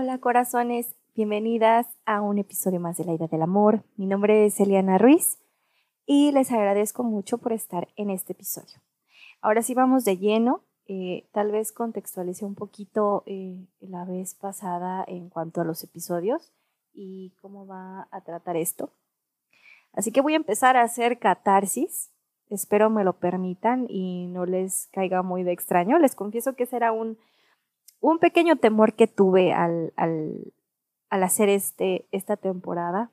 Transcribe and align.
Hola 0.00 0.18
corazones, 0.18 0.94
bienvenidas 1.16 1.88
a 2.06 2.20
un 2.20 2.38
episodio 2.38 2.78
más 2.78 2.96
de 2.98 3.04
La 3.04 3.14
Ida 3.14 3.26
del 3.26 3.42
Amor. 3.42 3.82
Mi 3.96 4.06
nombre 4.06 4.46
es 4.46 4.60
Eliana 4.60 4.96
Ruiz 4.96 5.40
y 6.06 6.30
les 6.30 6.52
agradezco 6.52 7.02
mucho 7.02 7.38
por 7.38 7.52
estar 7.52 7.88
en 7.96 8.10
este 8.10 8.32
episodio. 8.32 8.78
Ahora 9.40 9.60
sí 9.60 9.74
vamos 9.74 10.04
de 10.04 10.16
lleno. 10.16 10.62
Eh, 10.86 11.26
tal 11.32 11.50
vez 11.50 11.72
contextualice 11.72 12.44
un 12.44 12.54
poquito 12.54 13.24
eh, 13.26 13.66
la 13.80 14.04
vez 14.04 14.36
pasada 14.36 15.04
en 15.08 15.30
cuanto 15.30 15.62
a 15.62 15.64
los 15.64 15.82
episodios 15.82 16.52
y 16.94 17.32
cómo 17.42 17.66
va 17.66 18.06
a 18.12 18.20
tratar 18.20 18.56
esto. 18.56 18.92
Así 19.92 20.12
que 20.12 20.20
voy 20.20 20.34
a 20.34 20.36
empezar 20.36 20.76
a 20.76 20.82
hacer 20.82 21.18
catarsis. 21.18 22.12
Espero 22.50 22.88
me 22.88 23.02
lo 23.02 23.14
permitan 23.14 23.86
y 23.88 24.28
no 24.28 24.46
les 24.46 24.86
caiga 24.92 25.24
muy 25.24 25.42
de 25.42 25.50
extraño. 25.50 25.98
Les 25.98 26.14
confieso 26.14 26.54
que 26.54 26.66
será 26.66 26.92
un 26.92 27.18
un 28.00 28.18
pequeño 28.18 28.56
temor 28.56 28.94
que 28.94 29.06
tuve 29.06 29.52
al, 29.52 29.92
al, 29.96 30.52
hacer 31.10 31.48
este, 31.48 32.06
esta 32.12 32.36
temporada, 32.36 33.10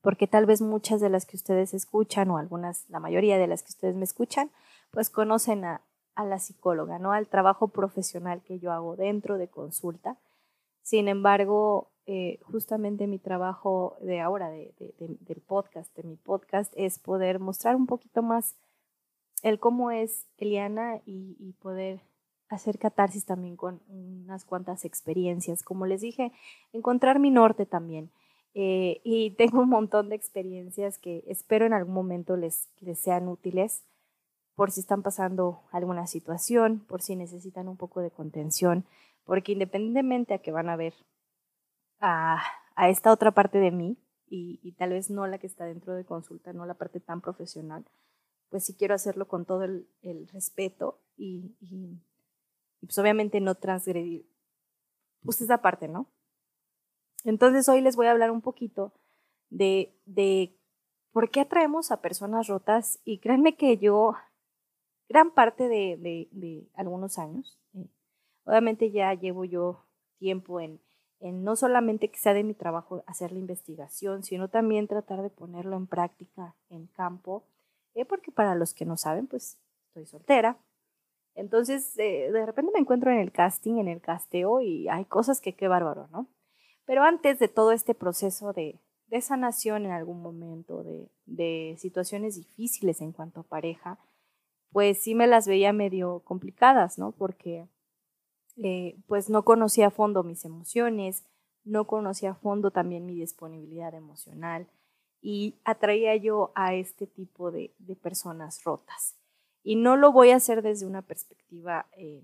porque 0.00 0.26
tal 0.26 0.46
vez 0.46 0.60
muchas 0.60 1.00
de 1.00 1.08
las 1.08 1.26
que 1.26 1.36
ustedes 1.36 1.74
escuchan, 1.74 2.30
o 2.30 2.38
algunas, 2.38 2.88
la 2.90 2.98
mayoría 2.98 3.38
de 3.38 3.46
las 3.46 3.62
que 3.62 3.70
ustedes 3.70 3.94
me 3.94 4.04
escuchan, 4.04 4.50
pues 4.90 5.10
conocen 5.10 5.64
a, 5.64 5.80
a 6.14 6.24
la 6.24 6.38
psicóloga, 6.38 6.98
¿no? 6.98 7.12
Al 7.12 7.28
trabajo 7.28 7.68
profesional 7.68 8.42
que 8.42 8.58
yo 8.58 8.72
hago 8.72 8.96
dentro 8.96 9.38
de 9.38 9.48
consulta. 9.48 10.16
Sin 10.82 11.06
embargo, 11.06 11.88
eh, 12.06 12.40
justamente 12.42 13.06
mi 13.06 13.20
trabajo 13.20 13.96
de 14.00 14.20
ahora, 14.20 14.50
de, 14.50 14.74
de, 14.78 14.94
del 14.98 15.40
podcast, 15.40 15.94
de 15.96 16.02
mi 16.02 16.16
podcast, 16.16 16.72
es 16.76 16.98
poder 16.98 17.38
mostrar 17.38 17.76
un 17.76 17.86
poquito 17.86 18.22
más 18.22 18.56
el 19.42 19.60
cómo 19.60 19.92
es 19.92 20.26
Eliana 20.38 21.00
y 21.06 21.52
poder 21.60 22.00
hacer 22.54 22.78
catarsis 22.78 23.24
también 23.24 23.56
con 23.56 23.80
unas 23.88 24.44
cuantas 24.44 24.84
experiencias. 24.84 25.62
Como 25.62 25.86
les 25.86 26.00
dije, 26.00 26.32
encontrar 26.72 27.18
mi 27.18 27.30
norte 27.30 27.66
también. 27.66 28.10
Eh, 28.54 29.00
y 29.04 29.30
tengo 29.38 29.60
un 29.62 29.68
montón 29.68 30.08
de 30.08 30.16
experiencias 30.16 30.98
que 30.98 31.24
espero 31.26 31.66
en 31.66 31.72
algún 31.72 31.94
momento 31.94 32.36
les, 32.36 32.68
les 32.80 32.98
sean 32.98 33.28
útiles 33.28 33.84
por 34.54 34.70
si 34.70 34.80
están 34.80 35.02
pasando 35.02 35.62
alguna 35.72 36.06
situación, 36.06 36.80
por 36.86 37.00
si 37.00 37.16
necesitan 37.16 37.68
un 37.68 37.78
poco 37.78 38.00
de 38.00 38.10
contención, 38.10 38.84
porque 39.24 39.52
independientemente 39.52 40.34
a 40.34 40.38
que 40.38 40.52
van 40.52 40.68
a 40.68 40.76
ver 40.76 40.92
a, 42.00 42.42
a 42.74 42.90
esta 42.90 43.12
otra 43.12 43.30
parte 43.30 43.58
de 43.58 43.70
mí, 43.70 43.96
y, 44.34 44.72
tal 44.72 44.90
vez 44.90 45.10
no 45.10 45.26
la 45.26 45.38
que 45.38 45.46
está 45.46 45.66
dentro 45.66 45.94
de 45.94 46.04
consulta, 46.04 46.52
no 46.52 46.64
la 46.64 46.74
parte 46.74 47.00
tan 47.00 47.20
profesional, 47.20 47.84
pues 48.48 48.64
sí 48.64 48.74
quiero 48.74 48.94
hacerlo 48.94 49.28
con 49.28 49.44
todo 49.44 49.64
el, 49.64 49.86
el 50.00 50.26
respeto 50.28 50.98
y, 51.16 51.54
y 52.82 52.86
pues 52.86 52.98
obviamente 52.98 53.40
no 53.40 53.54
transgredir 53.54 54.26
pues 55.24 55.40
esa 55.40 55.62
parte, 55.62 55.88
¿no? 55.88 56.08
Entonces 57.24 57.68
hoy 57.68 57.80
les 57.80 57.96
voy 57.96 58.08
a 58.08 58.10
hablar 58.10 58.32
un 58.32 58.42
poquito 58.42 58.92
de, 59.48 59.94
de 60.04 60.58
por 61.12 61.30
qué 61.30 61.40
atraemos 61.40 61.92
a 61.92 62.02
personas 62.02 62.48
rotas 62.48 63.00
y 63.04 63.18
créanme 63.18 63.56
que 63.56 63.78
yo, 63.78 64.14
gran 65.08 65.30
parte 65.30 65.68
de, 65.68 65.96
de, 66.32 66.68
algunos 66.74 67.18
años, 67.18 67.56
eh, 67.74 67.86
obviamente 68.44 68.90
ya 68.90 69.14
llevo 69.14 69.44
yo 69.44 69.84
tiempo 70.18 70.60
en, 70.60 70.80
en 71.20 71.44
no 71.44 71.54
solamente 71.54 72.10
que 72.10 72.18
sea 72.18 72.34
de 72.34 72.42
mi 72.42 72.54
trabajo 72.54 73.04
hacer 73.06 73.30
la 73.30 73.38
investigación, 73.38 74.24
sino 74.24 74.48
también 74.48 74.88
tratar 74.88 75.22
de 75.22 75.30
ponerlo 75.30 75.76
en 75.76 75.86
práctica 75.86 76.56
en 76.68 76.88
campo, 76.88 77.44
eh, 77.94 78.04
porque 78.04 78.32
para 78.32 78.56
los 78.56 78.74
que 78.74 78.86
no 78.86 78.96
saben, 78.96 79.28
pues 79.28 79.58
estoy 79.86 80.06
soltera, 80.06 80.58
entonces, 81.34 81.98
eh, 81.98 82.30
de 82.30 82.46
repente 82.46 82.72
me 82.72 82.80
encuentro 82.80 83.10
en 83.10 83.18
el 83.18 83.32
casting, 83.32 83.78
en 83.78 83.88
el 83.88 84.00
casteo, 84.00 84.60
y 84.60 84.88
hay 84.88 85.04
cosas 85.06 85.40
que 85.40 85.54
qué 85.54 85.68
bárbaro, 85.68 86.08
¿no? 86.12 86.28
Pero 86.84 87.04
antes 87.04 87.38
de 87.38 87.48
todo 87.48 87.72
este 87.72 87.94
proceso 87.94 88.52
de, 88.52 88.80
de 89.06 89.20
sanación 89.20 89.86
en 89.86 89.92
algún 89.92 90.20
momento, 90.20 90.82
de, 90.82 91.76
situaciones 91.78 92.36
difíciles 92.36 93.00
en 93.00 93.12
cuanto 93.12 93.40
a 93.40 93.44
pareja, 93.44 93.98
pues 94.70 95.02
sí 95.02 95.14
me 95.14 95.26
las 95.26 95.46
veía 95.46 95.72
medio 95.72 96.20
complicadas, 96.20 96.98
¿no? 96.98 97.12
Porque 97.12 97.66
eh, 98.62 98.96
pues 99.06 99.30
no 99.30 99.44
conocía 99.44 99.88
a 99.88 99.90
fondo 99.90 100.22
mis 100.22 100.44
emociones, 100.44 101.24
no 101.64 101.86
conocía 101.86 102.32
a 102.32 102.34
fondo 102.34 102.70
también 102.70 103.06
mi 103.06 103.14
disponibilidad 103.14 103.94
emocional 103.94 104.68
y 105.20 105.60
atraía 105.64 106.16
yo 106.16 106.52
a 106.54 106.74
este 106.74 107.06
tipo 107.06 107.50
de 107.50 107.72
personas 108.02 108.64
rotas. 108.64 109.21
Y 109.62 109.76
no 109.76 109.96
lo 109.96 110.12
voy 110.12 110.30
a 110.30 110.36
hacer 110.36 110.62
desde 110.62 110.86
una 110.86 111.02
perspectiva, 111.02 111.86
eh, 111.96 112.22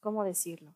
¿cómo 0.00 0.24
decirlo? 0.24 0.74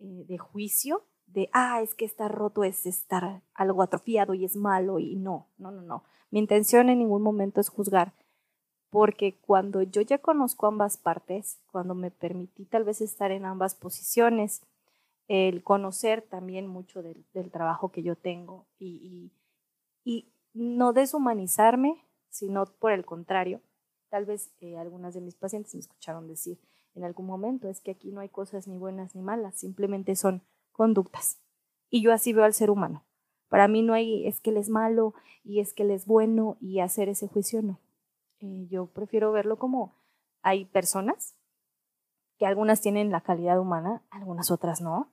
Eh, 0.00 0.24
de 0.28 0.38
juicio, 0.38 1.04
de, 1.26 1.48
ah, 1.52 1.82
es 1.82 1.94
que 1.94 2.04
estar 2.04 2.32
roto 2.32 2.64
es 2.64 2.86
estar 2.86 3.42
algo 3.54 3.82
atrofiado 3.82 4.34
y 4.34 4.44
es 4.44 4.56
malo 4.56 4.98
y 4.98 5.16
no, 5.16 5.48
no, 5.58 5.70
no, 5.70 5.82
no. 5.82 6.04
Mi 6.30 6.38
intención 6.38 6.88
en 6.88 6.98
ningún 6.98 7.22
momento 7.22 7.60
es 7.60 7.68
juzgar, 7.68 8.12
porque 8.90 9.38
cuando 9.40 9.82
yo 9.82 10.02
ya 10.02 10.18
conozco 10.18 10.66
ambas 10.66 10.96
partes, 10.96 11.58
cuando 11.70 11.94
me 11.94 12.10
permití 12.10 12.64
tal 12.64 12.84
vez 12.84 13.00
estar 13.00 13.30
en 13.30 13.44
ambas 13.44 13.74
posiciones, 13.74 14.62
el 15.26 15.62
conocer 15.62 16.22
también 16.22 16.66
mucho 16.66 17.02
del, 17.02 17.24
trabajo 17.50 17.90
que 17.90 18.02
yo 18.02 18.16
tengo 18.16 18.66
y, 18.78 19.30
y 20.04 20.28
no 20.54 20.92
deshumanizarme, 20.92 22.02
sino 22.30 22.66
por 22.66 22.92
el 22.92 23.04
contrario, 23.04 23.60
Tal 24.08 24.24
vez 24.24 24.50
eh, 24.60 24.76
algunas 24.78 25.14
de 25.14 25.20
mis 25.20 25.34
pacientes 25.34 25.74
me 25.74 25.80
escucharon 25.80 26.26
decir 26.26 26.58
en 26.94 27.04
algún 27.04 27.26
momento, 27.26 27.68
es 27.68 27.80
que 27.80 27.92
aquí 27.92 28.10
no 28.10 28.20
hay 28.20 28.28
cosas 28.28 28.66
ni 28.66 28.76
buenas 28.76 29.14
ni 29.14 29.22
malas, 29.22 29.54
simplemente 29.54 30.16
son 30.16 30.42
conductas. 30.72 31.38
Y 31.90 32.02
yo 32.02 32.12
así 32.12 32.32
veo 32.32 32.44
al 32.44 32.54
ser 32.54 32.70
humano. 32.70 33.04
Para 33.48 33.68
mí 33.68 33.82
no 33.82 33.94
hay, 33.94 34.26
es 34.26 34.40
que 34.40 34.50
él 34.50 34.56
es 34.56 34.68
malo 34.68 35.14
y 35.44 35.60
es 35.60 35.72
que 35.72 35.84
él 35.84 35.90
es 35.90 36.06
bueno 36.06 36.58
y 36.60 36.80
hacer 36.80 37.08
ese 37.08 37.28
juicio 37.28 37.62
no. 37.62 37.80
Eh, 38.40 38.66
yo 38.68 38.86
prefiero 38.86 39.32
verlo 39.32 39.58
como 39.58 39.94
hay 40.42 40.64
personas 40.66 41.34
que 42.36 42.46
algunas 42.46 42.80
tienen 42.80 43.10
la 43.10 43.22
calidad 43.22 43.58
humana, 43.58 44.02
algunas 44.10 44.50
otras 44.50 44.80
no. 44.80 45.12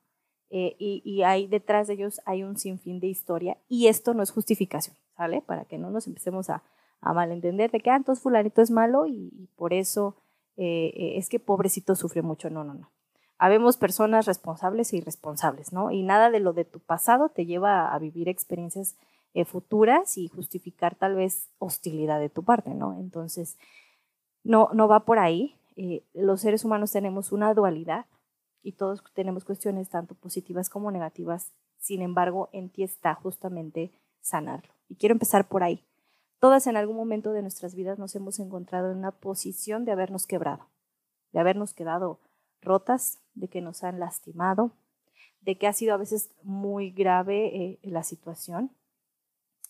Eh, 0.50 0.75
y, 0.77 1.01
y 1.06 1.23
hay 1.23 1.47
detrás 1.47 1.88
de 1.88 1.95
ellos 1.95 2.22
hay 2.25 2.44
un 2.44 2.57
sinfín 2.57 3.00
de 3.00 3.07
historia 3.07 3.57
y 3.67 3.88
esto 3.88 4.13
no 4.13 4.22
es 4.22 4.31
justificación, 4.31 4.95
¿sale? 5.17 5.41
Para 5.41 5.66
que 5.66 5.77
no 5.77 5.89
nos 5.89 6.07
empecemos 6.07 6.50
a, 6.50 6.63
a 7.05 7.13
malentender 7.13 7.69
de 7.69 7.79
que, 7.79 7.91
ah, 7.91 7.95
entonces 7.95 8.21
fulanito 8.21 8.63
es 8.63 8.71
malo 8.71 9.05
y, 9.05 9.47
por 9.55 9.73
eso 9.73 10.16
eh, 10.57 10.91
eh, 10.95 11.13
es 11.17 11.29
que 11.29 11.39
pobrecito 11.39 11.95
sufre 11.95 12.23
mucho. 12.23 12.49
No, 12.49 12.63
no, 12.63 12.73
no. 12.73 12.89
Habemos 13.38 13.77
personas 13.77 14.25
responsables 14.25 14.91
e 14.91 14.97
irresponsables, 14.97 15.71
¿no? 15.71 15.91
Y 15.91 16.01
nada 16.01 16.31
de 16.31 16.39
lo 16.39 16.53
de 16.53 16.65
tu 16.65 16.79
pasado 16.79 17.29
te 17.29 17.45
lleva 17.45 17.94
a 17.94 17.99
vivir 17.99 18.27
experiencias 18.27 18.95
eh, 19.35 19.45
futuras 19.45 20.17
y 20.17 20.29
justificar 20.29 20.95
tal 20.95 21.13
vez 21.13 21.49
hostilidad 21.59 22.19
de 22.19 22.29
tu 22.29 22.44
parte, 22.44 22.73
¿no? 22.73 22.97
Entonces, 22.99 23.59
no, 24.44 24.69
no 24.73 24.88
va 24.88 25.01
por 25.01 25.19
ahí. 25.19 25.55
Los 26.13 26.41
seres 26.41 26.65
humanos 26.65 26.91
tenemos 26.91 27.31
una 27.31 27.53
dualidad 27.53 28.05
y 28.63 28.71
todos 28.71 29.03
tenemos 29.13 29.45
cuestiones 29.45 29.89
tanto 29.89 30.15
positivas 30.15 30.69
como 30.69 30.89
negativas. 30.89 31.51
Sin 31.77 32.01
embargo, 32.01 32.49
en 32.51 32.69
ti 32.69 32.81
está 32.81 33.13
justamente 33.13 33.91
sanarlo. 34.21 34.73
Y 34.89 34.95
quiero 34.95 35.13
empezar 35.13 35.47
por 35.47 35.61
ahí. 35.61 35.83
Todas 36.45 36.67
en 36.67 36.78
algún 36.78 36.95
momento 36.95 37.33
de 37.33 37.41
nuestras 37.41 37.73
vidas 37.73 37.97
nos 37.97 38.16
hemos 38.16 38.38
encontrado 38.38 38.91
en 38.91 39.00
una 39.00 39.09
posición 39.09 39.83
de 39.83 39.91
habernos 39.91 40.28
quebrado, 40.28 40.69
de 41.33 41.39
habernos 41.39 41.73
quedado 41.73 42.19
rotas, 42.61 43.17
de 43.33 43.47
que 43.47 43.61
nos 43.61 43.83
han 43.83 44.00
lastimado, 44.00 44.69
de 45.41 45.57
que 45.57 45.66
ha 45.66 45.73
sido 45.73 45.95
a 45.95 45.97
veces 45.97 46.29
muy 46.44 46.91
grave 46.91 47.47
eh, 47.47 47.79
la 47.81 48.03
situación 48.03 48.69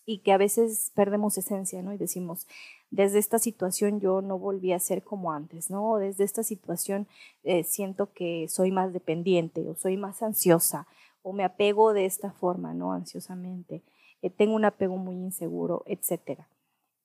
y 0.04 0.18
que 0.18 0.32
a 0.32 0.36
veces 0.36 0.92
perdemos 0.94 1.38
esencia, 1.38 1.80
¿no? 1.80 1.94
Y 1.94 1.96
decimos, 1.96 2.46
desde 2.90 3.20
esta 3.20 3.38
situación 3.38 3.98
yo 3.98 4.20
no 4.20 4.38
volví 4.38 4.74
a 4.74 4.78
ser 4.78 5.02
como 5.02 5.32
antes, 5.32 5.70
¿no? 5.70 5.96
Desde 5.96 6.24
esta 6.24 6.42
situación 6.42 7.08
eh, 7.42 7.64
siento 7.64 8.12
que 8.12 8.48
soy 8.50 8.70
más 8.70 8.92
dependiente 8.92 9.66
o 9.66 9.76
soy 9.76 9.96
más 9.96 10.22
ansiosa 10.22 10.86
o 11.22 11.32
me 11.32 11.42
apego 11.42 11.94
de 11.94 12.04
esta 12.04 12.32
forma, 12.32 12.74
¿no? 12.74 12.92
Ansiosamente, 12.92 13.82
eh, 14.20 14.28
tengo 14.28 14.54
un 14.54 14.66
apego 14.66 14.98
muy 14.98 15.14
inseguro, 15.14 15.82
etcétera 15.86 16.46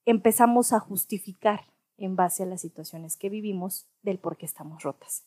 empezamos 0.05 0.73
a 0.73 0.79
justificar 0.79 1.67
en 1.97 2.15
base 2.15 2.43
a 2.43 2.45
las 2.47 2.61
situaciones 2.61 3.17
que 3.17 3.29
vivimos 3.29 3.87
del 4.01 4.17
por 4.17 4.37
qué 4.37 4.45
estamos 4.45 4.83
rotas. 4.83 5.25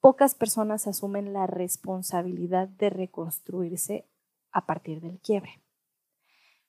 Pocas 0.00 0.34
personas 0.34 0.86
asumen 0.86 1.32
la 1.32 1.46
responsabilidad 1.46 2.68
de 2.68 2.90
reconstruirse 2.90 4.08
a 4.52 4.66
partir 4.66 5.00
del 5.00 5.20
quiebre. 5.20 5.60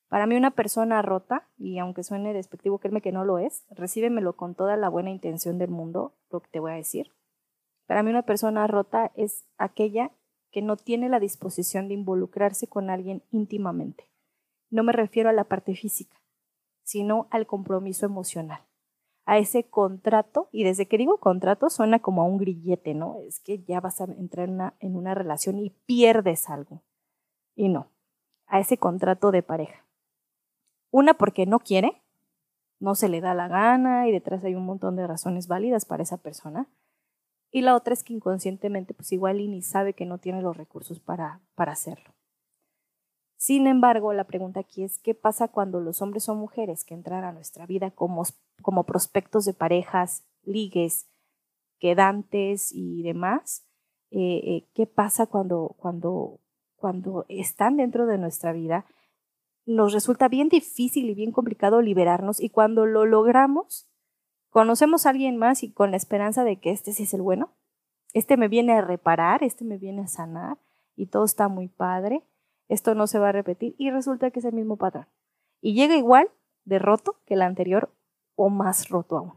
Para 0.10 0.28
mí 0.28 0.36
una 0.36 0.52
persona 0.52 1.02
rota, 1.02 1.48
y 1.58 1.80
aunque 1.80 2.04
suene 2.04 2.34
despectivo, 2.34 2.80
créeme 2.80 3.00
que 3.00 3.14
no 3.14 3.24
lo 3.24 3.40
es, 3.40 3.66
recíbemelo 3.70 4.36
con 4.36 4.56
toda 4.56 4.76
la 4.76 4.90
buena 4.90 5.10
intención 5.10 5.58
del 5.58 5.70
mundo, 5.70 6.18
lo 6.30 6.42
que 6.42 6.50
te 6.50 6.60
voy 6.60 6.72
a 6.72 6.76
decir. 6.76 7.14
Para 7.86 8.04
mí 8.04 8.10
una 8.10 8.24
persona 8.24 8.68
rota 8.68 9.12
es 9.16 9.46
aquella 9.58 10.12
que 10.52 10.62
no 10.62 10.76
tiene 10.76 11.08
la 11.08 11.22
disposición 11.22 11.88
de 11.88 11.94
involucrarse 11.94 12.68
con 12.68 12.90
alguien 12.90 13.24
íntimamente. 13.32 14.10
No 14.70 14.84
me 14.84 14.92
refiero 14.92 15.30
a 15.30 15.34
la 15.34 15.46
parte 15.46 15.76
física, 15.76 16.21
sino 16.92 17.28
al 17.30 17.48
compromiso 17.48 18.06
emocional, 18.06 18.66
a 19.24 19.38
ese 19.38 19.70
contrato, 19.70 20.50
y 20.52 20.66
desde 20.66 20.90
que 20.90 20.98
digo 20.98 21.22
contrato 21.22 21.70
suena 21.70 22.00
como 22.00 22.22
a 22.22 22.26
un 22.26 22.38
grillete, 22.38 22.94
¿no? 22.94 23.20
Es 23.26 23.40
que 23.40 23.64
ya 23.64 23.80
vas 23.80 24.02
a 24.02 24.04
entrar 24.04 24.50
en 24.50 24.56
una, 24.56 24.76
en 24.80 24.98
una 24.98 25.16
relación 25.16 25.58
y 25.58 25.70
pierdes 25.86 26.50
algo. 26.50 26.84
Y 27.56 27.70
no, 27.70 27.88
a 28.46 28.60
ese 28.60 28.78
contrato 28.78 29.32
de 29.32 29.42
pareja. 29.42 29.86
Una 30.90 31.14
porque 31.14 31.46
no 31.46 31.60
quiere, 31.60 32.02
no 32.82 32.96
se 32.96 33.08
le 33.08 33.22
da 33.22 33.34
la 33.34 33.48
gana 33.48 34.10
y 34.10 34.12
detrás 34.12 34.44
hay 34.44 34.56
un 34.56 34.66
montón 34.66 34.98
de 34.98 35.08
razones 35.08 35.48
válidas 35.48 35.86
para 35.86 36.04
esa 36.04 36.18
persona. 36.18 36.68
Y 37.52 37.62
la 37.62 37.78
otra 37.78 37.94
es 37.94 38.04
que 38.04 38.14
inconscientemente, 38.14 38.94
pues 38.94 39.14
igual 39.14 39.40
y 39.40 39.48
ni 39.48 39.62
sabe 39.62 39.94
que 39.94 40.06
no 40.06 40.18
tiene 40.18 40.42
los 40.42 40.58
recursos 40.58 41.00
para, 41.00 41.40
para 41.56 41.72
hacerlo. 41.72 42.14
Sin 43.42 43.66
embargo, 43.66 44.14
la 44.14 44.26
pregunta 44.26 44.60
aquí 44.60 44.84
es, 44.84 45.00
¿qué 45.00 45.16
pasa 45.16 45.48
cuando 45.48 45.80
los 45.80 46.04
hombres 46.04 46.30
o 46.30 46.36
mujeres 46.36 46.84
que 46.84 46.94
entran 46.94 47.24
a 47.24 47.32
nuestra 47.32 47.66
vida 47.66 47.90
como, 47.90 48.22
como 48.62 48.84
prospectos 48.84 49.46
de 49.46 49.56
parejas, 49.56 50.24
ligues, 50.44 51.10
quedantes 51.80 52.72
y 52.72 53.02
demás? 53.02 53.66
Eh, 54.12 54.42
eh, 54.46 54.68
¿Qué 54.76 54.86
pasa 54.86 55.26
cuando, 55.26 55.76
cuando, 55.80 56.40
cuando 56.76 57.26
están 57.30 57.78
dentro 57.78 58.06
de 58.06 58.20
nuestra 58.20 58.54
vida? 58.54 58.86
Nos 59.66 59.92
resulta 59.92 60.28
bien 60.28 60.48
difícil 60.48 61.10
y 61.10 61.16
bien 61.16 61.32
complicado 61.32 61.82
liberarnos 61.82 62.40
y 62.40 62.52
cuando 62.52 62.86
lo 62.86 63.08
logramos, 63.08 63.90
conocemos 64.52 65.08
a 65.08 65.10
alguien 65.10 65.38
más 65.38 65.64
y 65.64 65.72
con 65.72 65.90
la 65.90 65.98
esperanza 65.98 66.44
de 66.44 66.60
que 66.60 66.70
este 66.70 66.94
sí 66.94 67.04
es 67.04 67.14
el 67.16 67.24
bueno, 67.24 67.50
este 68.14 68.38
me 68.38 68.50
viene 68.50 68.74
a 68.74 68.82
reparar, 68.82 69.44
este 69.44 69.66
me 69.66 69.80
viene 69.80 70.04
a 70.04 70.08
sanar 70.08 70.60
y 70.96 71.08
todo 71.08 71.26
está 71.26 71.48
muy 71.48 71.70
padre 71.70 72.24
esto 72.72 72.96
no 72.96 73.06
se 73.06 73.20
va 73.20 73.30
a 73.30 73.34
repetir 73.34 73.76
y 73.78 73.92
resulta 73.92 74.32
que 74.32 74.40
es 74.40 74.46
el 74.46 74.54
mismo 74.54 74.78
patrón. 74.78 75.06
Y 75.60 75.74
llega 75.74 75.98
igual 75.98 76.30
de 76.64 76.80
roto 76.80 77.18
que 77.26 77.34
el 77.34 77.42
anterior 77.42 77.92
o 78.36 78.50
más 78.50 78.88
roto 78.88 79.18
aún. 79.18 79.34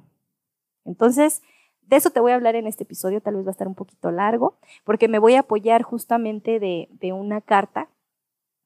Entonces, 0.84 1.42
de 1.82 1.96
eso 1.96 2.10
te 2.10 2.20
voy 2.20 2.30
a 2.30 2.36
hablar 2.36 2.54
en 2.54 2.68
este 2.68 2.84
episodio, 2.84 3.20
tal 3.20 3.34
vez 3.34 3.44
va 3.44 3.48
a 3.48 3.50
estar 3.50 3.66
un 3.66 3.74
poquito 3.74 4.12
largo, 4.12 4.56
porque 4.84 5.08
me 5.08 5.18
voy 5.18 5.34
a 5.34 5.40
apoyar 5.40 5.82
justamente 5.82 6.60
de, 6.60 7.12
una 7.12 7.40
carta 7.40 7.88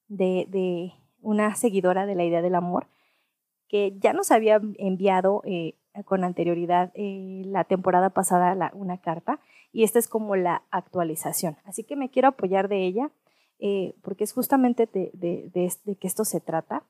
de, 0.09 0.93
una 1.23 1.55
seguidora 1.55 2.05
de 2.05 2.15
la 2.15 2.25
idea 2.25 2.43
del 2.43 2.55
amor, 2.55 2.89
que 3.69 3.97
ya 3.99 4.13
nos 4.13 4.31
había 4.31 4.61
enviado 4.77 5.41
eh, 5.47 5.77
con 6.05 6.25
anterioridad 6.25 6.93
eh, 6.95 7.43
la 7.47 7.65
temporada 7.65 8.11
pasada 8.11 8.71
una 8.75 8.99
carta, 8.99 9.41
y 9.73 9.85
esta 9.85 9.99
es 9.99 10.09
como 10.09 10.37
la 10.37 10.63
actualización. 10.71 11.57
Así 11.65 11.85
que 11.85 11.97
me 11.97 12.11
quiero 12.11 12.29
apoyar 12.29 12.69
de 12.69 12.85
ella 12.85 13.11
eh, 13.59 13.95
porque 14.03 14.25
es 14.25 14.33
justamente 14.33 14.87
de, 14.87 15.97
que 16.01 16.07
esto 16.07 16.25
se 16.25 16.41
trata, 16.41 16.85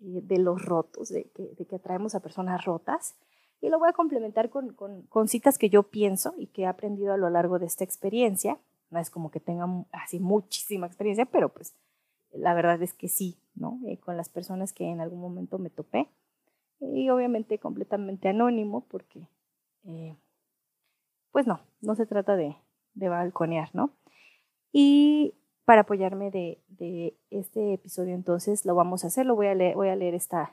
eh, 0.00 0.20
de 0.22 0.38
los 0.38 0.62
rotos, 0.62 1.08
de 1.08 1.30
que, 1.30 1.76
atraemos 1.76 2.14
a 2.14 2.20
personas 2.20 2.64
rotas. 2.64 3.16
Y 3.60 3.70
lo 3.70 3.78
voy 3.78 3.88
a 3.88 3.94
complementar 3.94 4.50
con, 4.50 5.28
citas 5.28 5.56
que 5.56 5.70
yo 5.70 5.84
pienso 5.84 6.34
y 6.36 6.48
que 6.48 6.62
he 6.62 6.66
aprendido 6.66 7.14
a 7.14 7.16
lo 7.16 7.30
largo 7.30 7.58
de 7.58 7.66
esta 7.66 7.84
experiencia. 7.84 8.58
No 8.90 8.98
es 8.98 9.08
como 9.08 9.30
que 9.30 9.40
tenga 9.40 9.66
así 9.92 10.20
muchísima 10.20 10.86
experiencia, 10.86 11.24
pero 11.24 11.48
pues 11.48 11.74
la 12.32 12.52
verdad 12.52 12.82
es 12.82 12.92
que 12.92 13.08
sí, 13.08 13.38
¿no? 13.54 13.80
Eh, 13.86 13.98
con 13.98 14.16
las 14.18 14.28
personas 14.28 14.72
que 14.72 14.84
en 14.84 15.00
algún 15.00 15.20
momento 15.20 15.58
me 15.58 15.70
topé. 15.70 16.10
Y 16.80 17.08
obviamente 17.08 17.58
completamente 17.58 18.28
anónimo, 18.28 18.84
porque, 18.88 19.26
pues 21.32 21.46
no, 21.46 21.60
no 21.80 21.94
se 21.94 22.04
trata 22.04 22.36
de, 22.36 22.56
de 22.92 23.08
balconear, 23.08 23.70
¿no? 23.74 23.90
Y 24.72 25.34
para 25.64 25.82
apoyarme 25.82 26.30
de, 26.30 27.16
este 27.30 27.74
episodio 27.74 28.14
entonces 28.14 28.64
lo 28.64 28.74
vamos 28.74 29.04
a 29.04 29.06
hacer, 29.08 29.26
lo 29.26 29.34
voy 29.34 29.46
a 29.46 29.54
leer, 29.54 30.14
esta, 30.14 30.52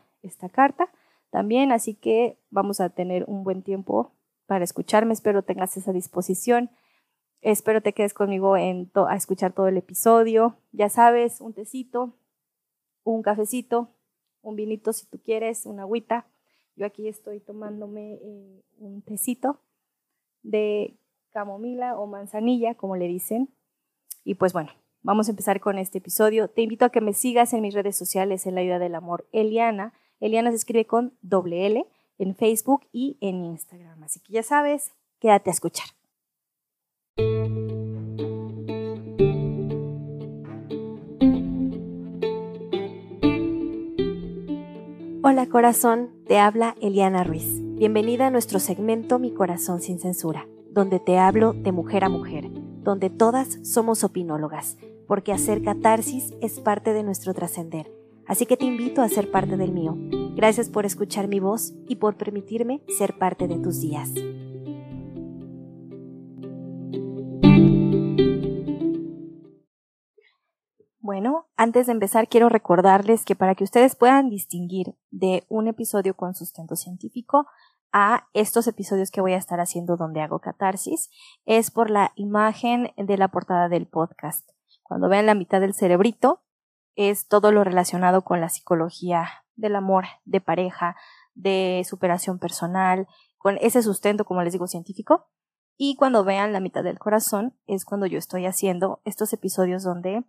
carta 0.51 0.91
también, 1.29 1.71
así 1.71 1.95
que 1.95 2.39
vamos 2.49 2.79
a 2.79 2.89
tener 2.89 3.25
un 3.27 3.43
buen 3.43 3.63
tiempo 3.63 4.13
para 4.45 4.63
escucharme, 4.63 5.13
espero 5.13 5.43
tengas 5.43 5.77
esa 5.77 5.93
disposición, 5.93 6.69
espero 7.41 7.81
te 7.81 7.93
quedes 7.93 8.13
conmigo 8.13 8.55
a 8.55 9.15
escuchar 9.15 9.53
todo 9.53 9.67
el 9.67 9.77
episodio, 9.77 10.57
ya 10.71 10.89
sabes, 10.89 11.41
un 11.41 11.53
tecito, 11.53 12.17
un 13.03 13.21
cafecito, 13.21 13.89
un 14.41 14.55
vinito 14.55 14.93
si 14.93 15.05
tú 15.05 15.19
quieres, 15.21 15.65
una 15.65 15.83
agüita, 15.83 16.27
yo 16.75 16.85
aquí 16.85 17.07
estoy 17.07 17.39
tomándome 17.39 18.13
eh, 18.21 18.63
un 18.77 19.01
tecito 19.01 19.61
de 20.43 20.97
camomila 21.31 21.97
o 21.97 22.07
manzanilla, 22.07 22.75
como 22.75 22.95
le 22.95 23.07
dicen, 23.07 23.49
y 24.23 24.35
pues 24.35 24.53
bueno, 24.53 24.71
Vamos 25.03 25.27
a 25.27 25.31
empezar 25.31 25.59
con 25.59 25.79
este 25.79 25.97
episodio. 25.97 26.47
Te 26.47 26.61
invito 26.61 26.85
a 26.85 26.89
que 26.89 27.01
me 27.01 27.13
sigas 27.13 27.53
en 27.53 27.61
mis 27.61 27.73
redes 27.73 27.95
sociales 27.95 28.45
en 28.45 28.53
la 28.53 28.61
vida 28.61 28.77
del 28.77 28.93
amor 28.93 29.27
Eliana. 29.31 29.93
Eliana 30.19 30.51
se 30.51 30.57
escribe 30.57 30.85
con 30.85 31.17
doble 31.23 31.65
L 31.65 31.85
en 32.19 32.35
Facebook 32.35 32.85
y 32.91 33.17
en 33.19 33.43
Instagram. 33.43 34.03
Así 34.03 34.19
que 34.19 34.33
ya 34.33 34.43
sabes, 34.43 34.91
quédate 35.19 35.49
a 35.49 35.53
escuchar. 35.53 35.87
Hola 45.23 45.47
corazón, 45.49 46.11
te 46.27 46.37
habla 46.37 46.75
Eliana 46.79 47.23
Ruiz. 47.23 47.47
Bienvenida 47.75 48.27
a 48.27 48.29
nuestro 48.29 48.59
segmento 48.59 49.17
Mi 49.17 49.33
corazón 49.33 49.81
sin 49.81 49.97
censura, 49.97 50.47
donde 50.69 50.99
te 50.99 51.17
hablo 51.17 51.53
de 51.53 51.71
mujer 51.71 52.03
a 52.03 52.09
mujer, 52.09 52.51
donde 52.83 53.09
todas 53.09 53.59
somos 53.63 54.03
opinólogas 54.03 54.77
porque 55.07 55.33
hacer 55.33 55.61
catarsis 55.61 56.33
es 56.41 56.61
parte 56.61 56.93
de 56.93 57.03
nuestro 57.03 57.33
trascender. 57.33 57.91
Así 58.27 58.45
que 58.45 58.55
te 58.55 58.63
invito 58.63 59.01
a 59.01 59.09
ser 59.09 59.29
parte 59.29 59.57
del 59.57 59.73
mío. 59.73 59.97
Gracias 60.35 60.69
por 60.69 60.85
escuchar 60.85 61.27
mi 61.27 61.41
voz 61.41 61.73
y 61.87 61.97
por 61.97 62.15
permitirme 62.15 62.81
ser 62.97 63.17
parte 63.17 63.49
de 63.49 63.59
tus 63.59 63.81
días. 63.81 64.09
Bueno, 70.99 71.49
antes 71.57 71.87
de 71.87 71.91
empezar 71.91 72.29
quiero 72.29 72.47
recordarles 72.47 73.25
que 73.25 73.35
para 73.35 73.53
que 73.53 73.65
ustedes 73.65 73.97
puedan 73.97 74.29
distinguir 74.29 74.95
de 75.09 75.43
un 75.49 75.67
episodio 75.67 76.15
con 76.15 76.35
sustento 76.35 76.77
científico 76.77 77.47
a 77.91 78.27
estos 78.33 78.67
episodios 78.67 79.11
que 79.11 79.21
voy 79.21 79.33
a 79.33 79.37
estar 79.37 79.59
haciendo 79.59 79.97
donde 79.97 80.21
hago 80.21 80.39
catarsis, 80.39 81.09
es 81.45 81.71
por 81.71 81.89
la 81.89 82.11
imagen 82.15 82.91
de 82.97 83.17
la 83.17 83.27
portada 83.29 83.69
del 83.69 83.87
podcast. 83.87 84.49
Cuando 84.83 85.09
vean 85.09 85.25
la 85.25 85.35
mitad 85.35 85.61
del 85.61 85.73
cerebrito, 85.73 86.41
es 86.95 87.27
todo 87.27 87.51
lo 87.51 87.63
relacionado 87.63 88.23
con 88.23 88.41
la 88.41 88.49
psicología 88.49 89.29
del 89.55 89.75
amor, 89.75 90.05
de 90.25 90.41
pareja, 90.41 90.95
de 91.33 91.85
superación 91.87 92.39
personal, 92.39 93.07
con 93.37 93.57
ese 93.61 93.81
sustento, 93.81 94.25
como 94.25 94.43
les 94.43 94.53
digo, 94.53 94.67
científico. 94.67 95.29
Y 95.77 95.95
cuando 95.95 96.23
vean 96.23 96.53
la 96.53 96.59
mitad 96.59 96.83
del 96.83 96.99
corazón, 96.99 97.57
es 97.65 97.85
cuando 97.85 98.05
yo 98.05 98.17
estoy 98.17 98.45
haciendo 98.45 99.01
estos 99.03 99.33
episodios 99.33 99.83
donde 99.83 100.23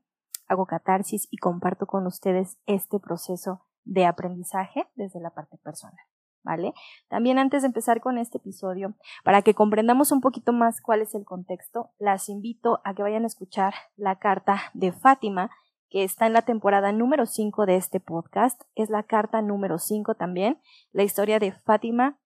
hago 0.49 0.67
catarsis 0.67 1.29
y 1.31 1.37
comparto 1.37 1.87
con 1.87 2.07
ustedes 2.07 2.59
este 2.67 3.01
proceso 3.01 3.67
de 3.85 4.07
aprendizaje 4.07 4.89
desde 4.95 5.21
la 5.21 5.31
parte 5.31 5.59
personal. 5.59 5.99
¿Vale? 6.43 6.73
También 7.09 7.39
antes 7.39 7.63
de 7.63 7.69
empezar 7.69 8.01
con 8.01 8.19
este 8.19 8.39
episodio, 8.39 8.95
para 9.25 9.43
que 9.43 9.55
comprendamos 9.55 10.13
un 10.13 10.21
poquito 10.21 10.53
más 10.53 10.81
cuál 10.81 11.03
es 11.03 11.15
el 11.15 11.25
contexto, 11.25 11.91
las 11.99 12.29
invito 12.29 12.81
a 12.85 12.95
que 12.95 13.03
vayan 13.03 13.25
a 13.25 13.29
escuchar 13.29 13.75
la 13.97 14.17
carta 14.17 14.61
de 14.75 14.93
Fátima, 14.93 15.51
que 15.93 16.05
está 16.05 16.27
en 16.27 16.33
la 16.33 16.43
temporada 16.43 16.91
número 16.91 17.27
5 17.27 17.67
de 17.67 17.77
este 17.77 18.01
podcast. 18.01 18.63
Es 18.75 18.89
la 18.89 19.03
carta 19.03 19.43
número 19.43 19.79
5 19.79 20.15
también, 20.15 20.59
la 20.93 21.03
historia 21.03 21.39
de 21.39 21.53
Fátima 21.53 22.19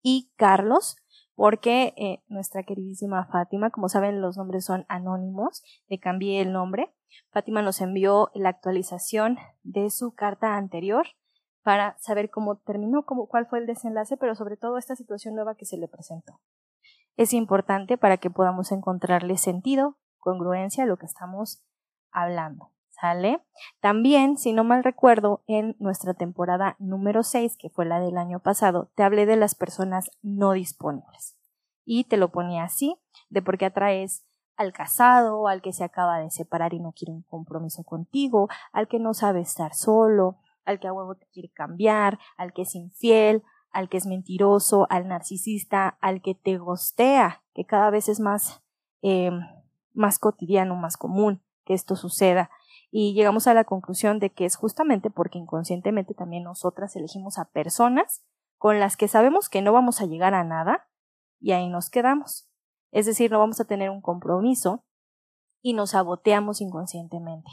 y 0.00 0.30
Carlos, 0.36 0.96
porque 1.34 1.94
eh, 1.96 2.22
nuestra 2.28 2.62
queridísima 2.62 3.26
Fátima, 3.26 3.70
como 3.70 3.88
saben, 3.88 4.20
los 4.20 4.36
nombres 4.36 4.64
son 4.64 4.86
anónimos, 4.88 5.64
le 5.88 5.98
cambié 5.98 6.40
el 6.40 6.52
nombre. 6.52 6.94
Fátima 7.30 7.62
nos 7.62 7.80
envió 7.80 8.30
la 8.32 8.50
actualización 8.50 9.38
de 9.64 9.90
su 9.90 10.14
carta 10.14 10.56
anterior, 10.56 11.06
para 11.64 11.96
saber 11.98 12.30
cómo 12.30 12.58
terminó, 12.58 13.04
cómo, 13.04 13.26
cuál 13.26 13.46
fue 13.46 13.58
el 13.58 13.66
desenlace, 13.66 14.16
pero 14.16 14.36
sobre 14.36 14.56
todo 14.56 14.78
esta 14.78 14.94
situación 14.94 15.34
nueva 15.34 15.56
que 15.56 15.64
se 15.64 15.78
le 15.78 15.88
presentó. 15.88 16.38
Es 17.16 17.32
importante 17.32 17.96
para 17.96 18.18
que 18.18 18.30
podamos 18.30 18.70
encontrarle 18.70 19.38
sentido, 19.38 19.96
congruencia 20.18 20.84
a 20.84 20.86
lo 20.86 20.98
que 20.98 21.06
estamos 21.06 21.64
hablando. 22.12 22.70
¿Sale? 22.90 23.44
También, 23.80 24.38
si 24.38 24.52
no 24.52 24.62
mal 24.62 24.84
recuerdo, 24.84 25.42
en 25.48 25.74
nuestra 25.80 26.14
temporada 26.14 26.76
número 26.78 27.24
6, 27.24 27.56
que 27.58 27.68
fue 27.68 27.84
la 27.86 27.98
del 27.98 28.16
año 28.16 28.38
pasado, 28.38 28.92
te 28.94 29.02
hablé 29.02 29.26
de 29.26 29.34
las 29.34 29.56
personas 29.56 30.10
no 30.22 30.52
disponibles. 30.52 31.36
Y 31.84 32.04
te 32.04 32.16
lo 32.16 32.30
ponía 32.30 32.62
así, 32.62 32.96
de 33.30 33.42
por 33.42 33.58
qué 33.58 33.66
atraes 33.66 34.24
al 34.56 34.72
casado, 34.72 35.48
al 35.48 35.60
que 35.60 35.72
se 35.72 35.82
acaba 35.82 36.20
de 36.20 36.30
separar 36.30 36.72
y 36.72 36.78
no 36.78 36.92
quiere 36.92 37.12
un 37.12 37.22
compromiso 37.22 37.82
contigo, 37.82 38.48
al 38.72 38.86
que 38.86 39.00
no 39.00 39.12
sabe 39.12 39.40
estar 39.40 39.74
solo, 39.74 40.38
al 40.64 40.80
que 40.80 40.88
a 40.88 40.92
huevo 40.92 41.14
te 41.16 41.26
quiere 41.32 41.50
cambiar, 41.50 42.18
al 42.36 42.52
que 42.52 42.62
es 42.62 42.74
infiel, 42.74 43.42
al 43.70 43.88
que 43.88 43.96
es 43.96 44.06
mentiroso, 44.06 44.86
al 44.90 45.08
narcisista, 45.08 45.98
al 46.00 46.22
que 46.22 46.34
te 46.34 46.58
gostea, 46.58 47.42
que 47.54 47.64
cada 47.64 47.90
vez 47.90 48.08
es 48.08 48.20
más, 48.20 48.62
eh, 49.02 49.30
más 49.92 50.18
cotidiano, 50.18 50.76
más 50.76 50.96
común 50.96 51.42
que 51.64 51.74
esto 51.74 51.96
suceda. 51.96 52.50
Y 52.90 53.14
llegamos 53.14 53.48
a 53.48 53.54
la 53.54 53.64
conclusión 53.64 54.20
de 54.20 54.30
que 54.30 54.44
es 54.44 54.56
justamente 54.56 55.10
porque 55.10 55.38
inconscientemente 55.38 56.14
también 56.14 56.44
nosotras 56.44 56.94
elegimos 56.94 57.38
a 57.38 57.46
personas 57.46 58.24
con 58.56 58.78
las 58.78 58.96
que 58.96 59.08
sabemos 59.08 59.48
que 59.48 59.62
no 59.62 59.72
vamos 59.72 60.00
a 60.00 60.06
llegar 60.06 60.34
a 60.34 60.44
nada 60.44 60.88
y 61.40 61.52
ahí 61.52 61.68
nos 61.68 61.90
quedamos. 61.90 62.48
Es 62.92 63.06
decir, 63.06 63.30
no 63.32 63.40
vamos 63.40 63.60
a 63.60 63.64
tener 63.64 63.90
un 63.90 64.00
compromiso 64.00 64.84
y 65.60 65.72
nos 65.72 65.90
saboteamos 65.90 66.60
inconscientemente, 66.60 67.50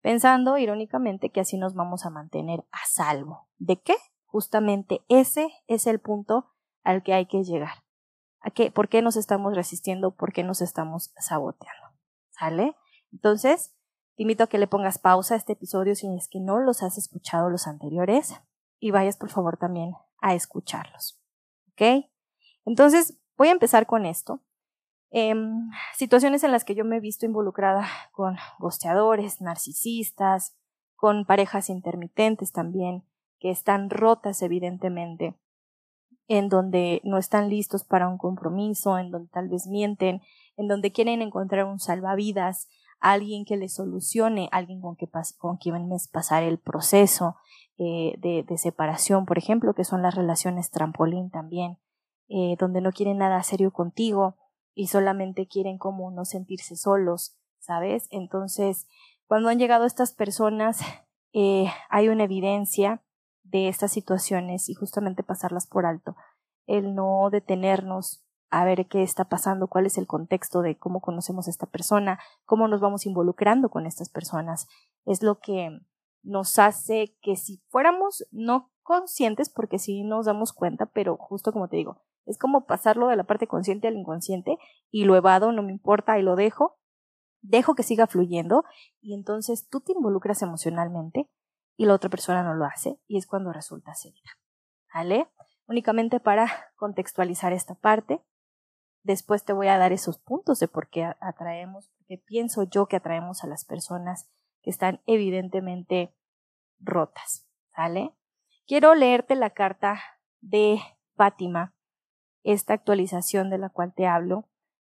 pensando 0.00 0.58
irónicamente 0.58 1.30
que 1.30 1.40
así 1.40 1.58
nos 1.58 1.74
vamos 1.74 2.04
a 2.06 2.10
mantener 2.10 2.64
a 2.70 2.78
salvo. 2.86 3.48
¿De 3.58 3.80
qué? 3.80 3.94
Justamente 4.26 5.02
ese 5.08 5.48
es 5.66 5.86
el 5.86 6.00
punto 6.00 6.52
al 6.82 7.02
que 7.02 7.14
hay 7.14 7.26
que 7.26 7.44
llegar. 7.44 7.84
¿A 8.40 8.50
qué? 8.50 8.70
¿Por 8.70 8.88
qué 8.88 9.02
nos 9.02 9.16
estamos 9.16 9.54
resistiendo? 9.54 10.14
¿Por 10.14 10.32
qué 10.32 10.44
nos 10.44 10.60
estamos 10.60 11.12
saboteando? 11.18 11.88
¿Sale? 12.30 12.76
Entonces, 13.12 13.74
te 14.16 14.22
invito 14.22 14.44
a 14.44 14.46
que 14.46 14.58
le 14.58 14.66
pongas 14.66 14.98
pausa 14.98 15.34
a 15.34 15.36
este 15.36 15.54
episodio 15.54 15.94
si 15.94 16.06
es 16.16 16.28
que 16.28 16.40
no 16.40 16.58
los 16.58 16.82
has 16.82 16.98
escuchado 16.98 17.50
los 17.50 17.66
anteriores 17.66 18.34
y 18.78 18.90
vayas 18.90 19.16
por 19.16 19.30
favor 19.30 19.56
también 19.56 19.92
a 20.20 20.34
escucharlos. 20.34 21.20
¿Ok? 21.72 22.06
Entonces, 22.64 23.18
voy 23.36 23.48
a 23.48 23.52
empezar 23.52 23.86
con 23.86 24.06
esto. 24.06 24.42
Em, 25.10 25.70
situaciones 25.94 26.44
en 26.44 26.52
las 26.52 26.64
que 26.64 26.74
yo 26.74 26.84
me 26.84 26.96
he 26.96 27.00
visto 27.00 27.24
involucrada 27.24 27.86
con 28.12 28.36
gosteadores, 28.58 29.40
narcisistas, 29.40 30.54
con 30.96 31.24
parejas 31.24 31.70
intermitentes 31.70 32.52
también, 32.52 33.04
que 33.38 33.50
están 33.50 33.88
rotas 33.88 34.42
evidentemente, 34.42 35.34
en 36.26 36.48
donde 36.50 37.00
no 37.04 37.16
están 37.16 37.48
listos 37.48 37.84
para 37.84 38.08
un 38.08 38.18
compromiso, 38.18 38.98
en 38.98 39.10
donde 39.10 39.30
tal 39.30 39.48
vez 39.48 39.66
mienten, 39.66 40.20
en 40.56 40.68
donde 40.68 40.92
quieren 40.92 41.22
encontrar 41.22 41.64
un 41.64 41.78
salvavidas, 41.78 42.68
alguien 43.00 43.44
que 43.44 43.56
les 43.56 43.74
solucione, 43.74 44.48
alguien 44.52 44.80
con, 44.80 44.96
que 44.96 45.08
con 45.38 45.56
quien 45.56 45.88
pasar 46.12 46.42
el 46.42 46.58
proceso 46.58 47.36
eh, 47.78 48.14
de, 48.18 48.42
de, 48.42 48.58
separación, 48.58 49.24
por 49.24 49.38
ejemplo, 49.38 49.72
que 49.72 49.84
son 49.84 50.02
las 50.02 50.16
relaciones 50.16 50.70
trampolín 50.70 51.30
también, 51.30 51.78
eh, 52.28 52.56
donde 52.58 52.80
no 52.80 52.90
quieren 52.90 53.18
nada 53.18 53.42
serio 53.44 53.72
contigo 53.72 54.36
y 54.78 54.86
solamente 54.86 55.48
quieren 55.48 55.76
como 55.76 56.12
no 56.12 56.24
sentirse 56.24 56.76
solos, 56.76 57.36
¿sabes? 57.58 58.06
Entonces, 58.12 58.86
cuando 59.26 59.48
han 59.48 59.58
llegado 59.58 59.84
estas 59.84 60.12
personas, 60.12 60.78
eh, 61.32 61.66
hay 61.90 62.08
una 62.08 62.22
evidencia 62.22 63.02
de 63.42 63.66
estas 63.66 63.90
situaciones 63.90 64.68
y 64.68 64.74
justamente 64.74 65.24
pasarlas 65.24 65.66
por 65.66 65.84
alto. 65.84 66.14
El 66.68 66.94
no 66.94 67.28
detenernos 67.28 68.24
a 68.50 68.64
ver 68.64 68.86
qué 68.86 69.02
está 69.02 69.24
pasando, 69.24 69.66
cuál 69.66 69.84
es 69.84 69.98
el 69.98 70.06
contexto 70.06 70.62
de 70.62 70.78
cómo 70.78 71.00
conocemos 71.00 71.48
a 71.48 71.50
esta 71.50 71.66
persona, 71.66 72.20
cómo 72.44 72.68
nos 72.68 72.80
vamos 72.80 73.04
involucrando 73.04 73.70
con 73.70 73.84
estas 73.84 74.08
personas, 74.08 74.68
es 75.06 75.24
lo 75.24 75.40
que 75.40 75.80
nos 76.22 76.56
hace 76.60 77.16
que 77.20 77.34
si 77.34 77.60
fuéramos 77.66 78.28
no 78.30 78.70
conscientes, 78.84 79.50
porque 79.50 79.80
sí 79.80 80.04
nos 80.04 80.26
damos 80.26 80.52
cuenta, 80.52 80.86
pero 80.86 81.16
justo 81.16 81.52
como 81.52 81.66
te 81.66 81.78
digo, 81.78 82.00
es 82.28 82.38
como 82.38 82.66
pasarlo 82.66 83.08
de 83.08 83.16
la 83.16 83.24
parte 83.24 83.46
consciente 83.46 83.88
al 83.88 83.96
inconsciente 83.96 84.58
y 84.90 85.04
lo 85.04 85.16
evado, 85.16 85.50
no 85.52 85.62
me 85.62 85.72
importa 85.72 86.18
y 86.18 86.22
lo 86.22 86.36
dejo, 86.36 86.78
dejo 87.40 87.74
que 87.74 87.82
siga 87.82 88.06
fluyendo 88.06 88.64
y 89.00 89.14
entonces 89.14 89.68
tú 89.68 89.80
te 89.80 89.92
involucras 89.92 90.42
emocionalmente 90.42 91.28
y 91.76 91.86
la 91.86 91.94
otra 91.94 92.10
persona 92.10 92.42
no 92.42 92.54
lo 92.54 92.66
hace 92.66 93.00
y 93.06 93.16
es 93.16 93.26
cuando 93.26 93.52
resulta 93.52 93.94
seria. 93.94 94.30
¿Vale? 94.92 95.28
Únicamente 95.66 96.20
para 96.20 96.50
contextualizar 96.76 97.52
esta 97.52 97.74
parte. 97.74 98.22
Después 99.02 99.44
te 99.44 99.52
voy 99.52 99.68
a 99.68 99.78
dar 99.78 99.92
esos 99.92 100.18
puntos 100.18 100.58
de 100.58 100.68
por 100.68 100.88
qué 100.88 101.04
atraemos, 101.20 101.88
porque 101.96 102.18
pienso 102.18 102.64
yo 102.64 102.86
que 102.86 102.96
atraemos 102.96 103.42
a 103.42 103.46
las 103.46 103.64
personas 103.64 104.28
que 104.60 104.70
están 104.70 105.00
evidentemente 105.06 106.14
rotas. 106.78 107.46
¿Vale? 107.76 108.12
Quiero 108.66 108.94
leerte 108.94 109.34
la 109.34 109.50
carta 109.50 110.00
de 110.40 110.78
Fátima, 111.14 111.74
esta 112.52 112.74
actualización 112.74 113.50
de 113.50 113.58
la 113.58 113.68
cual 113.68 113.92
te 113.94 114.06
hablo, 114.06 114.48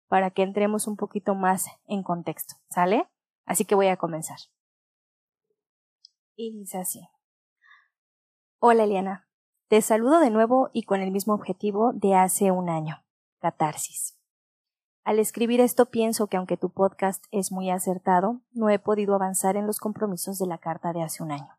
para 0.08 0.32
que 0.32 0.44
entremos 0.44 0.88
un 0.88 0.96
poquito 0.96 1.36
más 1.36 1.68
en 1.88 2.04
contexto. 2.04 2.56
¿Sale? 2.70 3.08
Así 3.46 3.66
que 3.66 3.76
voy 3.76 3.88
a 3.88 3.98
comenzar 3.98 4.38
y 6.38 6.52
dice 6.52 6.78
así. 6.78 7.02
Hola 8.60 8.84
Eliana, 8.84 9.28
te 9.68 9.82
saludo 9.82 10.20
de 10.20 10.30
nuevo 10.30 10.70
y 10.72 10.84
con 10.84 11.02
el 11.02 11.12
mismo 11.12 11.34
objetivo 11.34 11.92
de 11.94 12.14
hace 12.16 12.52
un 12.52 12.70
año, 12.70 13.04
catarsis. 13.40 14.18
Al 15.04 15.20
escribir 15.20 15.62
esto 15.62 15.88
pienso 15.88 16.28
que 16.28 16.38
aunque 16.38 16.58
tu 16.58 16.70
podcast 16.70 17.26
es 17.32 17.52
muy 17.52 17.72
acertado, 17.72 18.42
no 18.52 18.70
he 18.70 18.78
podido 18.78 19.16
avanzar 19.16 19.58
en 19.58 19.66
los 19.66 19.80
compromisos 19.80 20.38
de 20.38 20.46
la 20.46 20.60
carta 20.60 20.94
de 20.94 21.02
hace 21.02 21.24
un 21.24 21.32
año. 21.32 21.58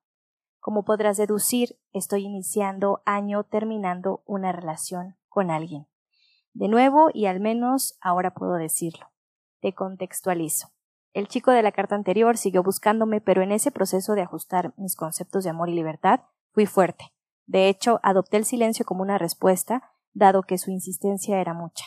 Como 0.60 0.84
podrás 0.84 1.16
deducir, 1.16 1.78
estoy 1.92 2.24
iniciando 2.24 3.02
año 3.04 3.44
terminando 3.44 4.22
una 4.26 4.52
relación 4.52 5.17
con 5.28 5.50
alguien. 5.50 5.86
De 6.54 6.68
nuevo, 6.68 7.10
y 7.12 7.26
al 7.26 7.40
menos 7.40 7.98
ahora 8.00 8.34
puedo 8.34 8.54
decirlo. 8.54 9.06
Te 9.60 9.74
contextualizo. 9.74 10.68
El 11.12 11.28
chico 11.28 11.50
de 11.50 11.62
la 11.62 11.72
carta 11.72 11.94
anterior 11.94 12.36
siguió 12.36 12.62
buscándome, 12.62 13.20
pero 13.20 13.42
en 13.42 13.52
ese 13.52 13.70
proceso 13.70 14.14
de 14.14 14.22
ajustar 14.22 14.74
mis 14.76 14.96
conceptos 14.96 15.44
de 15.44 15.50
amor 15.50 15.68
y 15.68 15.74
libertad, 15.74 16.20
fui 16.52 16.66
fuerte. 16.66 17.12
De 17.46 17.68
hecho, 17.68 18.00
adopté 18.02 18.36
el 18.36 18.44
silencio 18.44 18.84
como 18.84 19.02
una 19.02 19.18
respuesta, 19.18 19.90
dado 20.12 20.42
que 20.42 20.58
su 20.58 20.70
insistencia 20.70 21.40
era 21.40 21.54
mucha. 21.54 21.86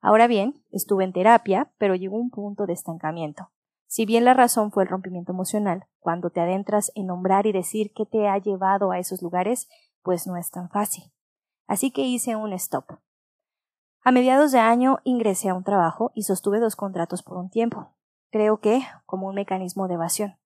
Ahora 0.00 0.28
bien, 0.28 0.62
estuve 0.70 1.04
en 1.04 1.12
terapia, 1.12 1.72
pero 1.78 1.94
llegó 1.94 2.16
un 2.16 2.30
punto 2.30 2.66
de 2.66 2.72
estancamiento. 2.72 3.50
Si 3.86 4.04
bien 4.04 4.24
la 4.24 4.34
razón 4.34 4.70
fue 4.70 4.84
el 4.84 4.88
rompimiento 4.88 5.32
emocional, 5.32 5.86
cuando 5.98 6.30
te 6.30 6.40
adentras 6.40 6.92
en 6.94 7.06
nombrar 7.06 7.46
y 7.46 7.52
decir 7.52 7.92
qué 7.94 8.06
te 8.06 8.28
ha 8.28 8.38
llevado 8.38 8.92
a 8.92 8.98
esos 8.98 9.22
lugares, 9.22 9.68
pues 10.02 10.26
no 10.26 10.36
es 10.36 10.50
tan 10.50 10.68
fácil. 10.68 11.04
Así 11.68 11.92
que 11.92 12.02
hice 12.02 12.34
un 12.34 12.52
stop. 12.54 12.98
A 14.02 14.10
mediados 14.10 14.52
de 14.52 14.58
año 14.58 14.98
ingresé 15.04 15.50
a 15.50 15.54
un 15.54 15.64
trabajo 15.64 16.12
y 16.14 16.22
sostuve 16.22 16.60
dos 16.60 16.76
contratos 16.76 17.22
por 17.22 17.36
un 17.36 17.50
tiempo, 17.50 17.94
creo 18.30 18.58
que 18.58 18.80
como 19.04 19.28
un 19.28 19.34
mecanismo 19.34 19.86
de 19.86 19.94
evasión. 19.94 20.38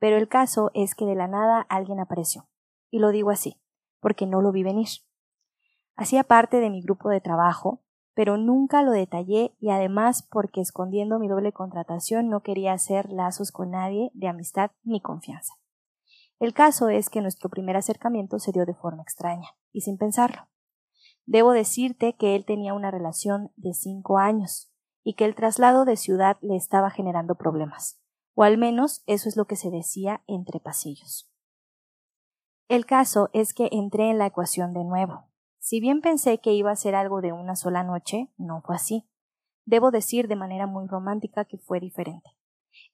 Pero 0.00 0.16
el 0.16 0.28
caso 0.28 0.72
es 0.74 0.96
que 0.96 1.06
de 1.06 1.14
la 1.14 1.28
nada 1.28 1.64
alguien 1.68 2.00
apareció. 2.00 2.48
Y 2.90 2.98
lo 2.98 3.10
digo 3.10 3.30
así, 3.30 3.62
porque 4.00 4.26
no 4.26 4.42
lo 4.42 4.50
vi 4.50 4.64
venir. 4.64 4.88
Hacía 5.94 6.24
parte 6.24 6.58
de 6.58 6.70
mi 6.70 6.82
grupo 6.82 7.08
de 7.08 7.20
trabajo, 7.20 7.84
pero 8.14 8.36
nunca 8.36 8.82
lo 8.82 8.90
detallé 8.90 9.54
y 9.60 9.70
además 9.70 10.26
porque 10.28 10.60
escondiendo 10.60 11.20
mi 11.20 11.28
doble 11.28 11.52
contratación 11.52 12.28
no 12.28 12.42
quería 12.42 12.72
hacer 12.72 13.10
lazos 13.10 13.52
con 13.52 13.70
nadie 13.70 14.10
de 14.14 14.26
amistad 14.26 14.72
ni 14.82 15.00
confianza. 15.00 15.54
El 16.40 16.52
caso 16.52 16.88
es 16.88 17.10
que 17.10 17.20
nuestro 17.20 17.48
primer 17.48 17.76
acercamiento 17.76 18.40
se 18.40 18.50
dio 18.50 18.66
de 18.66 18.74
forma 18.74 19.02
extraña 19.02 19.50
y 19.72 19.82
sin 19.82 19.98
pensarlo. 19.98 20.48
Debo 21.26 21.52
decirte 21.52 22.14
que 22.16 22.36
él 22.36 22.44
tenía 22.44 22.74
una 22.74 22.90
relación 22.90 23.50
de 23.56 23.72
cinco 23.72 24.18
años, 24.18 24.70
y 25.04 25.14
que 25.14 25.26
el 25.26 25.34
traslado 25.34 25.84
de 25.84 25.96
ciudad 25.96 26.38
le 26.40 26.56
estaba 26.56 26.90
generando 26.90 27.34
problemas, 27.36 28.00
o 28.34 28.42
al 28.42 28.58
menos 28.58 29.02
eso 29.06 29.28
es 29.28 29.36
lo 29.36 29.46
que 29.46 29.56
se 29.56 29.70
decía 29.70 30.22
entre 30.26 30.60
pasillos. 30.60 31.30
El 32.68 32.86
caso 32.86 33.28
es 33.34 33.52
que 33.52 33.68
entré 33.70 34.10
en 34.10 34.18
la 34.18 34.26
ecuación 34.26 34.72
de 34.72 34.84
nuevo. 34.84 35.28
Si 35.58 35.80
bien 35.80 36.00
pensé 36.00 36.38
que 36.38 36.54
iba 36.54 36.70
a 36.70 36.76
ser 36.76 36.94
algo 36.94 37.20
de 37.20 37.32
una 37.32 37.56
sola 37.56 37.84
noche, 37.84 38.32
no 38.38 38.62
fue 38.62 38.76
así. 38.76 39.06
Debo 39.66 39.90
decir 39.90 40.28
de 40.28 40.36
manera 40.36 40.66
muy 40.66 40.86
romántica 40.86 41.44
que 41.44 41.58
fue 41.58 41.80
diferente. 41.80 42.30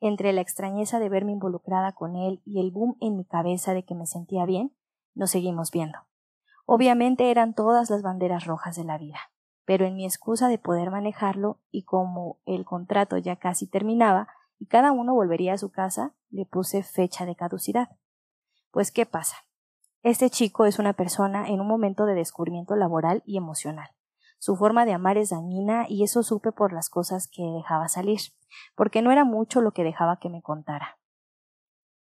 Entre 0.00 0.32
la 0.32 0.40
extrañeza 0.40 0.99
de 0.99 1.08
verme 1.08 1.32
involucrada 1.32 1.92
con 1.92 2.16
él 2.16 2.42
y 2.44 2.60
el 2.60 2.70
boom 2.70 2.96
en 3.00 3.16
mi 3.16 3.25
cabeza 3.25 3.72
de 3.72 3.84
que 3.84 3.94
me 3.94 4.06
sentía 4.06 4.44
bien, 4.44 4.75
nos 5.14 5.30
seguimos 5.30 5.70
viendo. 5.70 5.99
Obviamente 6.67 7.31
eran 7.31 7.55
todas 7.55 7.90
las 7.90 8.02
banderas 8.02 8.47
rojas 8.47 8.76
de 8.76 8.85
la 8.85 8.99
vida 8.99 9.21
pero 9.71 9.87
en 9.87 9.95
mi 9.95 10.05
excusa 10.05 10.49
de 10.49 10.59
poder 10.59 10.90
manejarlo 10.90 11.61
y 11.71 11.85
como 11.85 12.40
el 12.45 12.64
contrato 12.64 13.19
ya 13.19 13.37
casi 13.37 13.69
terminaba 13.69 14.26
y 14.59 14.67
cada 14.67 14.90
uno 14.90 15.14
volvería 15.14 15.52
a 15.52 15.59
su 15.59 15.71
casa, 15.71 16.12
le 16.29 16.45
puse 16.45 16.83
fecha 16.83 17.25
de 17.25 17.37
caducidad. 17.37 17.88
Pues 18.73 18.90
¿qué 18.90 19.07
pasa? 19.07 19.37
Este 20.02 20.29
chico 20.29 20.64
es 20.64 20.81
una 20.81 20.95
persona 20.95 21.47
en 21.47 21.61
un 21.61 21.69
momento 21.69 22.05
de 22.05 22.17
descubrimiento 22.17 22.75
laboral 22.75 23.23
y 23.25 23.37
emocional. 23.37 23.90
Su 24.40 24.57
forma 24.57 24.87
de 24.87 24.93
amar 24.93 25.19
es 25.19 25.31
dañina 25.31 25.87
y 25.88 26.02
eso 26.02 26.25
supe 26.25 26.50
por 26.50 26.73
las 26.73 26.90
cosas 26.90 27.29
que 27.29 27.45
dejaba 27.45 27.87
salir, 27.87 28.19
porque 28.75 29.02
no 29.02 29.12
era 29.12 29.25
mucho 29.25 29.61
lo 29.61 29.71
que 29.71 29.85
dejaba 29.85 30.19
que 30.19 30.31
me 30.31 30.43
contara. 30.43 30.99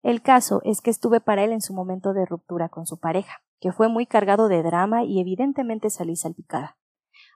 El 0.02 0.24
caso 0.24 0.62
es 0.64 0.82
que 0.82 0.90
estuve 0.90 1.22
para 1.22 1.44
él 1.44 1.52
en 1.52 1.62
su 1.62 1.76
momento 1.76 2.14
de 2.14 2.26
ruptura 2.26 2.70
con 2.70 2.88
su 2.88 3.00
pareja, 3.00 3.44
que 3.62 3.72
fue 3.72 3.88
muy 3.88 4.08
cargado 4.08 4.48
de 4.48 4.64
drama 4.64 5.04
y 5.04 5.22
evidentemente 5.22 5.90
salí 5.92 6.16
salpicada. 6.16 6.78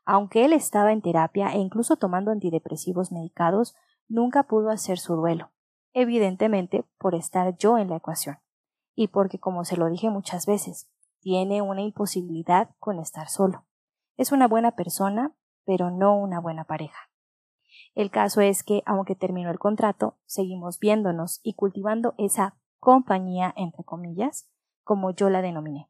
Aunque 0.06 0.44
él 0.44 0.54
estaba 0.54 0.92
en 0.92 1.02
terapia 1.02 1.54
e 1.54 1.60
incluso 1.60 1.96
tomando 1.98 2.32
antidepresivos 2.32 3.12
medicados, 3.12 3.76
nunca 4.08 4.44
pudo 4.44 4.72
hacer 4.72 4.98
su 4.98 5.16
duelo, 5.16 5.52
evidentemente 5.94 6.84
por 6.98 7.14
estar 7.14 7.56
yo 7.58 7.78
en 7.78 7.90
la 7.90 7.98
ecuación, 7.98 8.40
y 8.96 9.10
porque, 9.10 9.40
como 9.40 9.66
se 9.66 9.78
lo 9.78 9.88
dije 9.88 10.10
muchas 10.10 10.48
veces, 10.48 10.90
tiene 11.22 11.62
una 11.62 11.82
imposibilidad 11.82 12.72
con 12.80 13.00
estar 13.00 13.30
solo. 13.30 13.66
Es 14.18 14.32
una 14.32 14.48
buena 14.48 14.72
persona, 14.72 15.36
pero 15.64 15.92
no 15.92 16.18
una 16.18 16.40
buena 16.40 16.64
pareja. 16.64 17.10
El 17.94 18.10
caso 18.10 18.42
es 18.42 18.64
que, 18.64 18.82
aunque 18.86 19.16
terminó 19.16 19.52
el 19.52 19.60
contrato, 19.60 20.18
seguimos 20.26 20.80
viéndonos 20.80 21.40
y 21.44 21.54
cultivando 21.54 22.16
esa 22.18 22.58
compañía, 22.80 23.54
entre 23.56 23.84
comillas, 23.84 24.50
como 24.84 25.12
yo 25.12 25.30
la 25.30 25.42
denominé. 25.42 25.90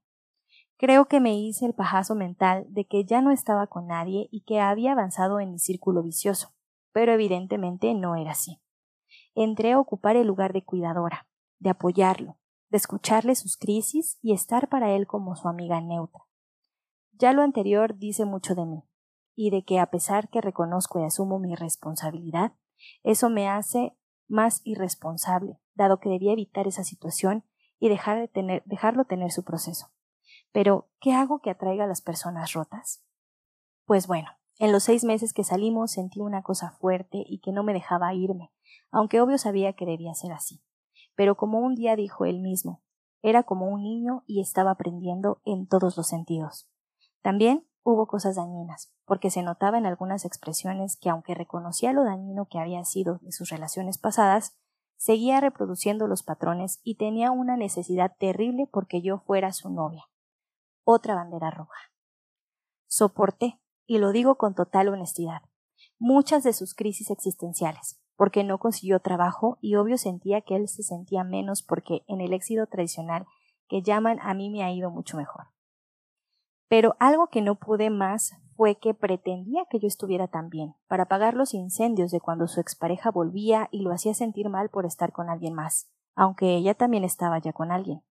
Creo 0.77 1.05
que 1.05 1.21
me 1.21 1.37
hice 1.37 1.65
el 1.65 1.73
pajazo 1.73 2.15
mental 2.15 2.65
de 2.69 2.85
que 2.85 3.05
ya 3.05 3.21
no 3.21 3.31
estaba 3.31 3.67
con 3.67 3.87
nadie 3.87 4.27
y 4.31 4.41
que 4.41 4.59
había 4.59 4.91
avanzado 4.91 5.39
en 5.39 5.51
mi 5.51 5.59
círculo 5.59 6.03
vicioso, 6.03 6.53
pero 6.91 7.13
evidentemente 7.13 7.93
no 7.93 8.15
era 8.15 8.31
así. 8.31 8.61
Entré 9.35 9.71
a 9.71 9.79
ocupar 9.79 10.17
el 10.17 10.27
lugar 10.27 10.51
de 10.51 10.63
cuidadora, 10.63 11.27
de 11.59 11.69
apoyarlo, 11.69 12.37
de 12.69 12.77
escucharle 12.77 13.35
sus 13.35 13.57
crisis 13.57 14.19
y 14.21 14.33
estar 14.33 14.67
para 14.67 14.91
él 14.91 15.07
como 15.07 15.35
su 15.35 15.47
amiga 15.47 15.79
neutra. 15.79 16.25
Ya 17.13 17.31
lo 17.31 17.41
anterior 17.41 17.97
dice 17.97 18.25
mucho 18.25 18.53
de 18.55 18.65
mí, 18.65 18.83
y 19.33 19.51
de 19.51 19.63
que 19.63 19.79
a 19.79 19.89
pesar 19.89 20.29
que 20.29 20.41
reconozco 20.41 20.99
y 20.99 21.05
asumo 21.05 21.39
mi 21.39 21.55
responsabilidad, 21.55 22.53
eso 23.03 23.29
me 23.29 23.47
hace 23.47 23.95
más 24.27 24.59
irresponsable, 24.65 25.57
dado 25.73 25.99
que 25.99 26.09
debía 26.09 26.33
evitar 26.33 26.67
esa 26.67 26.83
situación 26.83 27.45
y 27.79 27.87
dejar 27.87 28.19
de 28.19 28.27
tener, 28.27 28.63
dejarlo 28.65 29.05
tener 29.05 29.31
su 29.31 29.43
proceso. 29.43 29.94
Pero, 30.55 30.87
¿qué 31.01 31.11
hago 31.11 31.39
que 31.39 31.49
atraiga 31.49 31.83
a 31.83 31.87
las 31.87 31.99
personas 31.99 32.53
rotas? 32.53 33.03
Pues 33.83 34.07
bueno, 34.07 34.29
en 34.57 34.71
los 34.71 34.83
seis 34.83 35.03
meses 35.03 35.33
que 35.33 35.43
salimos 35.43 35.91
sentí 35.91 36.21
una 36.21 36.43
cosa 36.43 36.71
fuerte 36.79 37.25
y 37.27 37.39
que 37.39 37.51
no 37.51 37.61
me 37.61 37.73
dejaba 37.73 38.13
irme, 38.13 38.53
aunque 38.89 39.19
obvio 39.19 39.37
sabía 39.37 39.73
que 39.73 39.85
debía 39.85 40.13
ser 40.13 40.31
así. 40.31 40.63
Pero 41.13 41.35
como 41.35 41.59
un 41.59 41.75
día 41.75 41.97
dijo 41.97 42.23
él 42.23 42.39
mismo, 42.39 42.81
era 43.21 43.43
como 43.43 43.67
un 43.67 43.83
niño 43.83 44.23
y 44.27 44.39
estaba 44.39 44.71
aprendiendo 44.71 45.41
en 45.43 45.67
todos 45.67 45.97
los 45.97 46.07
sentidos. 46.07 46.69
También 47.21 47.67
hubo 47.83 48.07
cosas 48.07 48.37
dañinas, 48.37 48.93
porque 49.03 49.31
se 49.31 49.43
notaba 49.43 49.77
en 49.77 49.85
algunas 49.85 50.23
expresiones 50.23 50.95
que 50.95 51.09
aunque 51.09 51.35
reconocía 51.35 51.91
lo 51.91 52.05
dañino 52.05 52.47
que 52.47 52.59
había 52.59 52.85
sido 52.85 53.17
de 53.23 53.33
sus 53.33 53.49
relaciones 53.49 53.97
pasadas, 53.97 54.57
seguía 54.95 55.41
reproduciendo 55.41 56.07
los 56.07 56.23
patrones 56.23 56.79
y 56.81 56.95
tenía 56.95 57.31
una 57.31 57.57
necesidad 57.57 58.15
terrible 58.17 58.69
porque 58.71 59.01
yo 59.01 59.17
fuera 59.17 59.51
su 59.51 59.69
novia. 59.69 60.05
Otra 60.87 61.15
bandera 61.15 61.49
roja. 61.49 61.79
Soporté, 62.85 63.59
y 63.87 63.97
lo 63.97 64.11
digo 64.11 64.35
con 64.35 64.53
total 64.53 64.87
honestidad, 64.89 65.41
muchas 65.97 66.43
de 66.43 66.53
sus 66.53 66.75
crisis 66.75 67.09
existenciales, 67.09 67.99
porque 68.15 68.43
no 68.43 68.59
consiguió 68.59 68.99
trabajo 68.99 69.57
y 69.61 69.77
obvio 69.77 69.97
sentía 69.97 70.41
que 70.41 70.55
él 70.55 70.67
se 70.67 70.83
sentía 70.83 71.23
menos 71.23 71.63
porque 71.63 72.03
en 72.07 72.21
el 72.21 72.33
éxito 72.33 72.67
tradicional 72.67 73.25
que 73.67 73.81
llaman 73.81 74.19
a 74.21 74.35
mí 74.35 74.51
me 74.51 74.63
ha 74.63 74.71
ido 74.71 74.91
mucho 74.91 75.17
mejor. 75.17 75.47
Pero 76.67 76.95
algo 76.99 77.29
que 77.29 77.41
no 77.41 77.55
pude 77.55 77.89
más 77.89 78.33
fue 78.55 78.75
que 78.75 78.93
pretendía 78.93 79.65
que 79.69 79.79
yo 79.79 79.87
estuviera 79.87 80.27
tan 80.27 80.49
bien, 80.49 80.75
para 80.87 81.03
apagar 81.03 81.33
los 81.33 81.55
incendios 81.55 82.11
de 82.11 82.21
cuando 82.21 82.47
su 82.47 82.61
expareja 82.61 83.09
volvía 83.09 83.69
y 83.71 83.81
lo 83.81 83.91
hacía 83.91 84.13
sentir 84.13 84.49
mal 84.49 84.69
por 84.69 84.85
estar 84.85 85.11
con 85.11 85.31
alguien 85.31 85.55
más, 85.55 85.89
aunque 86.13 86.55
ella 86.55 86.75
también 86.75 87.03
estaba 87.03 87.39
ya 87.39 87.53
con 87.53 87.71
alguien. 87.71 88.03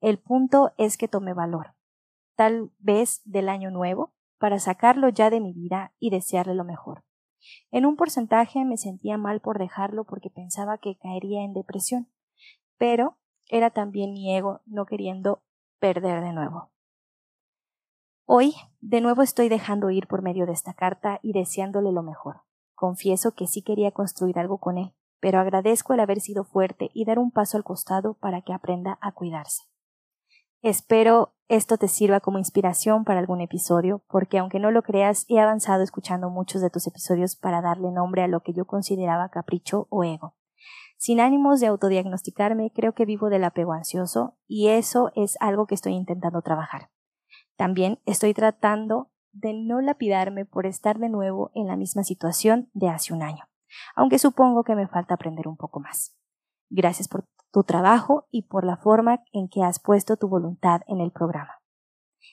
El 0.00 0.18
punto 0.18 0.72
es 0.78 0.96
que 0.96 1.08
tomé 1.08 1.34
valor, 1.34 1.75
tal 2.36 2.70
vez 2.78 3.22
del 3.24 3.48
año 3.48 3.70
nuevo, 3.70 4.12
para 4.38 4.58
sacarlo 4.58 5.08
ya 5.08 5.30
de 5.30 5.40
mi 5.40 5.52
vida 5.52 5.92
y 5.98 6.10
desearle 6.10 6.54
lo 6.54 6.64
mejor. 6.64 7.02
En 7.70 7.86
un 7.86 7.96
porcentaje 7.96 8.64
me 8.64 8.76
sentía 8.76 9.18
mal 9.18 9.40
por 9.40 9.58
dejarlo 9.58 10.04
porque 10.04 10.30
pensaba 10.30 10.78
que 10.78 10.96
caería 10.96 11.42
en 11.42 11.54
depresión, 11.54 12.08
pero 12.76 13.16
era 13.48 13.70
también 13.70 14.12
mi 14.12 14.34
ego 14.34 14.60
no 14.66 14.86
queriendo 14.86 15.42
perder 15.78 16.22
de 16.22 16.32
nuevo. 16.32 16.70
Hoy, 18.24 18.54
de 18.80 19.00
nuevo 19.00 19.22
estoy 19.22 19.48
dejando 19.48 19.90
ir 19.90 20.08
por 20.08 20.22
medio 20.22 20.46
de 20.46 20.52
esta 20.52 20.74
carta 20.74 21.20
y 21.22 21.32
deseándole 21.32 21.92
lo 21.92 22.02
mejor. 22.02 22.42
Confieso 22.74 23.32
que 23.32 23.46
sí 23.46 23.62
quería 23.62 23.92
construir 23.92 24.38
algo 24.38 24.58
con 24.58 24.78
él, 24.78 24.92
pero 25.20 25.38
agradezco 25.38 25.94
el 25.94 26.00
haber 26.00 26.20
sido 26.20 26.44
fuerte 26.44 26.90
y 26.92 27.04
dar 27.04 27.18
un 27.18 27.30
paso 27.30 27.56
al 27.56 27.64
costado 27.64 28.14
para 28.14 28.42
que 28.42 28.52
aprenda 28.52 28.98
a 29.00 29.12
cuidarse. 29.12 29.62
Espero 30.66 31.32
esto 31.46 31.78
te 31.78 31.86
sirva 31.86 32.18
como 32.18 32.38
inspiración 32.38 33.04
para 33.04 33.20
algún 33.20 33.40
episodio, 33.40 34.02
porque 34.08 34.38
aunque 34.38 34.58
no 34.58 34.72
lo 34.72 34.82
creas, 34.82 35.24
he 35.28 35.38
avanzado 35.38 35.84
escuchando 35.84 36.28
muchos 36.28 36.60
de 36.60 36.70
tus 36.70 36.88
episodios 36.88 37.36
para 37.36 37.62
darle 37.62 37.92
nombre 37.92 38.24
a 38.24 38.26
lo 38.26 38.40
que 38.40 38.52
yo 38.52 38.64
consideraba 38.64 39.28
capricho 39.28 39.86
o 39.90 40.02
ego. 40.02 40.34
Sin 40.98 41.20
ánimos 41.20 41.60
de 41.60 41.68
autodiagnosticarme, 41.68 42.72
creo 42.74 42.94
que 42.94 43.04
vivo 43.04 43.30
del 43.30 43.44
apego 43.44 43.74
ansioso 43.74 44.38
y 44.48 44.66
eso 44.66 45.12
es 45.14 45.36
algo 45.38 45.68
que 45.68 45.76
estoy 45.76 45.92
intentando 45.92 46.42
trabajar. 46.42 46.90
También 47.54 48.00
estoy 48.04 48.34
tratando 48.34 49.12
de 49.30 49.52
no 49.54 49.80
lapidarme 49.80 50.46
por 50.46 50.66
estar 50.66 50.98
de 50.98 51.10
nuevo 51.10 51.52
en 51.54 51.68
la 51.68 51.76
misma 51.76 52.02
situación 52.02 52.70
de 52.74 52.88
hace 52.88 53.14
un 53.14 53.22
año, 53.22 53.44
aunque 53.94 54.18
supongo 54.18 54.64
que 54.64 54.74
me 54.74 54.88
falta 54.88 55.14
aprender 55.14 55.46
un 55.46 55.56
poco 55.56 55.78
más. 55.78 56.16
Gracias 56.70 57.06
por 57.06 57.24
tu 57.56 57.64
trabajo 57.64 58.26
y 58.30 58.42
por 58.42 58.66
la 58.66 58.76
forma 58.76 59.24
en 59.32 59.48
que 59.48 59.62
has 59.62 59.80
puesto 59.80 60.18
tu 60.18 60.28
voluntad 60.28 60.82
en 60.88 61.00
el 61.00 61.10
programa. 61.10 61.62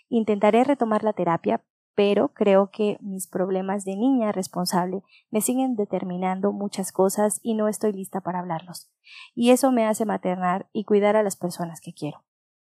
Intentaré 0.10 0.66
retomar 0.66 1.06
la 1.06 1.14
terapia, 1.14 1.64
pero 1.96 2.34
creo 2.34 2.72
que 2.72 2.98
mis 3.00 3.28
problemas 3.28 3.86
de 3.86 3.96
niña 3.96 4.34
responsable 4.34 5.02
me 5.32 5.40
siguen 5.40 5.78
determinando 5.78 6.52
muchas 6.52 6.92
cosas 6.92 7.40
y 7.42 7.54
no 7.54 7.70
estoy 7.70 7.94
lista 7.94 8.20
para 8.20 8.40
hablarlos. 8.40 8.92
Y 9.34 9.52
eso 9.52 9.72
me 9.72 9.88
hace 9.88 10.04
maternar 10.04 10.68
y 10.74 10.84
cuidar 10.84 11.16
a 11.16 11.24
las 11.24 11.38
personas 11.38 11.80
que 11.80 11.94
quiero. 11.94 12.26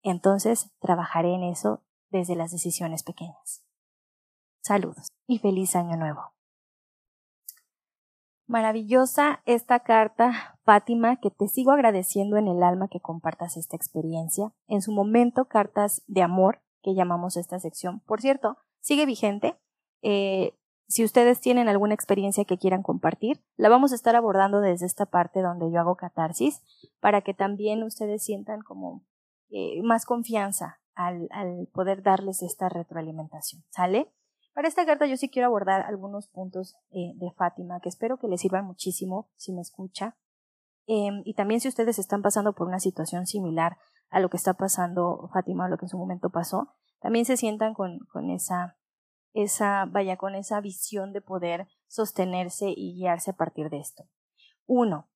Entonces 0.03 0.73
trabajaré 0.81 1.33
en 1.33 1.45
eso 1.45 1.85
desde 2.09 2.35
las 2.35 2.51
decisiones 2.51 3.05
pequeñas. 3.05 3.65
Saludos 4.61 5.07
y 5.29 5.39
feliz 5.39 5.77
año 5.77 5.97
nuevo. 5.97 6.33
Maravillosa 8.51 9.43
esta 9.47 9.79
carta, 9.79 10.59
Fátima, 10.65 11.21
que 11.21 11.31
te 11.31 11.47
sigo 11.47 11.71
agradeciendo 11.71 12.37
en 12.37 12.49
el 12.49 12.65
alma 12.65 12.89
que 12.89 12.99
compartas 12.99 13.57
esta 13.57 13.77
experiencia. 13.77 14.53
En 14.67 14.83
su 14.83 14.91
momento, 14.91 15.45
cartas 15.45 16.03
de 16.09 16.23
amor, 16.23 16.61
que 16.83 16.97
llamamos 16.97 17.37
esta 17.37 17.61
sección. 17.61 18.01
Por 18.01 18.21
cierto, 18.21 18.59
sigue 18.81 19.07
vigente. 19.07 19.57
Eh, 20.03 20.59
si 20.89 21.05
ustedes 21.05 21.39
tienen 21.39 21.69
alguna 21.69 21.95
experiencia 21.95 22.45
que 22.45 22.59
quieran 22.59 22.83
compartir, 22.83 23.41
la 23.57 23.69
vamos 23.69 23.93
a 23.93 23.95
estar 23.95 24.17
abordando 24.17 24.61
desde 24.61 24.87
esta 24.87 25.07
parte 25.07 25.43
donde 25.43 25.71
yo 25.71 25.79
hago 25.79 25.95
catarsis, 25.95 26.61
para 26.99 27.21
que 27.21 27.35
también 27.35 27.85
ustedes 27.85 28.25
sientan 28.25 28.63
como 28.63 29.05
eh, 29.51 29.81
más 29.85 30.05
confianza 30.05 30.81
al, 30.97 31.29
al 31.31 31.69
poder 31.73 32.03
darles 32.03 32.43
esta 32.43 32.69
retroalimentación. 32.69 33.63
¿Sale? 33.71 34.13
Para 34.53 34.69
esta 34.69 34.85
carta 34.85 35.07
yo 35.07 35.17
sí 35.17 35.29
quiero 35.29 35.47
abordar 35.47 35.83
algunos 35.83 36.29
puntos 36.29 36.77
eh, 36.91 37.13
de 37.15 37.31
Fátima 37.33 37.81
que 37.81 37.89
espero 37.89 38.19
que 38.19 38.29
les 38.29 38.41
sirvan 38.41 38.65
muchísimo 38.65 39.29
si 39.37 39.53
me 39.53 39.61
escucha. 39.61 40.17
Em, 40.87 41.23
y 41.25 41.35
también 41.35 41.61
si 41.61 41.69
ustedes 41.69 41.99
están 41.99 42.21
pasando 42.21 42.53
por 42.53 42.67
una 42.67 42.81
situación 42.81 43.27
similar 43.27 43.79
a 44.11 44.19
lo 44.19 44.29
que 44.29 44.37
está 44.37 44.55
pasando 44.55 45.31
Fátima, 45.33 45.67
o 45.67 45.69
lo 45.69 45.79
que 45.79 45.85
en 45.85 45.91
su 45.91 45.99
momento 45.99 46.31
pasó, 46.31 46.75
también 47.01 47.25
se 47.25 47.37
sientan 47.37 47.75
con, 47.75 48.01
con 48.13 48.31
esa, 48.31 48.77
esa, 49.33 49.85
vaya, 49.87 50.17
con 50.17 50.35
esa 50.35 50.61
visión 50.61 51.13
de 51.13 51.21
poder 51.21 51.69
sostenerse 51.87 52.71
y 52.77 52.95
guiarse 52.95 53.31
a 53.31 53.37
partir 53.37 53.71
de 53.71 53.79
esto. 53.79 54.05
Uno, 54.67 55.09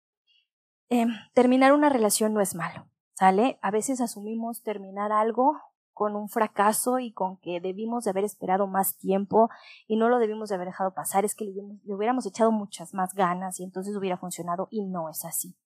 em, 0.89 1.09
terminar 1.33 1.73
una 1.73 1.89
relación 1.89 2.35
no 2.35 2.41
es 2.41 2.55
malo, 2.55 2.87
¿sale? 3.15 3.59
A 3.61 3.73
veces 3.73 4.01
asumimos 4.01 4.63
terminar 4.63 5.11
algo 5.11 5.61
con 5.95 6.17
un 6.17 6.29
fracaso 6.29 6.99
y 6.99 7.13
con 7.13 7.39
que 7.39 7.61
debimos 7.61 8.05
de 8.05 8.11
haber 8.11 8.25
esperado 8.25 8.67
más 8.67 8.99
tiempo 8.99 9.49
y 9.87 9.97
no 9.97 10.09
lo 10.09 10.19
debimos 10.19 10.49
de 10.49 10.57
haber 10.57 10.69
dejado 10.69 10.93
pasar, 10.93 11.25
es 11.25 11.35
que 11.35 11.45
le, 11.47 11.95
hubiéramos 11.95 12.27
echado 12.27 12.51
muchas 12.51 12.93
más 12.93 13.15
ganas 13.15 13.61
y 13.61 13.65
entonces 13.65 13.97
hubiera 13.97 14.19
funcionado 14.19 14.69
y 14.71 14.83
no 14.83 15.09
es 15.09 15.25
así. 15.25 15.57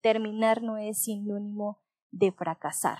Terminar 0.00 0.62
no 0.62 0.78
es 0.78 1.02
sinónimo 1.02 1.82
de 2.10 2.32
fracasar. 2.32 2.98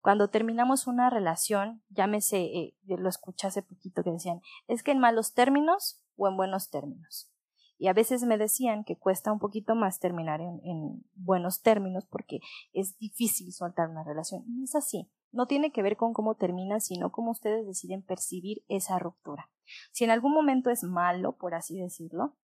Cuando 0.00 0.28
terminamos 0.28 0.88
una 0.88 1.08
relación, 1.08 1.82
llámese, 1.88 2.40
eh, 2.40 2.76
lo 2.86 3.08
escuché 3.08 3.46
hace 3.46 3.62
poquito 3.62 4.02
que 4.02 4.10
decían, 4.10 4.40
es 4.66 4.82
que 4.82 4.90
en 4.90 4.98
malos 4.98 5.32
términos 5.32 6.02
o 6.16 6.26
en 6.26 6.36
buenos 6.36 6.68
términos. 6.70 7.30
Y 7.78 7.86
a 7.86 7.92
veces 7.92 8.24
me 8.24 8.38
decían 8.38 8.82
que 8.84 8.98
cuesta 8.98 9.32
un 9.32 9.38
poquito 9.38 9.76
más 9.76 10.00
terminar 10.00 10.40
en, 10.40 10.60
en 10.64 11.04
buenos 11.14 11.62
términos 11.62 12.06
porque 12.06 12.40
es 12.72 12.98
difícil 12.98 13.52
soltar 13.52 13.88
una 13.88 14.02
relación. 14.02 14.44
No 14.48 14.64
es 14.64 14.74
así 14.74 15.08
no 15.32 15.46
tiene 15.46 15.72
que 15.72 15.82
ver 15.82 15.96
con 15.96 16.12
cómo 16.12 16.34
termina, 16.34 16.80
sino 16.80 17.10
cómo 17.10 17.30
ustedes 17.30 17.66
deciden 17.66 18.02
percibir 18.02 18.64
esa 18.68 18.98
ruptura. 18.98 19.50
Si 19.90 20.04
en 20.04 20.10
algún 20.10 20.32
momento 20.32 20.70
es 20.70 20.84
malo, 20.84 21.36
por 21.36 21.54
así 21.54 21.78
decirlo, 21.78 22.36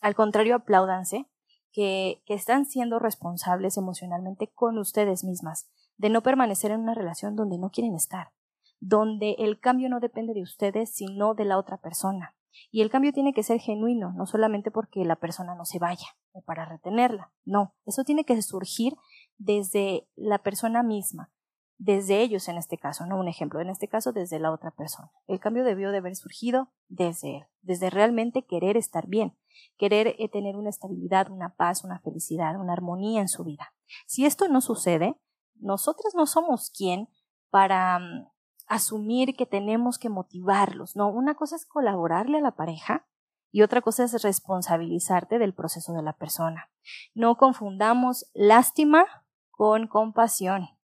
al 0.00 0.14
contrario, 0.14 0.56
apláudanse 0.56 1.26
que, 1.72 2.22
que 2.26 2.34
están 2.34 2.66
siendo 2.66 2.98
responsables 2.98 3.76
emocionalmente 3.76 4.50
con 4.52 4.78
ustedes 4.78 5.24
mismas, 5.24 5.70
de 5.96 6.10
no 6.10 6.22
permanecer 6.22 6.70
en 6.70 6.80
una 6.80 6.94
relación 6.94 7.36
donde 7.36 7.58
no 7.58 7.70
quieren 7.70 7.94
estar, 7.94 8.32
donde 8.80 9.36
el 9.38 9.58
cambio 9.58 9.88
no 9.88 10.00
depende 10.00 10.34
de 10.34 10.42
ustedes, 10.42 10.94
sino 10.94 11.34
de 11.34 11.44
la 11.44 11.58
otra 11.58 11.78
persona. 11.78 12.36
Y 12.70 12.82
el 12.82 12.90
cambio 12.90 13.12
tiene 13.12 13.32
que 13.32 13.42
ser 13.42 13.60
genuino, 13.60 14.12
no 14.12 14.26
solamente 14.26 14.70
porque 14.70 15.04
la 15.04 15.16
persona 15.16 15.54
no 15.54 15.64
se 15.64 15.78
vaya 15.78 16.06
o 16.32 16.42
para 16.42 16.64
retenerla, 16.64 17.32
no, 17.44 17.74
eso 17.84 18.04
tiene 18.04 18.24
que 18.24 18.40
surgir 18.42 18.94
desde 19.38 20.08
la 20.16 20.38
persona 20.38 20.82
misma, 20.82 21.30
desde 21.78 22.22
ellos 22.22 22.48
en 22.48 22.56
este 22.56 22.78
caso, 22.78 23.06
no 23.06 23.18
un 23.18 23.28
ejemplo, 23.28 23.60
en 23.60 23.68
este 23.68 23.88
caso 23.88 24.12
desde 24.12 24.38
la 24.38 24.50
otra 24.50 24.70
persona. 24.70 25.10
El 25.26 25.40
cambio 25.40 25.64
debió 25.64 25.90
de 25.90 25.98
haber 25.98 26.16
surgido 26.16 26.70
desde 26.88 27.38
él, 27.38 27.44
desde 27.62 27.90
realmente 27.90 28.46
querer 28.46 28.76
estar 28.76 29.06
bien, 29.06 29.36
querer 29.76 30.16
eh, 30.18 30.28
tener 30.28 30.56
una 30.56 30.70
estabilidad, 30.70 31.30
una 31.30 31.54
paz, 31.54 31.84
una 31.84 32.00
felicidad, 32.00 32.58
una 32.58 32.72
armonía 32.72 33.20
en 33.20 33.28
su 33.28 33.44
vida. 33.44 33.74
Si 34.06 34.24
esto 34.24 34.48
no 34.48 34.60
sucede, 34.60 35.20
nosotras 35.54 36.14
no 36.14 36.26
somos 36.26 36.70
quien 36.70 37.08
para 37.50 37.98
mm, 37.98 38.28
asumir 38.68 39.36
que 39.36 39.46
tenemos 39.46 39.98
que 39.98 40.08
motivarlos, 40.08 40.96
no, 40.96 41.08
una 41.08 41.34
cosa 41.34 41.56
es 41.56 41.66
colaborarle 41.66 42.38
a 42.38 42.42
la 42.42 42.56
pareja 42.56 43.06
y 43.52 43.62
otra 43.62 43.80
cosa 43.80 44.04
es 44.04 44.22
responsabilizarte 44.22 45.38
del 45.38 45.54
proceso 45.54 45.92
de 45.92 46.02
la 46.02 46.14
persona. 46.14 46.70
No 47.14 47.36
confundamos 47.36 48.30
lástima 48.34 49.06
con 49.50 49.86
compasión. 49.86 50.75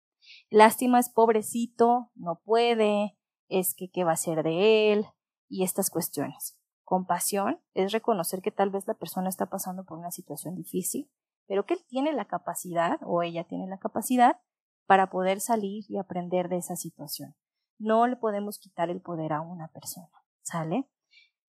Lástima 0.52 1.00
es 1.00 1.10
pobrecito, 1.10 2.12
no 2.14 2.42
puede, 2.44 3.18
es 3.48 3.74
que 3.74 3.90
qué 3.90 4.04
va 4.04 4.12
a 4.12 4.18
ser 4.18 4.44
de 4.44 4.92
él 4.92 5.06
y 5.48 5.64
estas 5.64 5.90
cuestiones. 5.90 6.60
Compasión 6.84 7.62
es 7.74 7.94
reconocer 7.94 8.42
que 8.42 8.52
tal 8.52 8.70
vez 8.70 8.86
la 8.86 8.96
persona 8.96 9.30
está 9.30 9.46
pasando 9.46 9.86
por 9.86 9.98
una 9.98 10.12
situación 10.12 10.56
difícil, 10.56 11.10
pero 11.48 11.66
que 11.66 11.76
él 11.76 11.86
tiene 11.88 12.12
la 12.12 12.26
capacidad 12.26 13.00
o 13.06 13.24
ella 13.24 13.46
tiene 13.46 13.66
la 13.68 13.80
capacidad 13.80 14.42
para 14.88 15.10
poder 15.10 15.40
salir 15.40 15.86
y 15.88 15.98
aprender 15.98 16.50
de 16.50 16.58
esa 16.58 16.76
situación. 16.76 17.34
No 17.80 18.06
le 18.08 18.18
podemos 18.18 18.60
quitar 18.60 18.90
el 18.90 19.02
poder 19.02 19.32
a 19.32 19.40
una 19.40 19.70
persona, 19.70 20.12
¿sale? 20.42 20.90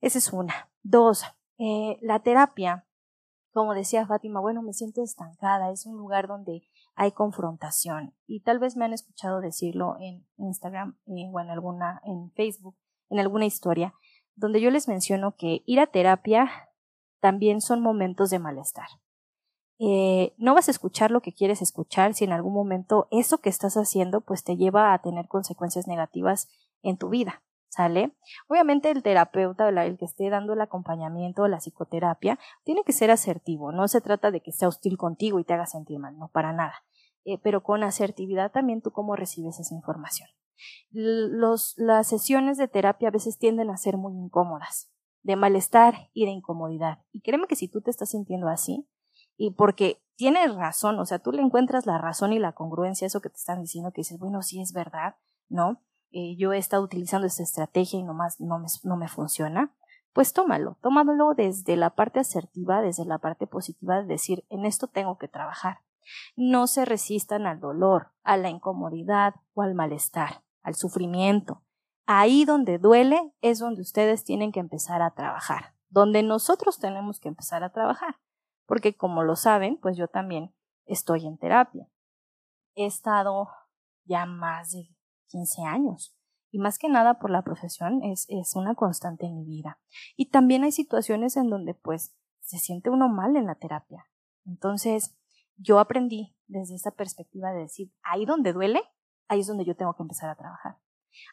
Esa 0.01 0.19
es 0.19 0.33
una. 0.33 0.71
Dos, 0.85 1.25
eh, 1.59 1.99
la 2.03 2.21
terapia, 2.21 2.87
como 3.53 3.75
decía 3.75 4.07
Fátima, 4.07 4.41
bueno, 4.41 4.63
me 4.63 4.73
siento 4.73 5.03
estancada, 5.03 5.73
es 5.73 5.87
un 5.87 5.97
lugar 5.97 6.29
donde 6.29 6.69
hay 6.95 7.13
confrontación 7.13 8.15
y 8.27 8.41
tal 8.41 8.59
vez 8.59 8.77
me 8.77 8.85
han 8.85 8.93
escuchado 8.93 9.41
decirlo 9.41 9.97
en 10.01 10.27
Instagram 10.37 10.99
eh, 11.07 11.31
o 11.33 11.41
en 11.41 11.51
alguna, 11.51 12.01
en 12.05 12.31
Facebook, 12.33 12.77
en 13.09 13.19
alguna 13.21 13.47
historia, 13.47 13.95
donde 14.35 14.61
yo 14.61 14.71
les 14.71 14.89
menciono 14.89 15.37
que 15.37 15.63
ir 15.67 15.81
a 15.81 15.87
terapia 15.87 16.51
también 17.21 17.61
son 17.61 17.81
momentos 17.81 18.31
de 18.31 18.39
malestar. 18.39 18.89
Eh, 19.79 20.35
no 20.37 20.55
vas 20.55 20.69
a 20.69 20.71
escuchar 20.71 21.11
lo 21.11 21.23
que 21.23 21.33
quieres 21.33 21.63
escuchar 21.63 22.15
si 22.15 22.25
en 22.25 22.33
algún 22.33 22.53
momento 22.53 23.09
eso 23.11 23.39
que 23.39 23.49
estás 23.49 23.77
haciendo 23.77 24.21
pues 24.21 24.45
te 24.45 24.57
lleva 24.57 24.93
a 24.93 25.03
tener 25.03 25.29
consecuencias 25.29 25.87
negativas 25.87 26.49
en 26.83 26.99
tu 26.99 27.09
vida. 27.09 27.43
¿Sale? 27.75 28.13
Obviamente 28.49 28.91
el 28.91 29.03
terapeuta, 29.03 29.67
el 29.71 29.97
que 29.97 30.05
esté 30.05 30.29
dando 30.29 30.53
el 30.53 30.61
acompañamiento 30.61 31.41
o 31.41 31.49
la 31.49 31.57
psicoterapia, 31.57 32.39
tiene 32.65 32.85
que 32.85 32.93
ser 32.93 33.11
asertivo. 33.11 33.73
No 33.73 33.89
se 33.89 34.03
trata 34.03 34.31
de 34.31 34.43
que 34.43 34.53
sea 34.53 34.69
hostil 34.69 34.99
contigo 34.99 35.41
y 35.41 35.45
te 35.45 35.55
haga 35.55 35.65
sentir 35.65 35.99
mal, 35.99 36.19
no 36.19 36.29
para 36.29 36.53
nada. 36.53 36.75
Eh, 37.25 37.39
pero 37.39 37.63
con 37.63 37.83
asertividad 37.83 38.53
también 38.53 38.83
tú 38.83 38.91
cómo 38.91 39.17
recibes 39.17 39.59
esa 39.59 39.75
información. 39.75 40.29
Los, 40.91 41.73
las 41.79 42.09
sesiones 42.09 42.59
de 42.59 42.69
terapia 42.69 43.09
a 43.09 43.11
veces 43.13 43.39
tienden 43.39 43.71
a 43.71 43.79
ser 43.79 43.97
muy 43.97 44.13
incómodas, 44.19 44.93
de 45.23 45.37
malestar 45.37 46.11
y 46.13 46.27
de 46.27 46.33
incomodidad. 46.33 46.99
Y 47.11 47.23
créeme 47.23 47.47
que 47.47 47.57
si 47.57 47.69
tú 47.69 47.81
te 47.81 47.91
estás 47.91 48.11
sintiendo 48.11 48.49
así, 48.49 48.87
y 49.39 49.53
porque 49.53 50.03
tienes 50.17 50.55
razón, 50.55 50.99
o 50.99 51.07
sea, 51.07 51.21
tú 51.21 51.33
le 51.33 51.41
encuentras 51.41 51.87
la 51.87 51.97
razón 51.97 52.35
y 52.35 52.39
la 52.39 52.53
congruencia, 52.53 53.07
eso 53.07 53.23
que 53.23 53.31
te 53.31 53.37
están 53.37 53.63
diciendo, 53.63 53.93
que 53.93 54.03
dices, 54.03 54.19
bueno, 54.19 54.43
sí 54.43 54.61
es 54.61 54.75
verdad, 54.75 55.17
¿no? 55.49 55.81
Eh, 56.13 56.37
yo 56.37 56.53
he 56.53 56.59
estado 56.59 56.83
utilizando 56.83 57.27
esta 57.27 57.43
estrategia 57.43 57.99
y 57.99 58.03
nomás 58.03 58.41
no 58.41 58.59
me, 58.59 58.67
no 58.85 58.97
me 58.97 59.09
funciona, 59.09 59.75
pues 60.13 60.35
tómalo, 60.35 60.77
tómalo 60.83 61.33
desde 61.35 61.77
la 61.77 61.91
parte 61.91 62.21
asertiva, 62.21 62.83
desde 62.83 63.07
la 63.07 63.19
parte 63.19 63.47
positiva 63.47 64.03
de 64.03 64.07
decir, 64.07 64.45
en 64.51 64.67
esto 64.67 64.89
tengo 64.89 65.17
que 65.17 65.29
trabajar. 65.29 65.79
No 66.37 66.67
se 66.67 66.85
resistan 66.85 67.47
al 67.47 67.61
dolor, 67.61 68.13
a 68.23 68.37
la 68.37 68.51
incomodidad 68.51 69.37
o 69.55 69.63
al 69.63 69.75
malestar, 69.75 70.43
al 70.63 70.75
sufrimiento. 70.75 71.63
Ahí 72.07 72.45
donde 72.45 72.79
duele 72.79 73.33
es 73.41 73.59
donde 73.59 73.81
ustedes 73.81 74.25
tienen 74.25 74.53
que 74.53 74.61
empezar 74.61 75.01
a 75.01 75.15
trabajar, 75.15 75.75
donde 75.89 76.23
nosotros 76.23 76.79
tenemos 76.79 77.21
que 77.21 77.29
empezar 77.29 77.65
a 77.65 77.73
trabajar, 77.73 78.17
porque 78.67 78.95
como 78.95 79.23
lo 79.23 79.37
saben, 79.37 79.79
pues 79.79 79.97
yo 79.97 80.09
también 80.09 80.55
estoy 80.85 81.27
en 81.27 81.39
terapia. 81.39 81.89
He 82.75 82.85
estado 82.85 83.49
ya 84.05 84.27
más 84.27 84.73
de 84.73 84.89
15 85.29 85.63
años. 85.63 86.17
Y 86.51 86.59
más 86.59 86.79
que 86.79 86.89
nada 86.89 87.19
por 87.19 87.31
la 87.31 87.43
profesión 87.43 88.03
es, 88.03 88.27
es 88.29 88.55
una 88.55 88.75
constante 88.75 89.27
en 89.27 89.37
mi 89.37 89.45
vida. 89.45 89.81
Y 90.17 90.31
también 90.31 90.65
hay 90.65 90.73
situaciones 90.73 91.37
en 91.37 91.49
donde 91.49 91.75
pues 91.75 92.15
se 92.41 92.59
siente 92.59 92.91
uno 92.91 93.09
mal 93.09 93.37
en 93.37 93.47
la 93.47 93.55
terapia. 93.55 94.07
Entonces, 94.45 95.17
yo 95.57 95.79
aprendí 95.79 96.37
desde 96.47 96.75
esta 96.75 96.91
perspectiva 96.91 97.53
de 97.53 97.61
decir, 97.61 97.93
ahí 98.03 98.27
donde 98.27 98.53
duele, 98.53 98.83
ahí 99.29 99.41
es 99.41 99.47
donde 99.47 99.65
yo 99.65 99.77
tengo 99.77 99.95
que 99.95 100.03
empezar 100.03 100.29
a 100.29 100.37
trabajar. 100.37 100.77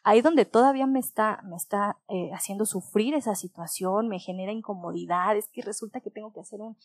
Ahí 0.04 0.20
donde 0.20 0.44
todavía 0.44 0.86
me 0.86 0.98
está, 0.98 1.42
me 1.44 1.56
está 1.56 1.98
eh, 2.08 2.30
haciendo 2.32 2.66
sufrir 2.66 3.14
esa 3.14 3.34
situación, 3.34 4.08
me 4.08 4.18
genera 4.18 4.52
incomodidad, 4.52 5.36
es 5.36 5.48
que 5.48 5.62
resulta 5.62 6.00
que 6.00 6.10
tengo 6.10 6.32
que 6.32 6.40
hacer 6.40 6.60
un, 6.60 6.76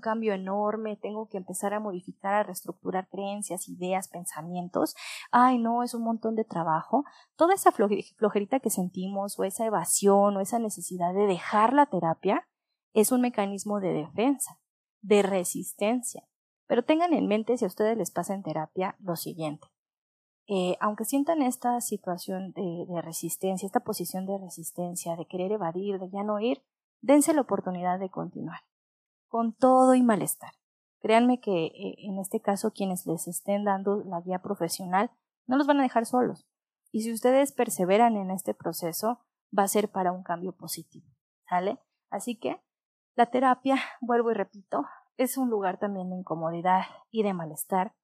cambio 0.00 0.34
enorme, 0.34 0.96
tengo 0.96 1.28
que 1.28 1.38
empezar 1.38 1.72
a 1.72 1.80
modificar, 1.80 2.34
a 2.34 2.42
reestructurar 2.42 3.08
creencias, 3.08 3.68
ideas, 3.68 4.08
pensamientos. 4.08 4.94
Ay, 5.30 5.58
no, 5.58 5.82
es 5.82 5.94
un 5.94 6.02
montón 6.02 6.34
de 6.34 6.44
trabajo. 6.44 7.04
Toda 7.36 7.54
esa 7.54 7.72
flojerita 7.72 8.60
que 8.60 8.70
sentimos 8.70 9.38
o 9.38 9.44
esa 9.44 9.64
evasión 9.64 10.36
o 10.36 10.40
esa 10.40 10.58
necesidad 10.58 11.14
de 11.14 11.26
dejar 11.26 11.72
la 11.72 11.86
terapia 11.86 12.46
es 12.92 13.12
un 13.12 13.20
mecanismo 13.20 13.80
de 13.80 13.92
defensa, 13.92 14.58
de 15.00 15.22
resistencia. 15.22 16.26
Pero 16.66 16.84
tengan 16.84 17.12
en 17.12 17.26
mente 17.26 17.56
si 17.56 17.64
a 17.64 17.68
ustedes 17.68 17.96
les 17.96 18.10
pasa 18.10 18.34
en 18.34 18.42
terapia 18.42 18.96
lo 19.00 19.16
siguiente. 19.16 19.73
Eh, 20.46 20.76
aunque 20.80 21.04
sientan 21.04 21.40
esta 21.40 21.80
situación 21.80 22.52
de, 22.52 23.00
resistencia, 23.00 23.66
esta 23.66 23.80
posición 23.80 24.26
de 24.26 24.38
resistencia, 24.38 25.16
de 25.16 25.26
querer 25.26 25.52
evadir, 25.52 25.98
de 25.98 26.10
ya 26.10 26.22
no 26.22 26.38
ir, 26.38 26.62
dense 27.00 27.32
la 27.32 27.40
oportunidad 27.40 27.98
de 27.98 28.10
continuar, 28.10 28.60
con 29.28 29.54
todo 29.54 29.94
y 29.94 30.02
malestar. 30.02 30.52
Créanme 31.00 31.40
que 31.40 31.66
eh, 31.66 31.96
en 31.98 32.18
este 32.18 32.40
caso 32.40 32.72
quienes 32.72 33.06
les 33.06 33.26
estén 33.26 33.64
dando 33.64 34.02
la 34.04 34.20
guía 34.20 34.40
profesional 34.40 35.10
no 35.46 35.56
los 35.56 35.66
van 35.66 35.80
a 35.80 35.82
dejar 35.82 36.06
solos. 36.06 36.46
Y 36.92 37.02
si 37.02 37.12
ustedes 37.12 37.52
perseveran 37.52 38.16
en 38.16 38.30
este 38.30 38.54
proceso, 38.54 39.20
va 39.56 39.64
a 39.64 39.68
ser 39.68 39.90
para 39.90 40.12
un 40.12 40.22
cambio 40.22 40.52
positivo. 40.52 41.06
¿Sale? 41.48 41.78
Así 42.10 42.36
que 42.36 42.62
la 43.16 43.26
terapia, 43.26 43.76
vuelvo 44.00 44.30
y 44.30 44.34
repito, 44.34 44.86
es 45.16 45.36
un 45.36 45.50
lugar 45.50 45.78
también 45.78 46.10
de 46.10 46.16
incomodidad 46.16 46.82
y 47.10 47.22
de 47.22 47.34
malestar 47.34 47.94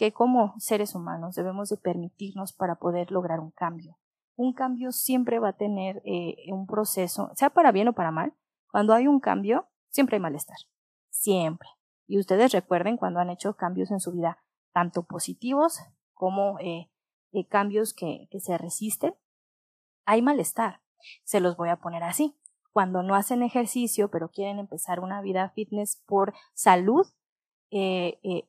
que 0.00 0.14
como 0.14 0.54
seres 0.56 0.94
humanos 0.94 1.34
debemos 1.34 1.68
de 1.68 1.76
permitirnos 1.76 2.54
para 2.54 2.76
poder 2.76 3.10
lograr 3.12 3.38
un 3.38 3.50
cambio. 3.50 3.98
Un 4.34 4.54
cambio 4.54 4.92
siempre 4.92 5.38
va 5.38 5.50
a 5.50 5.56
tener 5.58 6.00
eh, 6.06 6.36
un 6.50 6.66
proceso, 6.66 7.30
sea 7.34 7.50
para 7.50 7.70
bien 7.70 7.88
o 7.88 7.92
para 7.92 8.10
mal. 8.10 8.32
Cuando 8.70 8.94
hay 8.94 9.06
un 9.06 9.20
cambio, 9.20 9.68
siempre 9.90 10.16
hay 10.16 10.22
malestar. 10.22 10.56
Siempre. 11.10 11.68
Y 12.06 12.18
ustedes 12.18 12.50
recuerden 12.52 12.96
cuando 12.96 13.20
han 13.20 13.28
hecho 13.28 13.56
cambios 13.56 13.90
en 13.90 14.00
su 14.00 14.10
vida, 14.12 14.42
tanto 14.72 15.02
positivos 15.02 15.80
como 16.14 16.58
eh, 16.60 16.90
eh, 17.32 17.46
cambios 17.46 17.92
que, 17.92 18.26
se 18.38 18.56
resisten, 18.56 19.14
hay 20.06 20.22
malestar. 20.22 20.80
Se 21.24 21.40
los 21.40 21.58
voy 21.58 21.68
a 21.68 21.76
poner 21.76 22.04
así. 22.04 22.38
Cuando 22.72 23.02
no 23.02 23.16
hacen 23.16 23.42
ejercicio, 23.42 24.10
pero 24.10 24.30
quieren 24.30 24.60
empezar 24.60 25.00
una 25.00 25.20
vida 25.20 25.50
fitness 25.50 26.02
por 26.06 26.32
salud, 26.54 27.06
eh, 27.70 28.48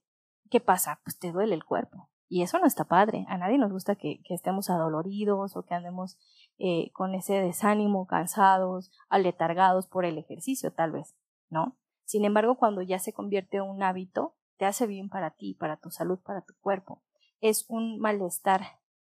¿qué 0.51 0.59
pasa? 0.59 0.99
Pues 1.03 1.17
te 1.17 1.31
duele 1.31 1.55
el 1.55 1.63
cuerpo. 1.63 2.09
Y 2.27 2.43
eso 2.43 2.59
no 2.59 2.67
está 2.67 2.85
padre. 2.85 3.25
A 3.27 3.37
nadie 3.37 3.57
nos 3.57 3.71
gusta 3.71 3.95
que, 3.95 4.21
estemos 4.29 4.69
adoloridos 4.69 5.57
o 5.57 5.63
que 5.63 5.73
andemos 5.73 6.19
eh, 6.59 6.91
con 6.93 7.15
ese 7.15 7.33
desánimo, 7.41 8.05
cansados, 8.05 8.91
aletargados 9.09 9.87
por 9.87 10.05
el 10.05 10.17
ejercicio, 10.17 10.71
tal 10.71 10.91
vez, 10.91 11.15
¿no? 11.49 11.77
Sin 12.05 12.25
embargo, 12.25 12.57
cuando 12.57 12.81
ya 12.81 12.99
se 12.99 13.13
convierte 13.13 13.57
en 13.57 13.63
un 13.63 13.81
hábito, 13.81 14.35
te 14.57 14.65
hace 14.65 14.85
bien 14.85 15.09
para 15.09 15.31
ti, 15.31 15.55
para 15.55 15.77
tu 15.77 15.89
salud, 15.89 16.19
para 16.19 16.41
tu 16.41 16.53
cuerpo. 16.59 17.01
Es 17.39 17.65
un 17.67 17.99
malestar 17.99 18.61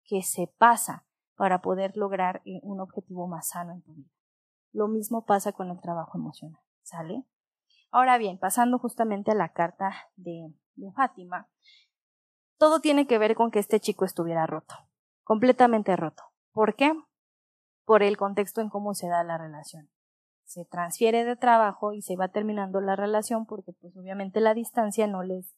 que 0.04 0.22
se 0.22 0.48
pasa 0.58 1.06
para 1.36 1.62
poder 1.62 1.96
lograr 1.96 2.42
eh, 2.46 2.60
un 2.64 2.80
objetivo 2.82 3.28
más 3.28 3.50
sano 3.50 3.74
en 3.74 3.82
tu 3.82 3.94
vida. 3.94 4.12
Lo 4.72 4.88
mismo 4.88 5.26
pasa 5.26 5.52
con 5.52 5.70
el 5.72 5.80
trabajo 5.82 6.18
emocional, 6.18 6.62
¿sale? 6.84 7.26
Ahora 7.92 8.18
bien, 8.18 8.38
pasando 8.38 8.78
justamente 8.78 9.32
a 9.32 9.36
la 9.36 9.50
carta 9.50 9.94
de, 10.16 10.54
de 10.80 10.92
Fátima, 10.92 11.50
todo 12.58 12.82
tiene 12.82 13.08
que 13.08 13.18
ver 13.18 13.36
con 13.36 13.52
que 13.52 13.60
este 13.60 13.80
chico 13.80 14.06
estuviera 14.06 14.46
roto, 14.46 14.76
completamente 15.24 15.96
roto. 15.96 16.24
¿Por 16.52 16.76
qué? 16.76 16.94
Por 17.86 18.04
el 18.04 18.18
contexto 18.18 18.62
en 18.62 18.70
cómo 18.70 18.94
se 18.94 19.08
da 19.08 19.24
la 19.24 19.38
relación. 19.38 19.90
Se 20.44 20.66
transfiere 20.66 21.24
de 21.26 21.36
trabajo 21.36 21.94
y 21.94 22.02
se 22.02 22.16
va 22.16 22.30
terminando 22.30 22.82
la 22.82 22.96
relación 22.96 23.46
porque 23.46 23.72
pues 23.74 23.96
obviamente 23.96 24.42
la 24.42 24.54
distancia 24.54 25.08
no 25.08 25.24
les 25.24 25.56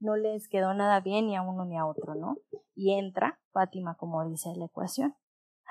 no 0.00 0.16
les 0.16 0.48
quedó 0.48 0.72
nada 0.72 1.00
bien 1.00 1.26
ni 1.26 1.36
a 1.36 1.42
uno 1.42 1.66
ni 1.66 1.76
a 1.76 1.86
otro, 1.86 2.14
¿no? 2.14 2.38
Y 2.74 2.94
entra 2.94 3.38
Fátima 3.52 3.96
como 3.96 4.26
dice 4.28 4.48
la 4.56 4.64
ecuación. 4.64 5.14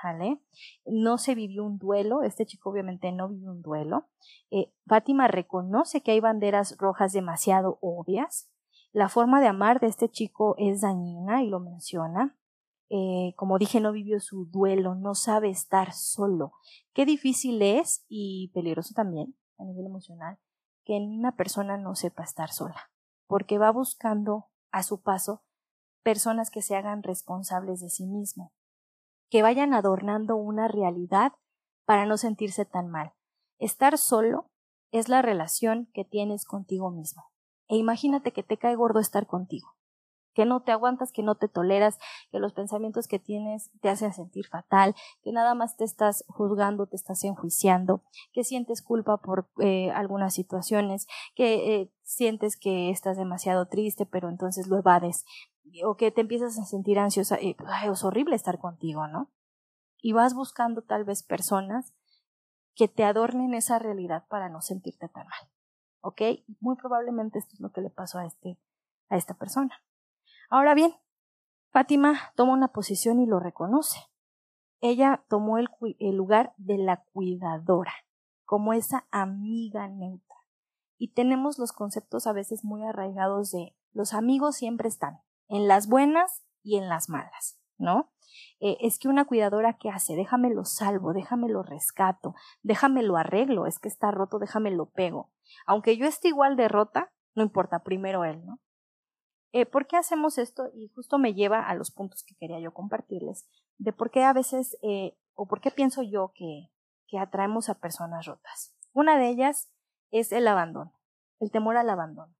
¿Vale? 0.02 0.40
No 0.86 1.18
se 1.18 1.34
vivió 1.34 1.62
un 1.62 1.76
duelo, 1.76 2.22
este 2.22 2.46
chico 2.46 2.70
obviamente 2.70 3.12
no 3.12 3.28
vivió 3.28 3.50
un 3.50 3.60
duelo. 3.60 4.06
Eh, 4.50 4.72
Fátima 4.86 5.28
reconoce 5.28 6.00
que 6.00 6.12
hay 6.12 6.20
banderas 6.20 6.76
rojas 6.78 7.12
demasiado 7.12 7.76
obvias, 7.82 8.50
la 8.92 9.08
forma 9.08 9.40
de 9.40 9.46
amar 9.46 9.80
de 9.80 9.86
este 9.86 10.08
chico 10.08 10.54
es 10.58 10.80
dañina 10.80 11.42
y 11.42 11.48
lo 11.48 11.60
menciona. 11.60 12.36
Eh, 12.88 13.34
como 13.36 13.58
dije, 13.58 13.80
no 13.80 13.92
vivió 13.92 14.18
su 14.20 14.46
duelo, 14.46 14.96
no 14.96 15.14
sabe 15.14 15.48
estar 15.48 15.92
solo. 15.92 16.54
Qué 16.92 17.06
difícil 17.06 17.62
es 17.62 18.04
y 18.08 18.50
peligroso 18.52 18.94
también 18.94 19.36
a 19.58 19.64
nivel 19.64 19.86
emocional 19.86 20.38
que 20.84 20.96
una 20.96 21.36
persona 21.36 21.76
no 21.76 21.94
sepa 21.94 22.24
estar 22.24 22.50
sola, 22.50 22.90
porque 23.26 23.58
va 23.58 23.70
buscando 23.70 24.48
a 24.72 24.82
su 24.82 25.02
paso 25.02 25.44
personas 26.02 26.50
que 26.50 26.62
se 26.62 26.74
hagan 26.74 27.02
responsables 27.02 27.80
de 27.80 27.90
sí 27.90 28.06
mismo, 28.06 28.52
que 29.28 29.42
vayan 29.42 29.74
adornando 29.74 30.36
una 30.36 30.66
realidad 30.66 31.32
para 31.84 32.06
no 32.06 32.16
sentirse 32.16 32.64
tan 32.64 32.88
mal. 32.88 33.12
Estar 33.58 33.98
solo 33.98 34.50
es 34.90 35.08
la 35.08 35.22
relación 35.22 35.86
que 35.92 36.04
tienes 36.04 36.44
contigo 36.44 36.90
mismo. 36.90 37.30
E 37.70 37.76
imagínate 37.76 38.32
que 38.32 38.42
te 38.42 38.58
cae 38.58 38.74
gordo 38.74 38.98
estar 38.98 39.28
contigo, 39.28 39.76
que 40.34 40.44
no 40.44 40.60
te 40.60 40.72
aguantas, 40.72 41.12
que 41.12 41.22
no 41.22 41.36
te 41.36 41.46
toleras, 41.46 41.98
que 42.32 42.40
los 42.40 42.52
pensamientos 42.52 43.06
que 43.06 43.20
tienes 43.20 43.70
te 43.80 43.88
hacen 43.88 44.12
sentir 44.12 44.48
fatal, 44.48 44.96
que 45.22 45.30
nada 45.30 45.54
más 45.54 45.76
te 45.76 45.84
estás 45.84 46.24
juzgando, 46.26 46.88
te 46.88 46.96
estás 46.96 47.22
enjuiciando, 47.22 48.02
que 48.32 48.42
sientes 48.42 48.82
culpa 48.82 49.18
por 49.18 49.48
eh, 49.60 49.92
algunas 49.92 50.34
situaciones, 50.34 51.06
que 51.36 51.76
eh, 51.76 51.92
sientes 52.02 52.56
que 52.56 52.90
estás 52.90 53.16
demasiado 53.16 53.68
triste, 53.68 54.04
pero 54.04 54.28
entonces 54.28 54.66
lo 54.66 54.76
evades, 54.76 55.24
o 55.86 55.96
que 55.96 56.10
te 56.10 56.22
empiezas 56.22 56.58
a 56.58 56.64
sentir 56.64 56.98
ansiosa, 56.98 57.40
y 57.40 57.56
es 57.84 58.04
horrible 58.04 58.34
estar 58.34 58.58
contigo, 58.58 59.06
¿no? 59.06 59.30
Y 60.02 60.12
vas 60.12 60.34
buscando 60.34 60.82
tal 60.82 61.04
vez 61.04 61.22
personas 61.22 61.94
que 62.74 62.88
te 62.88 63.04
adornen 63.04 63.54
esa 63.54 63.78
realidad 63.78 64.24
para 64.28 64.48
no 64.48 64.60
sentirte 64.60 65.08
tan 65.08 65.28
mal. 65.28 65.59
¿Ok? 66.00 66.22
Muy 66.60 66.76
probablemente 66.76 67.38
esto 67.38 67.54
es 67.54 67.60
lo 67.60 67.72
que 67.72 67.80
le 67.80 67.90
pasó 67.90 68.18
a, 68.18 68.26
este, 68.26 68.58
a 69.08 69.16
esta 69.16 69.34
persona. 69.34 69.82
Ahora 70.48 70.74
bien, 70.74 70.94
Fátima 71.70 72.32
toma 72.34 72.52
una 72.52 72.68
posición 72.68 73.20
y 73.20 73.26
lo 73.26 73.38
reconoce. 73.38 74.00
Ella 74.80 75.24
tomó 75.28 75.58
el, 75.58 75.68
el 75.98 76.16
lugar 76.16 76.54
de 76.56 76.78
la 76.78 77.04
cuidadora, 77.12 77.92
como 78.44 78.72
esa 78.72 79.06
amiga 79.10 79.88
neutra. 79.88 80.36
Y 80.98 81.12
tenemos 81.12 81.58
los 81.58 81.72
conceptos 81.72 82.26
a 82.26 82.32
veces 82.32 82.64
muy 82.64 82.84
arraigados 82.84 83.52
de 83.52 83.76
los 83.92 84.14
amigos 84.14 84.56
siempre 84.56 84.88
están, 84.88 85.20
en 85.48 85.68
las 85.68 85.88
buenas 85.88 86.44
y 86.62 86.76
en 86.76 86.88
las 86.88 87.08
malas, 87.08 87.58
¿no? 87.78 88.10
Eh, 88.60 88.76
es 88.80 88.98
que 88.98 89.08
una 89.08 89.24
cuidadora 89.24 89.76
¿qué 89.78 89.88
hace? 89.88 90.14
Déjamelo 90.14 90.64
salvo, 90.64 91.12
déjamelo 91.12 91.62
rescato, 91.62 92.34
déjamelo 92.62 93.16
arreglo, 93.16 93.66
es 93.66 93.78
que 93.78 93.88
está 93.88 94.10
roto, 94.10 94.38
déjamelo 94.38 94.90
pego. 94.90 95.32
Aunque 95.66 95.96
yo 95.96 96.06
esté 96.06 96.28
igual 96.28 96.56
de 96.56 96.68
rota, 96.68 97.12
no 97.34 97.42
importa, 97.42 97.82
primero 97.82 98.24
él, 98.24 98.44
¿no? 98.44 98.60
Eh, 99.52 99.66
¿Por 99.66 99.86
qué 99.86 99.96
hacemos 99.96 100.38
esto? 100.38 100.70
Y 100.74 100.88
justo 100.94 101.18
me 101.18 101.34
lleva 101.34 101.68
a 101.68 101.74
los 101.74 101.90
puntos 101.90 102.22
que 102.22 102.36
quería 102.36 102.60
yo 102.60 102.72
compartirles, 102.72 103.48
de 103.78 103.92
por 103.92 104.10
qué 104.10 104.22
a 104.22 104.32
veces, 104.32 104.76
eh, 104.82 105.16
o 105.34 105.48
por 105.48 105.60
qué 105.60 105.70
pienso 105.70 106.02
yo 106.02 106.32
que, 106.34 106.70
que 107.08 107.18
atraemos 107.18 107.68
a 107.68 107.80
personas 107.80 108.26
rotas. 108.26 108.76
Una 108.92 109.18
de 109.18 109.28
ellas 109.28 109.72
es 110.10 110.30
el 110.32 110.46
abandono, 110.46 110.92
el 111.40 111.50
temor 111.50 111.76
al 111.76 111.90
abandono. 111.90 112.34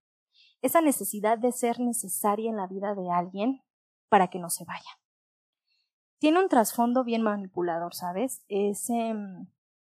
Esa 0.62 0.82
necesidad 0.82 1.38
de 1.38 1.52
ser 1.52 1.80
necesaria 1.80 2.50
en 2.50 2.56
la 2.56 2.66
vida 2.66 2.94
de 2.94 3.10
alguien 3.10 3.62
para 4.08 4.28
que 4.28 4.38
no 4.38 4.50
se 4.50 4.64
vaya 4.64 5.00
tiene 6.20 6.38
un 6.38 6.48
trasfondo 6.48 7.02
bien 7.02 7.22
manipulador, 7.22 7.94
¿sabes? 7.94 8.44
Es 8.48 8.90
em, 8.90 9.46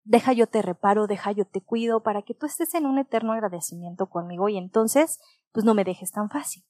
deja 0.05 0.31
yo 0.31 0.47
te 0.47 0.61
reparo, 0.61 1.05
deja 1.05 1.33
yo 1.33 1.45
te 1.45 1.61
cuido 1.61 2.01
para 2.01 2.21
que 2.21 2.33
tú 2.33 2.45
estés 2.45 2.73
en 2.75 2.85
un 2.85 2.97
eterno 2.97 3.33
agradecimiento 3.33 4.09
conmigo 4.09 4.47
y 4.49 4.57
entonces 4.57 5.19
pues 5.51 5.65
no 5.65 5.73
me 5.73 5.83
dejes 5.83 6.11
tan 6.11 6.29
fácil 6.29 6.63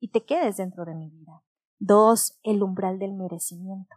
y 0.00 0.10
te 0.10 0.24
quedes 0.24 0.56
dentro 0.56 0.84
de 0.84 0.96
mi 0.96 1.08
vida. 1.08 1.42
Dos, 1.78 2.38
el 2.42 2.62
umbral 2.62 2.98
del 2.98 3.14
merecimiento. 3.14 3.94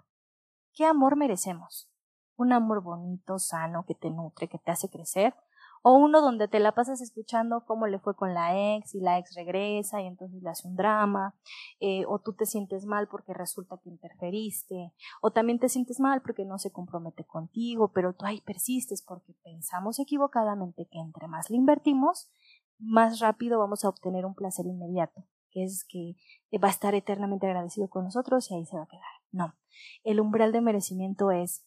¿Qué 0.73 0.85
amor 0.85 1.15
merecemos? 1.15 1.89
Un 2.37 2.53
amor 2.53 2.83
bonito, 2.83 3.39
sano, 3.39 3.85
que 3.85 3.95
te 3.95 4.11
nutre, 4.11 4.47
que 4.47 4.59
te 4.59 4.71
hace 4.71 4.89
crecer, 4.89 5.33
o 5.81 5.93
uno 5.93 6.21
donde 6.21 6.47
te 6.47 6.59
la 6.59 6.73
pasas 6.73 7.01
escuchando 7.01 7.65
cómo 7.65 7.87
le 7.87 7.99
fue 7.99 8.15
con 8.15 8.33
la 8.33 8.75
ex 8.75 8.95
y 8.95 8.99
la 8.99 9.17
ex 9.17 9.35
regresa 9.35 10.01
y 10.01 10.07
entonces 10.07 10.41
le 10.41 10.49
hace 10.49 10.67
un 10.67 10.75
drama, 10.75 11.35
eh, 11.79 12.05
o 12.07 12.19
tú 12.19 12.33
te 12.33 12.45
sientes 12.45 12.85
mal 12.85 13.07
porque 13.07 13.33
resulta 13.33 13.79
que 13.83 13.89
interferiste, 13.89 14.93
o 15.21 15.31
también 15.31 15.59
te 15.59 15.69
sientes 15.69 15.99
mal 15.99 16.21
porque 16.21 16.45
no 16.45 16.57
se 16.57 16.71
compromete 16.71 17.25
contigo, 17.25 17.91
pero 17.93 18.13
tú 18.13 18.25
ahí 18.25 18.41
persistes 18.41 19.01
porque 19.01 19.33
pensamos 19.43 19.99
equivocadamente 19.99 20.87
que 20.91 20.99
entre 20.99 21.27
más 21.27 21.49
le 21.49 21.57
invertimos, 21.57 22.29
más 22.79 23.19
rápido 23.19 23.59
vamos 23.59 23.83
a 23.83 23.89
obtener 23.89 24.25
un 24.25 24.35
placer 24.35 24.65
inmediato, 24.65 25.25
que 25.51 25.63
es 25.63 25.85
que 25.87 26.15
va 26.57 26.69
a 26.69 26.71
estar 26.71 26.95
eternamente 26.95 27.45
agradecido 27.45 27.89
con 27.89 28.05
nosotros 28.05 28.49
y 28.49 28.55
ahí 28.55 28.65
se 28.65 28.77
va 28.77 28.83
a 28.83 28.87
quedar. 28.87 29.03
No, 29.31 29.53
el 30.03 30.19
umbral 30.19 30.51
de 30.51 30.61
merecimiento 30.61 31.31
es 31.31 31.65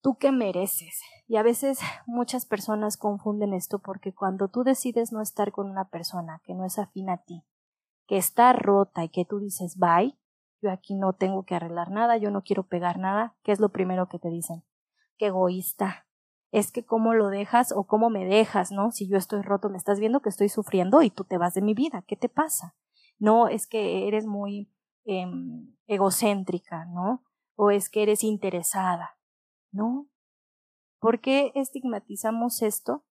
tú 0.00 0.16
qué 0.16 0.32
mereces. 0.32 1.00
Y 1.28 1.36
a 1.36 1.42
veces 1.42 1.78
muchas 2.06 2.46
personas 2.46 2.96
confunden 2.96 3.54
esto 3.54 3.78
porque 3.78 4.12
cuando 4.12 4.48
tú 4.48 4.64
decides 4.64 5.12
no 5.12 5.20
estar 5.20 5.52
con 5.52 5.70
una 5.70 5.88
persona 5.88 6.40
que 6.44 6.54
no 6.54 6.64
es 6.64 6.78
afín 6.78 7.10
a 7.10 7.18
ti, 7.18 7.44
que 8.06 8.16
está 8.16 8.52
rota 8.52 9.04
y 9.04 9.08
que 9.08 9.24
tú 9.24 9.38
dices 9.38 9.78
bye, 9.78 10.18
yo 10.62 10.70
aquí 10.70 10.94
no 10.94 11.12
tengo 11.12 11.44
que 11.44 11.54
arreglar 11.54 11.90
nada, 11.90 12.16
yo 12.16 12.30
no 12.30 12.42
quiero 12.42 12.64
pegar 12.64 12.98
nada, 12.98 13.36
¿qué 13.42 13.52
es 13.52 13.60
lo 13.60 13.70
primero 13.70 14.08
que 14.08 14.18
te 14.18 14.28
dicen? 14.28 14.64
Qué 15.16 15.26
egoísta. 15.26 16.06
Es 16.50 16.72
que 16.72 16.84
cómo 16.84 17.14
lo 17.14 17.28
dejas 17.28 17.72
o 17.72 17.84
cómo 17.86 18.10
me 18.10 18.24
dejas, 18.24 18.72
¿no? 18.72 18.90
Si 18.90 19.08
yo 19.08 19.16
estoy 19.16 19.42
roto, 19.42 19.70
me 19.70 19.78
estás 19.78 20.00
viendo 20.00 20.20
que 20.20 20.28
estoy 20.28 20.48
sufriendo 20.48 21.00
y 21.02 21.10
tú 21.10 21.24
te 21.24 21.38
vas 21.38 21.54
de 21.54 21.62
mi 21.62 21.74
vida, 21.74 22.02
¿qué 22.08 22.16
te 22.16 22.28
pasa? 22.28 22.74
No, 23.18 23.48
es 23.48 23.66
que 23.66 24.08
eres 24.08 24.26
muy 24.26 24.72
em, 25.04 25.76
egocéntrica, 25.86 26.86
¿no? 26.86 27.22
O 27.54 27.70
es 27.70 27.88
que 27.88 28.02
eres 28.02 28.24
interesada. 28.24 29.19
No. 29.72 30.08
¿Por 31.00 31.20
qué 31.20 31.52
estigmatizamos 31.54 32.62
esto? 32.62 33.04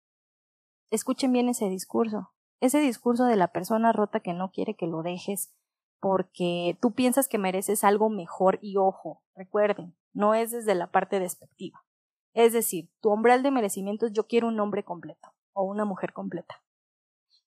Escuchen 0.92 1.32
bien 1.32 1.50
ese 1.50 1.70
discurso. 1.70 2.32
Ese 2.60 2.80
discurso 2.80 3.26
de 3.26 3.36
la 3.36 3.50
persona 3.50 3.94
rota 3.94 4.20
que 4.20 4.34
no 4.34 4.52
quiere 4.52 4.76
que 4.76 4.88
lo 4.88 5.02
dejes 5.02 5.54
porque 6.00 6.78
tú 6.82 6.94
piensas 6.94 7.28
que 7.28 7.38
mereces 7.38 7.84
algo 7.84 8.10
mejor 8.10 8.60
y 8.62 8.78
ojo, 8.78 9.22
recuerden, 9.36 9.96
no 10.14 10.34
es 10.34 10.52
desde 10.52 10.76
la 10.76 10.92
parte 10.92 11.20
despectiva. 11.20 11.86
Es 12.34 12.54
decir, 12.54 12.90
tu 13.02 13.12
umbral 13.12 13.44
de 13.44 13.52
merecimiento 13.52 14.06
es 14.06 14.14
yo 14.14 14.28
quiero 14.28 14.48
un 14.48 14.60
hombre 14.60 14.84
completo 14.84 15.30
o 15.54 15.64
una 15.64 15.86
mujer 15.86 16.14
completa. 16.14 16.64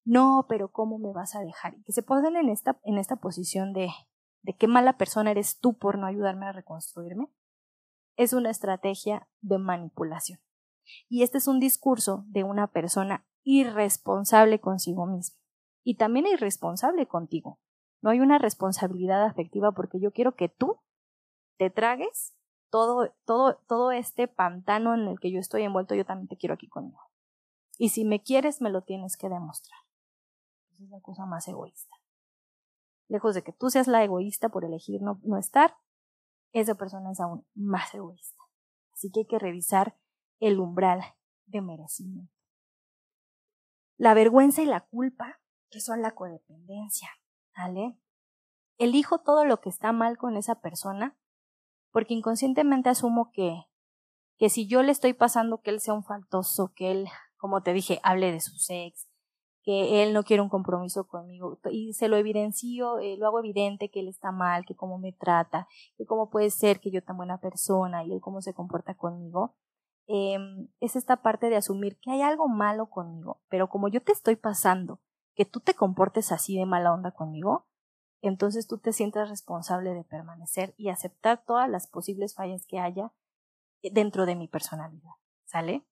No, 0.04 0.46
pero 0.48 0.72
¿cómo 0.72 0.98
me 0.98 1.12
vas 1.12 1.34
a 1.34 1.40
dejar? 1.40 1.74
Y 1.74 1.82
que 1.84 1.92
se 1.92 2.02
pongan 2.02 2.36
en 2.36 2.48
esta, 2.48 2.78
en 2.82 2.98
esta 2.98 3.16
posición 3.16 3.72
de, 3.72 3.88
de 4.42 4.56
qué 4.56 4.66
mala 4.66 4.98
persona 4.98 5.30
eres 5.30 5.60
tú 5.60 5.78
por 5.78 5.98
no 5.98 6.06
ayudarme 6.06 6.46
a 6.46 6.52
reconstruirme 6.52 7.30
es 8.16 8.32
una 8.32 8.50
estrategia 8.50 9.28
de 9.40 9.58
manipulación. 9.58 10.40
Y 11.08 11.22
este 11.22 11.38
es 11.38 11.48
un 11.48 11.60
discurso 11.60 12.24
de 12.26 12.44
una 12.44 12.66
persona 12.66 13.26
irresponsable 13.44 14.60
consigo 14.60 15.06
misma 15.06 15.38
y 15.84 15.96
también 15.96 16.26
irresponsable 16.26 17.06
contigo. 17.06 17.60
No 18.00 18.10
hay 18.10 18.20
una 18.20 18.38
responsabilidad 18.38 19.24
afectiva 19.24 19.72
porque 19.72 20.00
yo 20.00 20.12
quiero 20.12 20.34
que 20.34 20.48
tú 20.48 20.80
te 21.56 21.70
tragues 21.70 22.34
todo, 22.70 23.12
todo, 23.24 23.58
todo 23.68 23.92
este 23.92 24.28
pantano 24.28 24.94
en 24.94 25.06
el 25.06 25.20
que 25.20 25.30
yo 25.30 25.38
estoy 25.38 25.62
envuelto, 25.62 25.94
yo 25.94 26.04
también 26.04 26.28
te 26.28 26.36
quiero 26.36 26.54
aquí 26.54 26.68
conmigo. 26.68 27.00
Y 27.78 27.90
si 27.90 28.04
me 28.04 28.22
quieres, 28.22 28.60
me 28.60 28.70
lo 28.70 28.82
tienes 28.82 29.16
que 29.16 29.28
demostrar. 29.28 29.78
Esa 30.72 30.84
es 30.84 30.90
la 30.90 31.00
cosa 31.00 31.26
más 31.26 31.46
egoísta. 31.48 31.96
Lejos 33.08 33.34
de 33.34 33.42
que 33.42 33.52
tú 33.52 33.70
seas 33.70 33.88
la 33.88 34.02
egoísta 34.02 34.48
por 34.48 34.64
elegir 34.64 35.02
no, 35.02 35.20
no 35.22 35.36
estar, 35.36 35.76
esa 36.52 36.74
persona 36.74 37.12
es 37.12 37.20
aún 37.20 37.46
más 37.54 37.94
egoísta. 37.94 38.42
Así 38.92 39.10
que 39.10 39.20
hay 39.20 39.26
que 39.26 39.38
revisar 39.38 39.96
el 40.38 40.60
umbral 40.60 41.02
de 41.46 41.60
merecimiento. 41.60 42.32
La 43.96 44.14
vergüenza 44.14 44.62
y 44.62 44.66
la 44.66 44.80
culpa, 44.80 45.40
que 45.70 45.80
son 45.80 46.02
la 46.02 46.14
codependencia, 46.14 47.08
¿vale? 47.56 47.96
Elijo 48.78 49.20
todo 49.20 49.44
lo 49.44 49.60
que 49.60 49.68
está 49.68 49.92
mal 49.92 50.18
con 50.18 50.36
esa 50.36 50.60
persona 50.60 51.16
porque 51.92 52.14
inconscientemente 52.14 52.88
asumo 52.88 53.30
que, 53.32 53.66
que 54.38 54.48
si 54.48 54.66
yo 54.66 54.82
le 54.82 54.92
estoy 54.92 55.12
pasando 55.12 55.60
que 55.60 55.70
él 55.70 55.80
sea 55.80 55.94
un 55.94 56.04
faltoso, 56.04 56.72
que 56.74 56.90
él, 56.90 57.06
como 57.36 57.62
te 57.62 57.72
dije, 57.72 58.00
hable 58.02 58.32
de 58.32 58.40
su 58.40 58.56
sex, 58.56 59.08
que 59.62 60.02
él 60.02 60.12
no 60.12 60.24
quiere 60.24 60.42
un 60.42 60.48
compromiso 60.48 61.06
conmigo 61.06 61.58
y 61.70 61.94
se 61.94 62.08
lo 62.08 62.16
evidencio, 62.16 62.98
eh, 62.98 63.16
lo 63.16 63.26
hago 63.26 63.38
evidente 63.38 63.90
que 63.90 64.00
él 64.00 64.08
está 64.08 64.32
mal, 64.32 64.64
que 64.66 64.74
cómo 64.74 64.98
me 64.98 65.12
trata, 65.12 65.68
que 65.96 66.04
cómo 66.04 66.30
puede 66.30 66.50
ser 66.50 66.80
que 66.80 66.90
yo 66.90 67.02
tan 67.02 67.16
buena 67.16 67.40
persona 67.40 68.04
y 68.04 68.12
él 68.12 68.20
cómo 68.20 68.40
se 68.40 68.54
comporta 68.54 68.94
conmigo. 68.94 69.54
Eh, 70.08 70.36
es 70.80 70.96
esta 70.96 71.22
parte 71.22 71.48
de 71.48 71.56
asumir 71.56 71.98
que 72.00 72.10
hay 72.10 72.22
algo 72.22 72.48
malo 72.48 72.90
conmigo, 72.90 73.40
pero 73.48 73.68
como 73.68 73.88
yo 73.88 74.02
te 74.02 74.12
estoy 74.12 74.36
pasando 74.36 75.00
que 75.34 75.44
tú 75.44 75.60
te 75.60 75.74
comportes 75.74 76.32
así 76.32 76.58
de 76.58 76.66
mala 76.66 76.92
onda 76.92 77.12
conmigo, 77.12 77.68
entonces 78.20 78.66
tú 78.66 78.78
te 78.78 78.92
sientes 78.92 79.28
responsable 79.28 79.94
de 79.94 80.04
permanecer 80.04 80.74
y 80.76 80.88
aceptar 80.88 81.44
todas 81.44 81.68
las 81.70 81.86
posibles 81.86 82.34
fallas 82.34 82.66
que 82.66 82.78
haya 82.78 83.12
dentro 83.82 84.26
de 84.26 84.36
mi 84.36 84.48
personalidad. 84.48 85.12
¿Sale? 85.44 85.84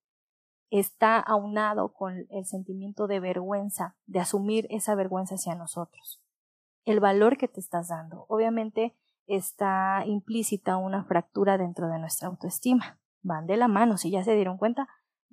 Está 0.70 1.18
aunado 1.18 1.92
con 1.92 2.26
el 2.30 2.46
sentimiento 2.46 3.06
de 3.06 3.20
vergüenza, 3.20 3.96
de 4.06 4.20
asumir 4.20 4.66
esa 4.70 4.94
vergüenza 4.94 5.35
hacia 5.35 5.54
nosotros. 5.54 6.22
El 6.85 7.00
valor 7.00 7.37
que 7.37 7.48
te 7.48 7.61
estás 7.61 7.88
dando. 7.88 8.24
Obviamente 8.28 8.96
está 9.26 10.04
implícita 10.06 10.76
una 10.76 11.04
fractura 11.04 11.59
dentro 11.59 11.88
de 11.88 11.98
nuestra 11.98 12.28
autoestima. 12.28 13.00
Van 13.22 13.46
de 13.46 13.56
la 13.56 13.68
mano, 13.68 13.96
si 13.96 14.11
ya 14.11 14.24
se 14.24 14.35
dieron 14.35 14.59
cuenta, 14.59 14.88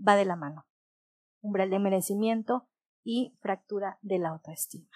va 0.06 0.16
de 0.16 0.26
la 0.26 0.36
mano. 0.36 0.66
Umbral 1.42 1.70
de 1.70 1.80
merecimiento 1.80 2.68
y 3.04 3.38
fractura 3.40 4.00
de 4.02 4.20
la 4.20 4.30
autoestima. 4.30 4.90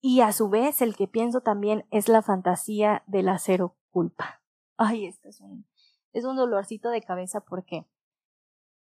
Y 0.00 0.20
a 0.20 0.32
su 0.32 0.48
vez, 0.48 0.80
el 0.80 0.96
que 0.96 1.08
pienso 1.08 1.40
también 1.40 1.84
es 1.90 2.08
la 2.08 2.22
fantasía 2.22 3.02
del 3.06 3.26
la 3.26 3.38
cero 3.38 3.76
culpa. 3.90 4.40
ay, 4.76 5.06
esto 5.06 5.28
es 5.28 5.40
un, 5.40 5.66
es 6.12 6.24
un 6.24 6.36
dolorcito 6.36 6.90
de 6.90 7.02
cabeza. 7.02 7.40
¿Por 7.40 7.64
qué? 7.64 7.86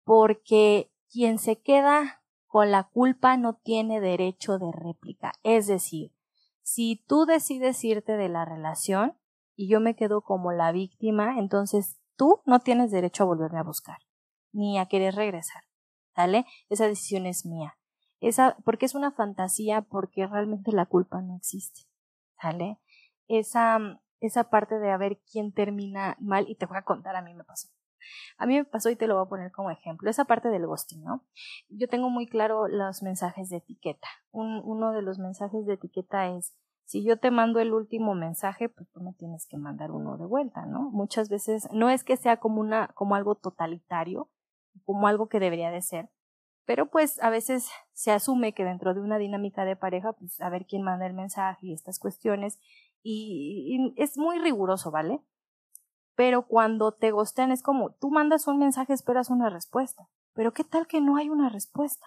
Porque 0.07 0.93
quien 1.11 1.41
se 1.41 1.61
queda 1.61 2.23
con 2.47 2.71
la 2.71 2.85
culpa 2.85 3.37
no 3.37 3.55
tiene 3.57 4.01
derecho 4.01 4.57
de 4.61 4.71
réplica. 4.71 5.33
Es 5.43 5.67
decir, 5.67 6.13
si 6.63 7.05
tú 7.09 7.27
decides 7.27 7.83
irte 7.83 8.17
de 8.17 8.29
la 8.29 8.45
relación 8.45 9.19
y 9.57 9.69
yo 9.69 9.81
me 9.81 9.97
quedo 9.97 10.23
como 10.23 10.53
la 10.53 10.71
víctima, 10.71 11.41
entonces 11.41 11.99
tú 12.15 12.41
no 12.47 12.61
tienes 12.61 12.93
derecho 12.93 13.25
a 13.25 13.27
volverme 13.27 13.59
a 13.59 13.65
buscar, 13.65 13.99
ni 14.53 14.79
a 14.79 14.87
querer 14.87 15.17
regresar. 15.17 15.65
¿Sale? 16.15 16.47
Esa 16.69 16.87
decisión 16.87 17.27
es 17.27 17.45
mía. 17.45 17.77
Esa, 18.21 18.57
porque 18.65 18.87
es 18.87 18.95
una 18.95 19.11
fantasía, 19.11 19.83
porque 19.83 20.29
realmente 20.29 20.71
la 20.71 20.87
culpa 20.87 21.21
no 21.21 21.37
existe. 21.37 21.83
¿Sale? 22.41 22.79
Esa, 23.27 24.01
esa 24.21 24.51
parte 24.51 24.79
de 24.79 24.93
a 24.93 24.99
ver 24.99 25.21
quién 25.31 25.53
termina 25.53 26.17
mal, 26.21 26.49
y 26.49 26.55
te 26.55 26.67
voy 26.67 26.79
a 26.79 26.85
contar, 26.85 27.17
a 27.17 27.23
mí 27.23 27.35
me 27.35 27.43
pasó. 27.43 27.69
A 28.39 28.47
mí 28.47 28.55
me 28.55 28.65
pasó 28.65 28.91
y 28.91 28.97
te 28.97 29.07
lo 29.07 29.15
voy 29.17 29.25
a 29.25 29.29
poner 29.29 29.53
como 29.53 29.71
ejemplo, 29.71 30.09
esa 30.11 30.25
parte 30.25 30.49
del 30.49 30.67
ghosting, 30.67 31.03
¿no? 31.03 31.25
Yo 31.69 31.89
tengo 31.89 32.11
muy 32.11 32.27
claro 32.27 32.69
los 32.69 33.03
mensajes 33.03 33.49
de 33.49 33.59
etiqueta. 33.59 34.09
Un, 34.31 34.61
uno 34.65 34.93
de 34.93 35.03
los 35.03 35.19
mensajes 35.19 35.67
de 35.67 35.75
etiqueta 35.75 36.29
es, 36.29 36.55
si 36.85 37.05
yo 37.05 37.19
te 37.19 37.31
mando 37.31 37.59
el 37.59 37.73
último 37.73 38.15
mensaje, 38.15 38.69
pues 38.69 38.89
tú 38.93 39.01
me 39.01 39.13
tienes 39.13 39.47
que 39.49 39.59
mandar 39.59 39.91
uno 39.91 40.17
de 40.19 40.27
vuelta, 40.27 40.67
¿no? 40.67 40.91
Muchas 40.91 41.29
veces 41.29 41.69
no 41.73 41.91
es 41.91 42.05
que 42.05 42.17
sea 42.17 42.37
como 42.39 42.61
una, 42.61 42.89
como 42.95 43.15
algo 43.17 43.35
totalitario, 43.35 44.31
como 44.85 45.09
algo 45.09 45.29
que 45.29 45.41
debería 45.41 45.71
de 45.71 45.83
ser, 45.83 46.11
pero 46.67 46.91
pues 46.91 47.23
a 47.23 47.31
veces 47.31 47.71
se 47.93 48.11
asume 48.11 48.53
que 48.53 48.65
dentro 48.65 48.93
de 48.93 49.01
una 49.01 49.19
dinámica 49.19 49.65
de 49.65 49.77
pareja, 49.77 50.13
pues 50.13 50.41
a 50.41 50.51
ver 50.51 50.67
quién 50.67 50.83
manda 50.83 51.07
el 51.07 51.15
mensaje 51.15 51.69
y 51.69 51.73
estas 51.73 51.99
cuestiones, 51.99 52.61
y, 53.03 53.95
es 53.97 54.19
muy 54.19 54.41
riguroso, 54.41 54.91
¿vale? 54.91 55.21
Pero 56.17 56.47
cuando 56.47 56.93
te 56.93 57.13
gostean 57.13 57.53
es 57.53 57.63
como, 57.63 57.93
tú 57.93 58.11
mandas 58.11 58.49
un 58.49 58.59
mensaje, 58.59 58.93
esperas 58.93 59.31
una 59.31 59.49
respuesta, 59.49 60.09
pero 60.33 60.53
¿qué 60.53 60.65
tal 60.65 60.89
que 60.89 61.01
no 61.01 61.17
hay 61.17 61.29
una 61.31 61.49
respuesta? 61.49 62.07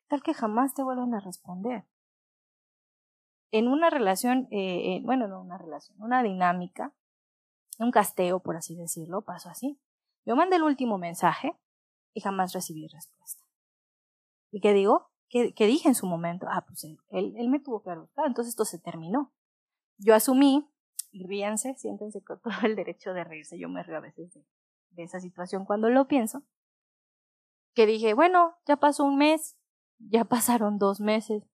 ¿Qué 0.00 0.08
tal 0.08 0.22
que 0.22 0.34
jamás 0.34 0.74
te 0.74 0.82
vuelvan 0.82 1.14
a 1.14 1.20
responder? 1.20 1.84
en 3.50 3.68
una 3.68 3.90
relación, 3.90 4.48
eh, 4.50 4.96
eh, 4.96 5.00
bueno, 5.04 5.26
no 5.28 5.40
una 5.40 5.58
relación, 5.58 6.00
una 6.00 6.22
dinámica, 6.22 6.92
un 7.78 7.90
casteo, 7.90 8.40
por 8.40 8.56
así 8.56 8.76
decirlo, 8.76 9.22
pasó 9.22 9.48
así. 9.48 9.80
Yo 10.24 10.36
mandé 10.36 10.56
el 10.56 10.62
último 10.62 10.98
mensaje 10.98 11.56
y 12.12 12.20
jamás 12.20 12.52
recibí 12.52 12.86
respuesta. 12.88 13.44
¿Y 14.50 14.60
qué 14.60 14.72
digo? 14.72 15.10
¿Qué, 15.28 15.52
dije 15.58 15.88
en 15.88 15.94
su 15.94 16.06
momento? 16.06 16.46
Ah, 16.48 16.64
pues 16.66 16.84
él, 16.84 16.98
él, 17.10 17.48
me 17.48 17.60
tuvo 17.60 17.82
que 17.82 17.94
buscado, 17.94 18.26
entonces 18.26 18.50
esto 18.50 18.64
se 18.64 18.78
terminó. 18.78 19.32
Yo 19.98 20.14
asumí, 20.14 20.66
y 21.10 21.26
ríanse, 21.26 21.74
siéntense 21.74 22.22
con 22.22 22.40
todo 22.42 22.54
el 22.64 22.76
derecho 22.76 23.12
de 23.12 23.24
reírse, 23.24 23.58
yo 23.58 23.68
me 23.68 23.82
río 23.82 23.96
a 23.96 24.00
veces 24.00 24.32
de, 24.34 24.44
esa 25.02 25.20
situación 25.20 25.64
cuando 25.64 25.90
lo 25.90 26.08
pienso, 26.08 26.42
que 27.74 27.86
dije, 27.86 28.14
bueno, 28.14 28.56
ya 28.66 28.76
pasó 28.76 29.04
un 29.04 29.16
mes, 29.16 29.56
ya 29.98 30.24
pasaron 30.24 30.78
dos 30.78 31.00
meses, 31.00 31.44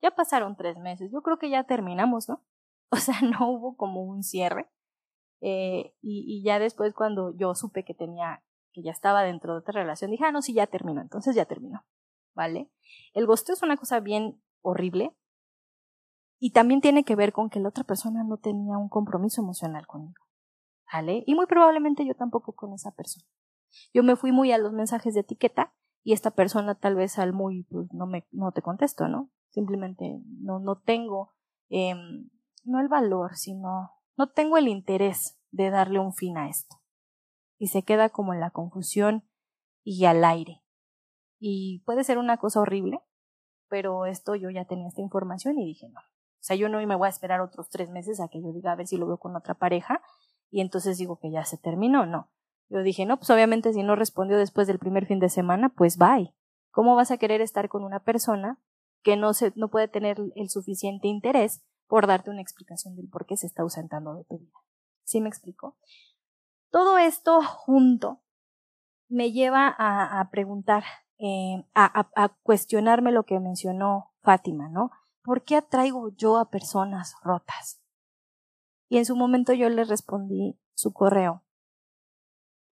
ya 0.00 0.10
pasaron 0.12 0.56
tres 0.56 0.78
meses, 0.78 1.10
yo 1.12 1.22
creo 1.22 1.38
que 1.38 1.50
ya 1.50 1.64
terminamos, 1.64 2.28
¿no? 2.28 2.42
O 2.90 2.96
sea, 2.96 3.20
no 3.22 3.50
hubo 3.50 3.76
como 3.76 4.04
un 4.04 4.22
cierre. 4.22 4.70
Eh, 5.40 5.94
y, 6.00 6.42
ya 6.44 6.58
después 6.58 6.94
cuando 6.94 7.36
yo 7.36 7.54
supe 7.54 7.84
que 7.84 7.92
tenía, 7.92 8.44
que 8.72 8.82
ya 8.82 8.92
estaba 8.92 9.24
dentro 9.24 9.52
de 9.52 9.58
otra 9.58 9.82
relación, 9.82 10.10
dije, 10.10 10.24
ah, 10.24 10.32
no, 10.32 10.40
sí, 10.40 10.54
ya 10.54 10.68
terminó, 10.68 11.02
entonces 11.02 11.34
ya 11.34 11.44
terminó, 11.44 11.84
¿vale? 12.34 12.70
El 13.12 13.26
gosteo 13.26 13.54
es 13.54 13.62
una 13.62 13.76
cosa 13.76 14.00
bien 14.00 14.40
horrible 14.62 15.14
y 16.44 16.50
también 16.50 16.82
tiene 16.82 17.04
que 17.04 17.16
ver 17.16 17.32
con 17.32 17.48
que 17.48 17.58
la 17.58 17.70
otra 17.70 17.84
persona 17.84 18.22
no 18.22 18.36
tenía 18.36 18.76
un 18.76 18.90
compromiso 18.90 19.40
emocional 19.40 19.86
conmigo, 19.86 20.22
¿vale? 20.92 21.24
Y 21.26 21.34
muy 21.34 21.46
probablemente 21.46 22.04
yo 22.06 22.14
tampoco 22.14 22.52
con 22.52 22.74
esa 22.74 22.90
persona. 22.90 23.24
Yo 23.94 24.02
me 24.02 24.14
fui 24.14 24.30
muy 24.30 24.52
a 24.52 24.58
los 24.58 24.74
mensajes 24.74 25.14
de 25.14 25.20
etiqueta 25.20 25.72
y 26.02 26.12
esta 26.12 26.32
persona 26.32 26.74
tal 26.74 26.96
vez 26.96 27.18
al 27.18 27.32
muy, 27.32 27.62
pues 27.70 27.90
no 27.94 28.06
me, 28.06 28.26
no 28.30 28.52
te 28.52 28.60
contesto, 28.60 29.08
¿no? 29.08 29.30
simplemente 29.48 30.20
no, 30.26 30.58
no 30.58 30.76
tengo, 30.76 31.32
eh, 31.70 31.94
no 32.64 32.78
el 32.78 32.88
valor, 32.88 33.36
sino 33.36 33.92
no 34.18 34.28
tengo 34.28 34.58
el 34.58 34.68
interés 34.68 35.40
de 35.50 35.70
darle 35.70 35.98
un 35.98 36.12
fin 36.12 36.36
a 36.36 36.50
esto. 36.50 36.76
Y 37.56 37.68
se 37.68 37.84
queda 37.84 38.10
como 38.10 38.34
en 38.34 38.40
la 38.40 38.50
confusión 38.50 39.26
y 39.82 40.04
al 40.04 40.26
aire. 40.26 40.62
Y 41.38 41.82
puede 41.86 42.04
ser 42.04 42.18
una 42.18 42.36
cosa 42.36 42.60
horrible, 42.60 43.00
pero 43.70 44.04
esto 44.04 44.34
yo 44.34 44.50
ya 44.50 44.66
tenía 44.66 44.88
esta 44.88 45.00
información 45.00 45.58
y 45.58 45.64
dije 45.64 45.88
no. 45.88 46.00
O 46.44 46.46
sea, 46.46 46.56
yo 46.56 46.68
no 46.68 46.84
me 46.86 46.94
voy 46.94 47.06
a 47.06 47.08
esperar 47.08 47.40
otros 47.40 47.70
tres 47.70 47.88
meses 47.88 48.20
a 48.20 48.28
que 48.28 48.42
yo 48.42 48.52
diga 48.52 48.72
a 48.72 48.76
ver 48.76 48.86
si 48.86 48.98
lo 48.98 49.06
veo 49.06 49.16
con 49.16 49.34
otra 49.34 49.54
pareja 49.54 50.02
y 50.50 50.60
entonces 50.60 50.98
digo 50.98 51.18
que 51.18 51.30
ya 51.30 51.42
se 51.46 51.56
terminó. 51.56 52.04
No. 52.04 52.28
Yo 52.68 52.82
dije, 52.82 53.06
no, 53.06 53.16
pues 53.16 53.30
obviamente 53.30 53.72
si 53.72 53.82
no 53.82 53.96
respondió 53.96 54.36
después 54.36 54.66
del 54.66 54.78
primer 54.78 55.06
fin 55.06 55.20
de 55.20 55.30
semana, 55.30 55.70
pues 55.70 55.96
bye. 55.96 56.34
¿Cómo 56.70 56.96
vas 56.96 57.10
a 57.10 57.16
querer 57.16 57.40
estar 57.40 57.70
con 57.70 57.82
una 57.82 58.00
persona 58.00 58.60
que 59.02 59.16
no, 59.16 59.32
se, 59.32 59.54
no 59.56 59.68
puede 59.70 59.88
tener 59.88 60.18
el 60.36 60.50
suficiente 60.50 61.08
interés 61.08 61.64
por 61.86 62.06
darte 62.06 62.28
una 62.28 62.42
explicación 62.42 62.94
del 62.94 63.08
por 63.08 63.24
qué 63.24 63.38
se 63.38 63.46
está 63.46 63.62
ausentando 63.62 64.14
de 64.14 64.24
tu 64.24 64.38
vida. 64.38 64.58
¿Sí 65.04 65.22
me 65.22 65.30
explico? 65.30 65.78
Todo 66.70 66.98
esto 66.98 67.40
junto 67.42 68.20
me 69.08 69.32
lleva 69.32 69.74
a, 69.78 70.28
preguntar, 70.30 70.84
eh, 71.18 71.64
a, 71.74 72.08
a, 72.14 72.28
cuestionarme 72.42 73.12
lo 73.12 73.22
que 73.24 73.40
mencionó 73.40 74.12
Fátima, 74.22 74.68
¿no? 74.68 74.90
¿Por 75.24 75.42
qué 75.42 75.56
atraigo 75.56 76.10
yo 76.10 76.36
a 76.36 76.50
personas 76.50 77.16
rotas? 77.22 77.80
Y 78.90 78.98
en 78.98 79.06
su 79.06 79.16
momento 79.16 79.54
yo 79.54 79.70
le 79.70 79.84
respondí 79.84 80.60
su 80.74 80.92
correo. 80.92 81.42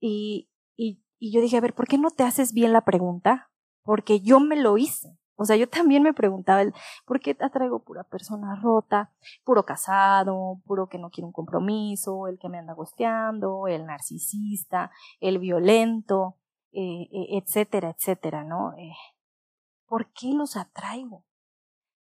Y, 0.00 0.48
y, 0.74 1.04
y 1.18 1.30
yo 1.30 1.42
dije, 1.42 1.58
a 1.58 1.60
ver, 1.60 1.74
¿por 1.74 1.86
qué 1.86 1.98
no 1.98 2.10
te 2.10 2.22
haces 2.22 2.54
bien 2.54 2.72
la 2.72 2.86
pregunta? 2.86 3.50
Porque 3.82 4.20
yo 4.20 4.40
me 4.40 4.56
lo 4.56 4.78
hice. 4.78 5.18
O 5.36 5.44
sea, 5.44 5.56
yo 5.56 5.68
también 5.68 6.02
me 6.02 6.14
preguntaba, 6.14 6.62
¿por 7.04 7.20
qué 7.20 7.36
atraigo 7.38 7.84
pura 7.84 8.02
persona 8.04 8.58
rota, 8.60 9.12
puro 9.44 9.66
casado, 9.66 10.60
puro 10.64 10.88
que 10.88 10.98
no 10.98 11.10
quiere 11.10 11.26
un 11.26 11.32
compromiso, 11.32 12.28
el 12.28 12.38
que 12.38 12.48
me 12.48 12.58
anda 12.58 12.72
gosteando, 12.72 13.68
el 13.68 13.84
narcisista, 13.84 14.90
el 15.20 15.38
violento, 15.38 16.38
eh, 16.72 17.08
eh, 17.12 17.38
etcétera, 17.42 17.90
etcétera, 17.90 18.42
¿no? 18.42 18.72
Eh, 18.78 18.94
¿Por 19.86 20.10
qué 20.12 20.32
los 20.32 20.56
atraigo? 20.56 21.27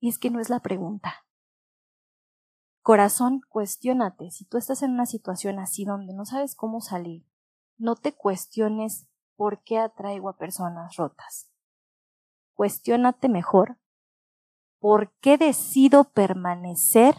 Y 0.01 0.09
es 0.09 0.19
que 0.19 0.31
no 0.31 0.41
es 0.41 0.51
la 0.51 0.61
pregunta. 0.61 1.27
Corazón, 2.83 3.41
cuestiónate. 3.49 4.31
Si 4.31 4.45
tú 4.45 4.57
estás 4.57 4.83
en 4.83 4.93
una 4.93 5.07
situación 5.07 5.59
así 5.59 5.85
donde 5.85 6.15
no 6.15 6.25
sabes 6.25 6.55
cómo 6.55 6.81
salir, 6.81 7.27
no 7.77 7.97
te 7.97 8.15
cuestiones 8.15 9.09
por 9.37 9.63
qué 9.63 9.79
atraigo 9.79 10.29
a 10.29 10.37
personas 10.37 10.97
rotas 10.97 11.51
cuestiónate 12.59 13.29
mejor 13.29 13.79
por 14.81 15.13
qué 15.21 15.39
decido 15.39 16.11
permanecer 16.11 17.15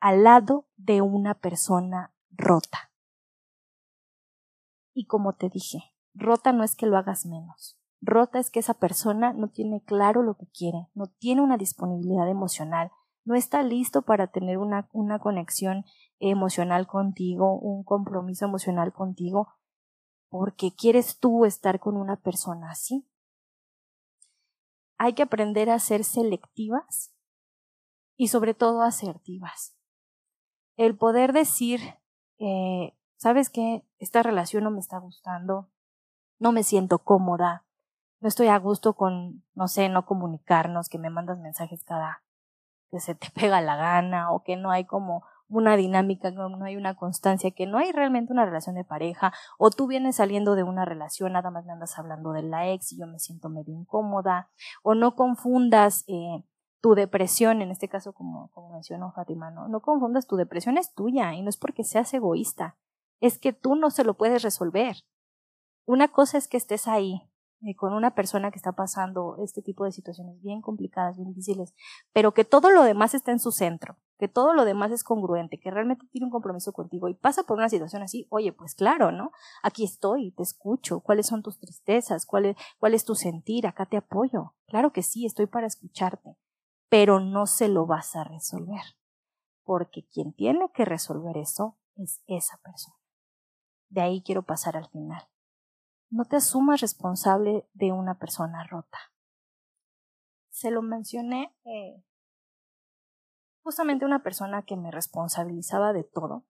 al 0.00 0.24
lado 0.24 0.66
de 0.76 1.02
una 1.02 1.34
persona 1.34 2.12
rota. 2.30 2.90
Y 4.92 5.06
como 5.06 5.34
te 5.34 5.50
dije, 5.50 5.94
rota 6.14 6.52
no 6.52 6.64
es 6.64 6.74
que 6.74 6.86
lo 6.86 6.98
hagas 6.98 7.26
menos. 7.26 7.79
Rota 8.00 8.38
es 8.38 8.50
que 8.50 8.60
esa 8.60 8.74
persona 8.74 9.32
no 9.32 9.48
tiene 9.48 9.82
claro 9.82 10.22
lo 10.22 10.36
que 10.36 10.46
quiere, 10.46 10.88
no 10.94 11.06
tiene 11.06 11.42
una 11.42 11.56
disponibilidad 11.56 12.28
emocional, 12.28 12.90
no 13.24 13.34
está 13.34 13.62
listo 13.62 14.02
para 14.02 14.28
tener 14.28 14.58
una, 14.58 14.88
una 14.92 15.18
conexión 15.18 15.84
emocional 16.18 16.86
contigo, 16.86 17.58
un 17.58 17.84
compromiso 17.84 18.46
emocional 18.46 18.92
contigo, 18.92 19.48
porque 20.28 20.72
quieres 20.74 21.18
tú 21.18 21.44
estar 21.44 21.80
con 21.80 21.96
una 21.96 22.16
persona 22.16 22.70
así 22.70 23.06
hay 25.02 25.14
que 25.14 25.22
aprender 25.22 25.70
a 25.70 25.78
ser 25.78 26.04
selectivas 26.04 27.16
y 28.18 28.28
sobre 28.28 28.52
todo 28.52 28.82
asertivas. 28.82 29.74
El 30.76 30.94
poder 30.94 31.32
decir, 31.32 31.80
eh, 32.38 32.94
¿sabes 33.16 33.48
qué? 33.48 33.82
Esta 33.98 34.22
relación 34.22 34.62
no 34.62 34.70
me 34.70 34.78
está 34.78 34.98
gustando, 34.98 35.70
no 36.38 36.52
me 36.52 36.64
siento 36.64 36.98
cómoda, 36.98 37.64
no 38.20 38.28
estoy 38.28 38.48
a 38.48 38.58
gusto 38.58 38.94
con, 38.94 39.42
no 39.54 39.68
sé, 39.68 39.88
no 39.88 40.06
comunicarnos, 40.06 40.88
que 40.88 40.98
me 40.98 41.10
mandas 41.10 41.38
mensajes 41.38 41.84
cada 41.84 42.22
que 42.90 43.00
se 43.00 43.14
te 43.14 43.30
pega 43.34 43.60
la 43.60 43.76
gana 43.76 44.32
o 44.32 44.42
que 44.42 44.56
no 44.56 44.70
hay 44.70 44.84
como 44.84 45.24
una 45.48 45.76
dinámica, 45.76 46.30
no 46.30 46.64
hay 46.64 46.76
una 46.76 46.94
constancia, 46.94 47.50
que 47.50 47.66
no 47.66 47.78
hay 47.78 47.90
realmente 47.90 48.32
una 48.32 48.44
relación 48.44 48.76
de 48.76 48.84
pareja, 48.84 49.32
o 49.58 49.70
tú 49.70 49.88
vienes 49.88 50.16
saliendo 50.16 50.54
de 50.54 50.62
una 50.62 50.84
relación, 50.84 51.32
nada 51.32 51.50
más 51.50 51.64
me 51.64 51.72
andas 51.72 51.98
hablando 51.98 52.30
de 52.30 52.42
la 52.42 52.68
ex 52.68 52.92
y 52.92 53.00
yo 53.00 53.08
me 53.08 53.18
siento 53.18 53.48
medio 53.48 53.74
incómoda, 53.74 54.48
o 54.84 54.94
no 54.94 55.16
confundas 55.16 56.04
eh, 56.06 56.44
tu 56.80 56.94
depresión, 56.94 57.62
en 57.62 57.72
este 57.72 57.88
caso 57.88 58.12
como, 58.12 58.48
como 58.52 58.72
mencionó 58.72 59.10
Fátima, 59.10 59.50
¿no? 59.50 59.66
no 59.66 59.80
confundas 59.80 60.28
tu 60.28 60.36
depresión 60.36 60.78
es 60.78 60.94
tuya 60.94 61.34
y 61.34 61.42
no 61.42 61.50
es 61.50 61.56
porque 61.56 61.82
seas 61.82 62.14
egoísta, 62.14 62.76
es 63.18 63.36
que 63.36 63.52
tú 63.52 63.74
no 63.74 63.90
se 63.90 64.04
lo 64.04 64.14
puedes 64.14 64.44
resolver. 64.44 64.98
Una 65.84 66.08
cosa 66.08 66.38
es 66.38 66.46
que 66.46 66.58
estés 66.58 66.86
ahí 66.86 67.29
eh, 67.62 67.76
con 67.76 67.92
una 67.92 68.14
persona 68.14 68.50
que 68.50 68.56
está 68.56 68.72
pasando 68.72 69.36
este 69.44 69.60
tipo 69.60 69.84
de 69.84 69.92
situaciones 69.92 70.40
bien 70.40 70.62
complicadas, 70.62 71.16
bien 71.16 71.28
difíciles, 71.28 71.74
pero 72.12 72.32
que 72.32 72.46
todo 72.46 72.70
lo 72.70 72.84
demás 72.84 73.12
está 73.12 73.32
en 73.32 73.38
su 73.38 73.52
centro, 73.52 73.96
que 74.18 74.28
todo 74.28 74.54
lo 74.54 74.64
demás 74.64 74.92
es 74.92 75.04
congruente, 75.04 75.60
que 75.60 75.70
realmente 75.70 76.06
tiene 76.10 76.24
un 76.24 76.30
compromiso 76.30 76.72
contigo 76.72 77.08
y 77.08 77.14
pasa 77.14 77.42
por 77.42 77.58
una 77.58 77.68
situación 77.68 78.02
así, 78.02 78.26
oye, 78.30 78.52
pues 78.52 78.74
claro, 78.74 79.12
¿no? 79.12 79.30
Aquí 79.62 79.84
estoy, 79.84 80.32
te 80.32 80.42
escucho, 80.42 81.00
cuáles 81.00 81.26
son 81.26 81.42
tus 81.42 81.58
tristezas, 81.58 82.24
cuál 82.24 82.46
es, 82.46 82.56
cuál 82.78 82.94
es 82.94 83.04
tu 83.04 83.14
sentir, 83.14 83.66
acá 83.66 83.84
te 83.84 83.98
apoyo. 83.98 84.54
Claro 84.66 84.92
que 84.92 85.02
sí, 85.02 85.26
estoy 85.26 85.46
para 85.46 85.66
escucharte, 85.66 86.36
pero 86.88 87.20
no 87.20 87.46
se 87.46 87.68
lo 87.68 87.84
vas 87.84 88.16
a 88.16 88.24
resolver, 88.24 88.96
porque 89.64 90.06
quien 90.06 90.32
tiene 90.32 90.70
que 90.72 90.86
resolver 90.86 91.36
eso 91.36 91.76
es 91.96 92.22
esa 92.26 92.56
persona. 92.64 92.96
De 93.90 94.00
ahí 94.00 94.22
quiero 94.22 94.44
pasar 94.44 94.78
al 94.78 94.88
final. 94.88 95.28
No 96.10 96.24
te 96.24 96.36
asumas 96.36 96.80
responsable 96.80 97.68
de 97.72 97.92
una 97.92 98.18
persona 98.18 98.64
rota. 98.64 98.98
Se 100.50 100.72
lo 100.72 100.82
mencioné 100.82 101.56
eh, 101.64 102.04
justamente 103.62 104.04
una 104.04 104.24
persona 104.24 104.64
que 104.64 104.76
me 104.76 104.90
responsabilizaba 104.90 105.92
de 105.92 106.02
todo, 106.02 106.44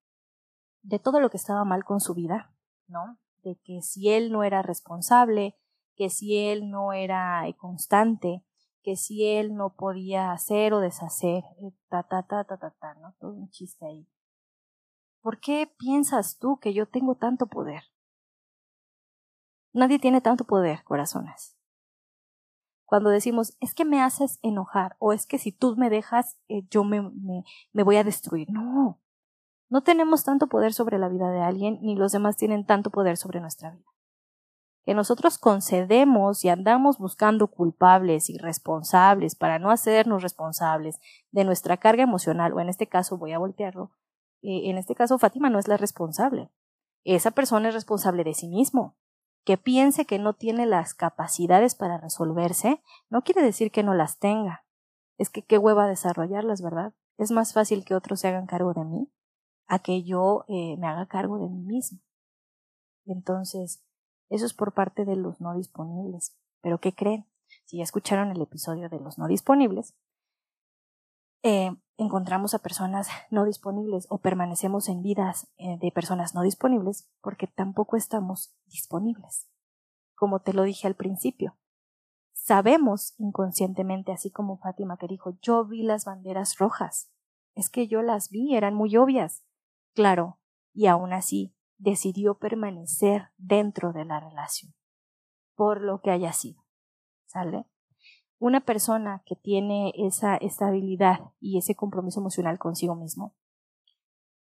de 0.81 0.99
todo 0.99 1.21
lo 1.21 1.29
que 1.29 1.37
estaba 1.37 1.65
mal 1.65 1.85
con 1.85 2.01
su 2.01 2.15
vida, 2.15 2.55
¿no? 2.87 3.19
De 3.43 3.61
que 3.63 3.83
si 3.83 4.09
él 4.09 4.33
no 4.33 4.45
era 4.45 4.63
responsable, 4.63 5.59
que 5.95 6.09
si 6.09 6.39
él 6.39 6.71
no 6.71 6.95
era 6.95 7.45
constante, 7.59 8.43
que 8.83 8.97
si 8.97 9.27
él 9.27 9.55
no 9.55 9.75
podía 9.75 10.33
hacer 10.33 10.73
o 10.73 10.81
deshacer, 10.81 11.45
eh, 11.63 11.73
ta, 11.91 12.03
ta, 12.05 12.23
ta, 12.23 12.45
ta, 12.45 12.57
ta, 12.57 12.71
ta, 12.71 12.95
¿no? 12.95 13.15
Todo 13.21 13.35
un 13.35 13.51
chiste 13.51 13.85
ahí. 13.85 14.09
¿Por 15.21 15.39
qué 15.39 15.71
piensas 15.79 16.39
tú 16.39 16.59
que 16.59 16.73
yo 16.73 16.87
tengo 16.87 17.17
tanto 17.17 17.47
poder? 17.47 17.83
Nadie 19.73 19.99
tiene 19.99 20.21
tanto 20.21 20.45
poder, 20.45 20.83
corazones. 20.85 21.57
Cuando 22.85 23.11
decimos, 23.11 23.57
es 23.61 23.75
que 23.75 23.85
me 23.85 24.03
haces 24.03 24.41
enojar 24.43 24.97
o 24.99 25.13
es 25.13 25.27
que 25.27 25.39
si 25.39 25.53
tú 25.53 25.77
me 25.77 25.91
dejas, 25.91 26.39
eh, 26.49 26.63
yo 26.71 26.83
me, 26.83 27.03
me, 27.03 27.45
me 27.73 27.83
voy 27.85 27.97
a 27.97 28.05
destruir. 28.05 28.51
No, 28.51 29.01
no 29.69 29.83
tenemos 29.83 30.25
tanto 30.25 30.49
poder 30.49 30.73
sobre 30.73 30.99
la 30.99 31.09
vida 31.09 31.31
de 31.31 31.41
alguien, 31.41 31.79
ni 31.83 31.95
los 31.95 32.11
demás 32.11 32.37
tienen 32.37 32.67
tanto 32.67 32.91
poder 32.91 33.17
sobre 33.17 33.41
nuestra 33.41 33.71
vida. 33.71 33.85
Que 34.85 34.95
nosotros 34.95 35.39
concedemos 35.39 36.45
y 36.45 36.49
andamos 36.49 36.99
buscando 36.99 37.47
culpables 37.47 38.29
y 38.29 38.39
responsables 38.39 39.37
para 39.37 39.61
no 39.61 39.71
hacernos 39.71 40.25
responsables 40.25 40.99
de 41.31 41.45
nuestra 41.45 41.77
carga 41.77 42.03
emocional, 42.03 42.53
o 42.53 42.61
en 42.61 42.69
este 42.69 42.89
caso 42.89 43.17
voy 43.17 43.33
a 43.33 43.39
voltearlo, 43.39 43.93
eh, 44.43 44.71
en 44.71 44.79
este 44.79 44.97
caso 44.97 45.19
Fátima 45.19 45.51
no 45.51 45.61
es 45.61 45.69
la 45.69 45.77
responsable. 45.77 46.51
Esa 47.05 47.31
persona 47.31 47.69
es 47.69 47.75
responsable 47.75 48.25
de 48.25 48.35
sí 48.35 48.49
mismo. 48.49 48.97
Que 49.45 49.57
piense 49.57 50.05
que 50.05 50.19
no 50.19 50.35
tiene 50.35 50.67
las 50.67 50.95
capacidades 50.95 51.75
para 51.75 51.99
resolverse, 51.99 52.83
no 53.09 53.23
quiere 53.23 53.43
decir 53.43 53.71
que 53.71 53.83
no 53.83 53.95
las 53.95 54.19
tenga. 54.19 54.65
Es 55.19 55.31
que 55.31 55.43
qué 55.43 55.59
hueva 55.59 55.87
desarrollarlas, 55.87 56.63
¿verdad? 56.63 56.93
Es 57.19 57.31
más 57.31 57.53
fácil 57.53 57.85
que 57.85 57.95
otros 57.95 58.21
se 58.21 58.29
hagan 58.29 58.47
cargo 58.47 58.73
de 58.75 58.85
mí 58.85 59.11
a 59.67 59.79
que 59.79 60.03
yo 60.03 60.45
eh, 60.49 60.77
me 60.79 60.87
haga 60.87 61.07
cargo 61.07 61.39
de 61.39 61.49
mí 61.49 61.63
mismo. 61.63 62.01
Entonces, 63.07 63.85
eso 64.29 64.47
es 64.47 64.55
por 64.55 64.73
parte 64.73 65.05
de 65.05 65.17
los 65.17 65.41
no 65.41 65.55
disponibles. 65.55 66.37
Pero 66.61 66.81
¿qué 66.81 66.95
creen? 66.95 67.27
Si 67.65 67.79
ya 67.79 67.85
escucharon 67.85 68.31
el 68.31 68.41
episodio 68.43 68.89
de 68.89 69.01
los 69.01 69.19
no 69.19 69.27
disponibles, 69.29 69.95
eh, 71.43 71.75
encontramos 72.01 72.55
a 72.55 72.61
personas 72.61 73.09
no 73.31 73.45
disponibles 73.45 74.07
o 74.09 74.19
permanecemos 74.19 74.89
en 74.89 75.03
vidas 75.03 75.49
eh, 75.59 75.79
de 75.79 75.93
personas 75.93 76.35
no 76.35 76.43
disponibles 76.43 77.11
porque 77.21 77.47
tampoco 77.47 77.97
estamos 77.97 78.55
disponibles. 78.67 79.49
Como 80.15 80.41
te 80.41 80.55
lo 80.55 80.63
dije 80.63 80.87
al 80.87 80.95
principio, 80.95 81.59
sabemos 82.33 83.15
inconscientemente, 83.19 84.13
así 84.13 84.31
como 84.31 84.59
Fátima 84.59 84.97
que 84.97 85.09
dijo, 85.09 85.37
yo 85.43 85.65
vi 85.67 85.83
las 85.83 86.07
banderas 86.07 86.57
rojas. 86.57 87.11
Es 87.55 87.69
que 87.69 87.87
yo 87.87 88.01
las 88.01 88.31
vi, 88.31 88.55
eran 88.55 88.75
muy 88.75 88.97
obvias. 88.97 89.45
Claro, 89.95 90.39
y 90.73 90.87
aún 90.87 91.13
así 91.13 91.55
decidió 91.77 92.39
permanecer 92.39 93.29
dentro 93.37 93.93
de 93.93 94.07
la 94.07 94.21
relación, 94.21 94.75
por 95.55 95.83
lo 95.83 96.01
que 96.01 96.11
haya 96.11 96.33
sido. 96.33 96.65
¿Sale? 97.27 97.67
Una 98.41 98.61
persona 98.61 99.23
que 99.27 99.37
tiene 99.37 99.93
esa 99.95 100.35
estabilidad 100.37 101.21
y 101.41 101.59
ese 101.59 101.77
compromiso 101.77 102.21
emocional 102.21 102.59
consigo 102.59 102.97
mismo, 102.97 103.37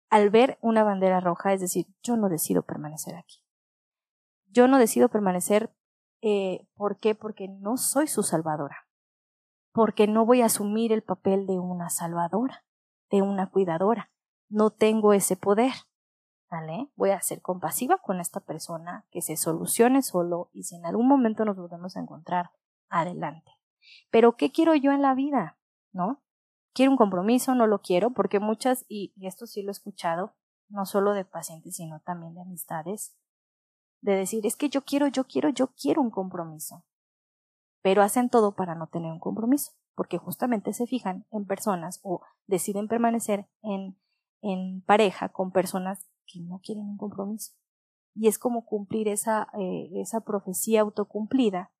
al 0.09 0.31
ver 0.31 0.57
una 0.61 0.83
bandera 0.83 1.19
roja, 1.19 1.53
es 1.53 1.61
decir, 1.61 1.85
yo 2.01 2.17
no 2.17 2.27
decido 2.27 2.63
permanecer 2.63 3.15
aquí. 3.15 3.43
Yo 4.47 4.67
no 4.67 4.79
decido 4.79 5.09
permanecer, 5.09 5.71
eh, 6.21 6.67
¿por 6.73 6.97
qué? 6.97 7.13
Porque 7.13 7.47
no 7.47 7.77
soy 7.77 8.07
su 8.07 8.23
salvadora, 8.23 8.87
porque 9.71 10.07
no 10.07 10.25
voy 10.25 10.41
a 10.41 10.47
asumir 10.47 10.91
el 10.91 11.03
papel 11.03 11.45
de 11.45 11.59
una 11.59 11.89
salvadora, 11.89 12.65
de 13.11 13.21
una 13.21 13.49
cuidadora. 13.49 14.11
No 14.49 14.71
tengo 14.71 15.13
ese 15.13 15.37
poder. 15.37 15.73
¿Vale? 16.49 16.91
Voy 16.95 17.09
a 17.09 17.19
ser 17.19 17.41
compasiva 17.41 17.97
con 17.97 18.19
esta 18.19 18.39
persona, 18.39 19.07
que 19.09 19.23
se 19.23 19.37
solucione 19.37 20.03
solo 20.03 20.51
y 20.53 20.63
si 20.63 20.75
en 20.75 20.85
algún 20.85 21.07
momento 21.07 21.45
nos 21.45 21.57
volvemos 21.57 21.97
a 21.97 21.99
encontrar, 21.99 22.51
adelante. 22.89 23.62
Pero 24.11 24.35
¿qué 24.37 24.51
quiero 24.51 24.75
yo 24.75 24.91
en 24.91 25.01
la 25.01 25.13
vida? 25.15 25.57
¿No? 25.91 26.21
¿Quiero 26.73 26.91
un 26.91 26.97
compromiso? 26.97 27.53
No 27.55 27.67
lo 27.67 27.81
quiero, 27.81 28.11
porque 28.11 28.39
muchas, 28.39 28.85
y, 28.87 29.13
esto 29.21 29.45
sí 29.45 29.61
lo 29.61 29.69
he 29.69 29.71
escuchado, 29.71 30.35
no 30.69 30.85
solo 30.85 31.13
de 31.13 31.25
pacientes, 31.25 31.75
sino 31.75 31.99
también 31.99 32.33
de 32.33 32.41
amistades, 32.41 33.15
de 34.01 34.15
decir, 34.15 34.45
es 34.45 34.55
que 34.55 34.69
yo 34.69 34.83
quiero, 34.83 35.07
yo 35.07 35.25
quiero, 35.25 35.49
yo 35.49 35.67
quiero 35.67 36.01
un 36.01 36.09
compromiso. 36.09 36.83
Pero 37.81 38.01
hacen 38.01 38.29
todo 38.29 38.55
para 38.55 38.75
no 38.75 38.87
tener 38.87 39.11
un 39.11 39.19
compromiso, 39.19 39.73
porque 39.95 40.17
justamente 40.17 40.73
se 40.73 40.87
fijan 40.87 41.25
en 41.31 41.45
personas 41.45 41.99
o 42.01 42.21
deciden 42.47 42.87
permanecer 42.87 43.47
en, 43.61 43.97
en 44.41 44.81
pareja 44.81 45.29
con 45.29 45.51
personas 45.51 46.07
que 46.25 46.39
no 46.39 46.59
quieren 46.59 46.85
un 46.85 46.97
compromiso. 46.97 47.53
Y 48.15 48.27
es 48.27 48.39
como 48.39 48.65
cumplir 48.65 49.07
esa, 49.07 49.49
eh, 49.59 49.89
esa 49.95 50.21
profecía 50.21 50.81
autocumplida 50.81 51.71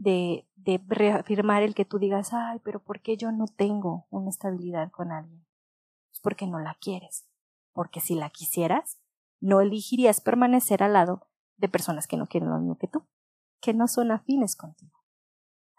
de, 0.00 0.46
reafirmar 0.86 1.62
el 1.62 1.74
que 1.74 1.84
tú 1.84 1.98
digas, 1.98 2.32
ay, 2.32 2.60
pero 2.64 2.80
¿por 2.80 3.00
qué 3.00 3.16
yo 3.16 3.32
no 3.32 3.46
tengo 3.46 4.06
una 4.10 4.30
estabilidad 4.30 4.90
con 4.90 5.12
alguien? 5.12 5.46
Es 6.12 6.20
porque 6.20 6.46
no 6.46 6.58
la 6.58 6.74
quieres. 6.74 7.28
Porque 7.72 8.00
si 8.00 8.14
la 8.14 8.30
quisieras, 8.30 9.00
no 9.40 9.60
elegirías 9.60 10.20
permanecer 10.20 10.82
al 10.82 10.94
lado 10.94 11.28
de 11.56 11.68
personas 11.68 12.06
que 12.06 12.16
no 12.16 12.26
quieren 12.26 12.50
lo 12.50 12.58
mismo 12.58 12.78
que 12.78 12.88
tú, 12.88 13.06
que 13.60 13.74
no 13.74 13.88
son 13.88 14.10
afines 14.10 14.56
contigo. 14.56 14.98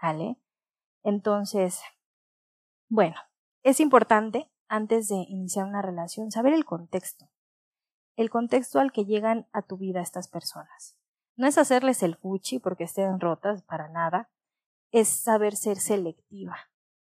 ¿Vale? 0.02 0.38
Entonces, 1.04 1.82
bueno, 2.90 3.16
es 3.64 3.80
importante, 3.80 4.52
antes 4.68 5.08
de 5.08 5.26
iniciar 5.28 5.66
una 5.66 5.82
relación, 5.82 6.32
saber 6.32 6.54
el 6.54 6.66
contexto. 6.66 7.30
El 8.16 8.30
contexto 8.30 8.80
al 8.80 8.92
que 8.92 9.06
llegan 9.06 9.48
a 9.52 9.62
tu 9.62 9.78
vida 9.78 10.02
estas 10.02 10.28
personas. 10.28 10.96
No 11.42 11.48
es 11.48 11.58
hacerles 11.58 12.04
el 12.04 12.18
fuchi 12.18 12.60
porque 12.60 12.84
estén 12.84 13.20
rotas, 13.20 13.64
para 13.64 13.90
nada. 13.90 14.30
Es 14.92 15.08
saber 15.08 15.56
ser 15.56 15.78
selectiva, 15.78 16.56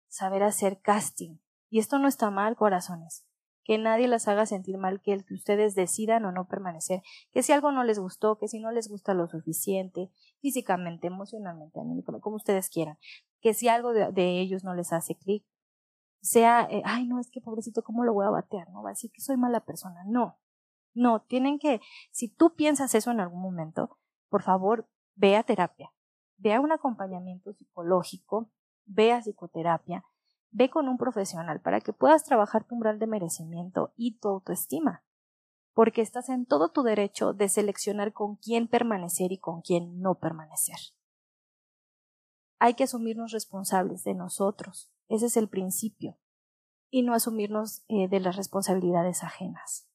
saber 0.06 0.44
hacer 0.44 0.80
casting. 0.80 1.38
Y 1.68 1.80
esto 1.80 1.98
no 1.98 2.06
está 2.06 2.30
mal, 2.30 2.54
corazones. 2.54 3.26
Que 3.64 3.76
nadie 3.76 4.06
las 4.06 4.28
haga 4.28 4.46
sentir 4.46 4.78
mal 4.78 5.00
que, 5.02 5.14
el 5.14 5.24
que 5.24 5.34
ustedes 5.34 5.74
decidan 5.74 6.24
o 6.26 6.30
no 6.30 6.46
permanecer. 6.46 7.02
Que 7.32 7.42
si 7.42 7.50
algo 7.50 7.72
no 7.72 7.82
les 7.82 7.98
gustó, 7.98 8.38
que 8.38 8.46
si 8.46 8.60
no 8.60 8.70
les 8.70 8.88
gusta 8.88 9.14
lo 9.14 9.26
suficiente, 9.26 10.12
físicamente, 10.40 11.08
emocionalmente, 11.08 11.80
como 12.20 12.36
ustedes 12.36 12.70
quieran. 12.70 12.98
Que 13.40 13.52
si 13.52 13.66
algo 13.66 13.92
de, 13.92 14.40
ellos 14.40 14.62
no 14.62 14.74
les 14.74 14.92
hace 14.92 15.16
clic, 15.16 15.44
sea, 16.20 16.68
eh, 16.70 16.82
ay, 16.84 17.04
no, 17.08 17.18
es 17.18 17.32
que 17.32 17.40
pobrecito, 17.40 17.82
¿cómo 17.82 18.04
lo 18.04 18.14
voy 18.14 18.26
a 18.26 18.30
batear? 18.30 18.70
No 18.70 18.84
va 18.84 18.90
a 18.90 18.92
decir 18.92 19.10
que 19.10 19.22
soy 19.22 19.36
mala 19.36 19.64
persona. 19.64 20.04
No, 20.06 20.38
no, 20.94 21.22
tienen 21.22 21.58
que, 21.58 21.80
si 22.12 22.28
tú 22.28 22.54
piensas 22.54 22.94
eso 22.94 23.10
en 23.10 23.18
algún 23.18 23.42
momento, 23.42 23.98
por 24.30 24.42
favor, 24.42 24.88
ve 25.16 25.36
a 25.36 25.42
terapia, 25.42 25.92
ve 26.38 26.54
a 26.54 26.60
un 26.60 26.72
acompañamiento 26.72 27.52
psicológico, 27.52 28.50
ve 28.86 29.12
a 29.12 29.20
psicoterapia, 29.20 30.04
ve 30.50 30.70
con 30.70 30.88
un 30.88 30.96
profesional 30.96 31.60
para 31.60 31.80
que 31.80 31.92
puedas 31.92 32.24
trabajar 32.24 32.64
tu 32.64 32.76
umbral 32.76 32.98
de 32.98 33.06
merecimiento 33.06 33.92
y 33.96 34.18
tu 34.18 34.28
autoestima, 34.28 35.04
porque 35.74 36.00
estás 36.00 36.28
en 36.28 36.46
todo 36.46 36.70
tu 36.70 36.82
derecho 36.82 37.34
de 37.34 37.48
seleccionar 37.48 38.12
con 38.12 38.36
quién 38.36 38.68
permanecer 38.68 39.32
y 39.32 39.38
con 39.38 39.60
quién 39.60 40.00
no 40.00 40.14
permanecer. 40.14 40.78
Hay 42.58 42.74
que 42.74 42.84
asumirnos 42.84 43.32
responsables 43.32 44.04
de 44.04 44.14
nosotros, 44.14 44.92
ese 45.08 45.26
es 45.26 45.36
el 45.36 45.48
principio, 45.48 46.18
y 46.90 47.02
no 47.02 47.14
asumirnos 47.14 47.84
eh, 47.88 48.08
de 48.08 48.20
las 48.20 48.36
responsabilidades 48.36 49.22
ajenas. 49.22 49.88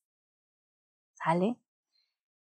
¿Sale? 1.13 1.57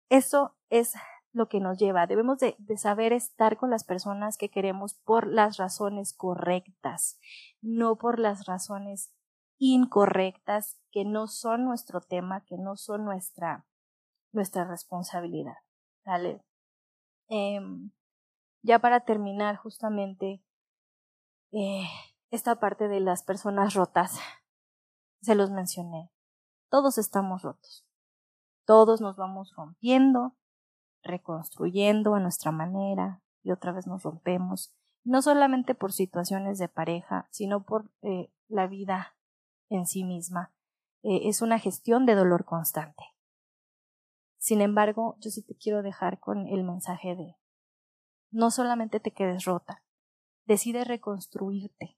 Eso 0.09 0.55
es 0.69 0.93
lo 1.33 1.49
que 1.49 1.59
nos 1.59 1.77
lleva. 1.77 2.07
Debemos 2.07 2.37
de, 2.39 2.55
saber 2.77 3.11
estar 3.11 3.57
con 3.57 3.69
las 3.69 3.83
personas 3.83 4.37
que 4.37 4.49
queremos 4.49 4.93
por 4.93 5.27
las 5.27 5.57
razones 5.57 6.13
correctas, 6.13 7.19
no 7.61 7.97
por 7.97 8.19
las 8.19 8.45
razones 8.45 9.11
incorrectas 9.57 10.79
que 10.91 11.05
no 11.05 11.27
son 11.27 11.65
nuestro 11.65 12.01
tema, 12.01 12.45
que 12.45 12.57
no 12.57 12.77
son 12.77 13.03
nuestra, 13.03 13.65
nuestra 14.31 14.65
responsabilidad. 14.65 15.57
¿Vale? 16.05 16.43
Em, 17.29 17.91
ya 18.61 18.79
para 18.79 19.01
terminar 19.01 19.55
justamente 19.57 20.43
eh, 21.51 21.87
esta 22.29 22.59
parte 22.59 22.87
de 22.87 22.99
las 22.99 23.23
personas 23.23 23.73
rotas, 23.73 24.19
se 25.21 25.35
los 25.35 25.49
mencioné. 25.51 26.11
Todos 26.69 26.97
estamos 26.97 27.41
rotos. 27.43 27.85
Todos 28.65 29.01
nos 29.01 29.15
vamos 29.15 29.53
rompiendo, 29.55 30.35
reconstruyendo 31.03 32.15
a 32.15 32.19
nuestra 32.19 32.51
manera 32.51 33.21
y 33.43 33.51
otra 33.51 33.71
vez 33.71 33.87
nos 33.87 34.03
rompemos. 34.03 34.73
No 35.03 35.21
solamente 35.21 35.75
por 35.75 35.91
situaciones 35.91 36.57
de 36.59 36.69
pareja, 36.69 37.27
sino 37.29 37.65
por 37.65 37.91
eh, 38.01 38.31
la 38.47 38.67
vida 38.67 39.15
en 39.69 39.85
sí 39.85 40.03
misma. 40.03 40.53
Eh, 41.03 41.27
es 41.27 41.41
una 41.41 41.59
gestión 41.59 42.05
de 42.05 42.15
dolor 42.15 42.45
constante. 42.45 43.03
Sin 44.37 44.61
embargo, 44.61 45.17
yo 45.19 45.29
sí 45.29 45.41
te 45.41 45.55
quiero 45.55 45.83
dejar 45.83 46.19
con 46.19 46.47
el 46.47 46.63
mensaje 46.63 47.15
de 47.15 47.37
no 48.31 48.51
solamente 48.51 48.99
te 48.99 49.11
quedes 49.11 49.45
rota, 49.45 49.83
decide 50.45 50.83
reconstruirte 50.83 51.97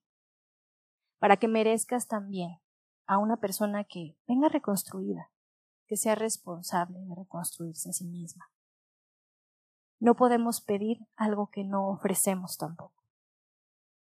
para 1.18 1.38
que 1.38 1.48
merezcas 1.48 2.08
también 2.08 2.60
a 3.08 3.18
una 3.18 3.38
persona 3.38 3.84
que 3.84 4.18
venga 4.28 4.50
reconstruida, 4.50 5.32
que 5.88 5.98
sea 5.98 6.16
responsable 6.16 7.00
de 7.00 7.16
reconstruirse 7.16 7.90
a 7.90 7.94
sí 7.94 8.06
misma. 8.06 8.52
No 10.06 10.14
podemos 10.14 10.62
pedir 10.62 11.00
algo 11.16 11.50
que 11.50 11.64
no 11.64 11.88
ofrecemos 11.88 12.60
tampoco. 12.60 13.04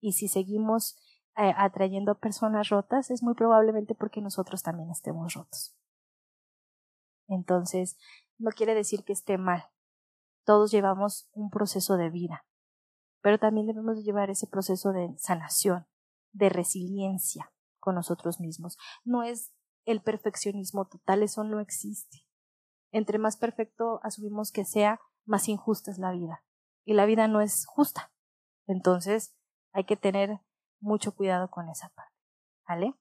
Y 0.01 0.15
si 0.15 0.27
seguimos 0.27 0.99
eh, 1.37 1.55
atrayendo 1.57 2.11
a 2.11 2.19
personas 2.19 2.71
rotas, 2.71 3.13
es 3.13 3.23
muy 3.23 3.35
probablemente 3.35 3.95
porque 3.95 4.21
nosotros 4.21 4.65
también 4.65 4.91
estemos 4.91 5.35
rotos. 5.35 5.77
Entonces, 7.29 7.97
no 8.37 8.51
quiere 8.51 8.75
decir 8.75 9.05
que 9.05 9.13
esté 9.13 9.39
mal. 9.39 9.71
Todos 10.45 10.73
llevamos 10.73 11.29
un 11.31 11.51
proceso 11.51 11.97
de 11.97 12.11
vida, 12.11 12.45
pero 13.21 13.39
también 13.39 13.69
debemos 13.69 14.03
llevar 14.03 14.29
ese 14.29 14.49
proceso 14.49 14.91
de 14.91 15.15
sanación, 15.19 15.87
de 16.33 16.49
resiliencia 16.49 17.53
con 17.79 17.95
nosotros 17.95 18.41
mismos. 18.41 18.77
No 19.05 19.23
es 19.23 19.53
el 19.85 20.03
perfeccionismo 20.03 20.89
total, 20.89 21.23
eso 21.23 21.45
no 21.45 21.61
existe. 21.61 22.27
Entre 22.91 23.19
más 23.19 23.37
perfecto 23.37 24.01
asumimos 24.03 24.51
que 24.51 24.65
sea, 24.65 25.01
más 25.27 25.49
injusta 25.49 25.91
es 25.91 25.99
la 25.99 26.13
vida. 26.13 26.43
Y 26.85 26.95
la 26.95 27.05
vida 27.05 27.29
no 27.29 27.41
es 27.41 27.67
justa. 27.67 28.13
Entonces, 28.67 29.35
hay 29.73 29.85
que 29.85 29.97
tener 29.97 30.41
mucho 30.81 31.15
cuidado 31.15 31.51
con 31.51 31.69
esa 31.69 31.89
parte. 31.91 32.15
¿Vale? 32.67 32.95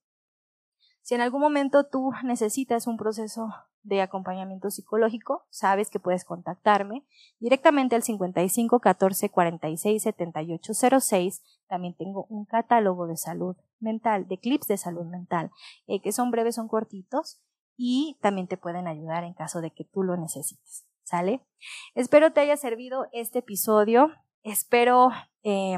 Si 1.02 1.14
en 1.14 1.22
algún 1.22 1.42
momento 1.42 1.88
tú 1.88 2.12
necesitas 2.24 2.88
un 2.88 2.98
proceso 2.98 3.54
de 3.84 4.02
acompañamiento 4.02 4.72
psicológico, 4.72 5.46
sabes 5.52 5.92
que 5.92 6.00
puedes 6.00 6.26
contactarme 6.26 7.06
directamente 7.40 7.96
al 7.96 8.02
55 8.02 8.80
14 8.80 9.30
46 9.30 10.02
78 10.02 10.74
06. 11.00 11.44
También 11.68 11.94
tengo 11.96 12.26
un 12.30 12.46
catálogo 12.46 13.06
de 13.06 13.18
salud 13.18 13.56
mental, 13.80 14.28
de 14.28 14.40
clips 14.40 14.68
de 14.68 14.78
salud 14.78 15.06
mental, 15.06 15.52
eh, 15.86 16.02
que 16.02 16.12
son 16.12 16.32
breves, 16.32 16.56
son 16.56 16.68
cortitos 16.68 17.40
y 17.78 18.18
también 18.22 18.48
te 18.48 18.58
pueden 18.58 18.88
ayudar 18.88 19.24
en 19.24 19.34
caso 19.36 19.62
de 19.62 19.72
que 19.72 19.86
tú 19.86 20.02
lo 20.02 20.18
necesites. 20.18 20.88
¿Sale? 21.06 21.46
Espero 21.94 22.34
te 22.34 22.42
haya 22.42 22.58
servido 22.58 23.08
este 23.14 23.40
episodio. 23.40 24.12
Espero 24.44 25.10
eh, 25.44 25.78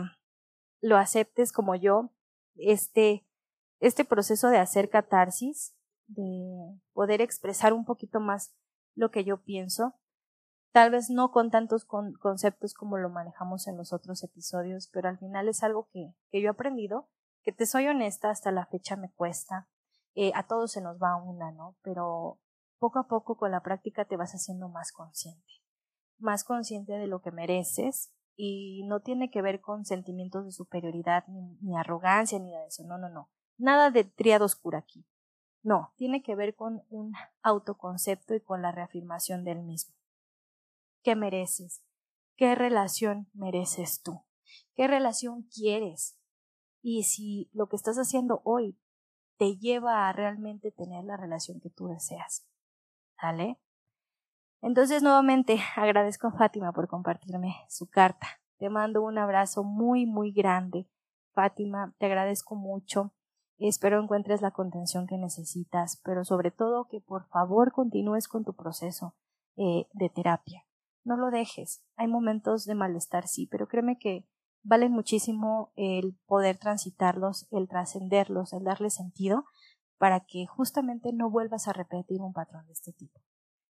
lo 0.81 0.97
aceptes 0.97 1.51
como 1.51 1.75
yo, 1.75 2.11
este, 2.55 3.27
este 3.79 4.05
proceso 4.05 4.49
de 4.49 4.57
hacer 4.57 4.89
catarsis 4.89 5.75
de 6.07 6.79
poder 6.93 7.21
expresar 7.21 7.73
un 7.73 7.85
poquito 7.85 8.19
más 8.19 8.55
lo 8.95 9.11
que 9.11 9.25
yo 9.25 9.43
pienso, 9.43 9.95
tal 10.71 10.91
vez 10.91 11.09
no 11.09 11.31
con 11.31 11.51
tantos 11.51 11.85
conceptos 11.85 12.73
como 12.73 12.97
lo 12.97 13.09
manejamos 13.09 13.67
en 13.67 13.77
los 13.77 13.93
otros 13.93 14.23
episodios, 14.23 14.89
pero 14.91 15.09
al 15.09 15.17
final 15.17 15.49
es 15.49 15.63
algo 15.63 15.89
que, 15.91 16.13
que 16.31 16.41
yo 16.41 16.47
he 16.47 16.51
aprendido, 16.51 17.09
que 17.43 17.51
te 17.51 17.65
soy 17.65 17.87
honesta, 17.87 18.29
hasta 18.29 18.51
la 18.51 18.65
fecha 18.65 18.95
me 18.95 19.11
cuesta, 19.11 19.67
eh, 20.15 20.31
a 20.33 20.47
todos 20.47 20.71
se 20.71 20.81
nos 20.81 20.97
va 20.97 21.15
una, 21.17 21.51
¿no? 21.51 21.75
Pero 21.83 22.39
poco 22.79 22.99
a 22.99 23.07
poco 23.07 23.37
con 23.37 23.51
la 23.51 23.61
práctica 23.61 24.05
te 24.05 24.17
vas 24.17 24.33
haciendo 24.33 24.69
más 24.69 24.91
consciente, 24.91 25.51
más 26.19 26.43
consciente 26.43 26.93
de 26.93 27.07
lo 27.07 27.21
que 27.21 27.31
mereces 27.31 28.11
y 28.35 28.83
no 28.85 29.01
tiene 29.01 29.31
que 29.31 29.41
ver 29.41 29.61
con 29.61 29.85
sentimientos 29.85 30.45
de 30.45 30.51
superioridad, 30.51 31.25
ni, 31.27 31.75
arrogancia, 31.75 32.39
ni 32.39 32.51
nada 32.51 32.61
de 32.63 32.67
eso, 32.67 32.83
no, 32.83 32.97
no, 32.97 33.09
no, 33.09 33.29
nada 33.57 33.89
de 33.89 34.03
triado 34.03 34.45
oscura 34.45 34.79
aquí. 34.79 35.05
No, 35.63 35.93
tiene 35.97 36.21
que 36.21 36.35
ver 36.35 36.55
con 36.55 36.83
un 36.89 37.13
autoconcepto 37.41 38.35
y 38.35 38.41
con 38.41 38.61
la 38.61 38.71
reafirmación 38.71 39.43
del 39.43 39.63
mismo. 39.63 39.95
¿Qué 41.01 41.15
mereces? 41.15 41.83
¿Qué 42.37 42.53
relación 42.53 43.27
mereces 43.33 44.01
tú? 44.01 44.23
¿Qué 44.75 44.87
relación 44.87 45.49
quieres? 45.53 46.17
Y 46.81 47.03
si 47.03 47.49
lo 47.53 47.67
que 47.67 47.75
estás 47.75 47.97
haciendo 47.97 48.41
hoy 48.45 48.79
te 49.37 49.57
lleva 49.57 50.07
a 50.07 50.13
realmente 50.13 50.71
tener 50.71 51.03
la 51.03 51.17
relación 51.17 51.59
que 51.59 51.69
tú 51.69 51.87
deseas. 51.87 52.47
¿Vale? 53.21 53.59
Entonces, 54.61 55.03
nuevamente 55.03 55.59
agradezco 55.75 56.27
a 56.27 56.31
Fátima 56.31 56.71
por 56.71 56.87
compartirme 56.87 57.55
su 57.69 57.89
carta. 57.89 58.27
Te 58.57 58.69
mando 58.69 59.03
un 59.03 59.17
abrazo 59.17 59.63
muy, 59.63 60.05
muy 60.05 60.31
grande. 60.31 60.89
Fátima, 61.33 61.93
te 61.99 62.07
agradezco 62.07 62.55
mucho. 62.55 63.13
Espero 63.59 64.01
encuentres 64.01 64.41
la 64.41 64.51
contención 64.51 65.07
que 65.07 65.17
necesitas, 65.17 66.01
pero 66.03 66.23
sobre 66.23 66.51
todo 66.51 66.87
que 66.87 67.01
por 67.01 67.27
favor 67.27 67.71
continúes 67.71 68.27
con 68.27 68.43
tu 68.43 68.55
proceso 68.55 69.15
eh, 69.55 69.87
de 69.93 70.09
terapia. 70.09 70.63
No 71.03 71.17
lo 71.17 71.31
dejes. 71.31 71.83
Hay 71.95 72.07
momentos 72.07 72.65
de 72.65 72.75
malestar, 72.75 73.27
sí, 73.27 73.47
pero 73.47 73.67
créeme 73.67 73.97
que 73.97 74.27
vale 74.63 74.89
muchísimo 74.89 75.71
el 75.75 76.17
poder 76.27 76.57
transitarlos, 76.57 77.47
el 77.51 77.67
trascenderlos, 77.67 78.53
el 78.53 78.63
darle 78.63 78.89
sentido 78.89 79.45
para 79.97 80.21
que 80.21 80.45
justamente 80.45 81.11
no 81.13 81.29
vuelvas 81.29 81.67
a 81.67 81.73
repetir 81.73 82.21
un 82.21 82.33
patrón 82.33 82.65
de 82.67 82.73
este 82.73 82.93
tipo. 82.93 83.21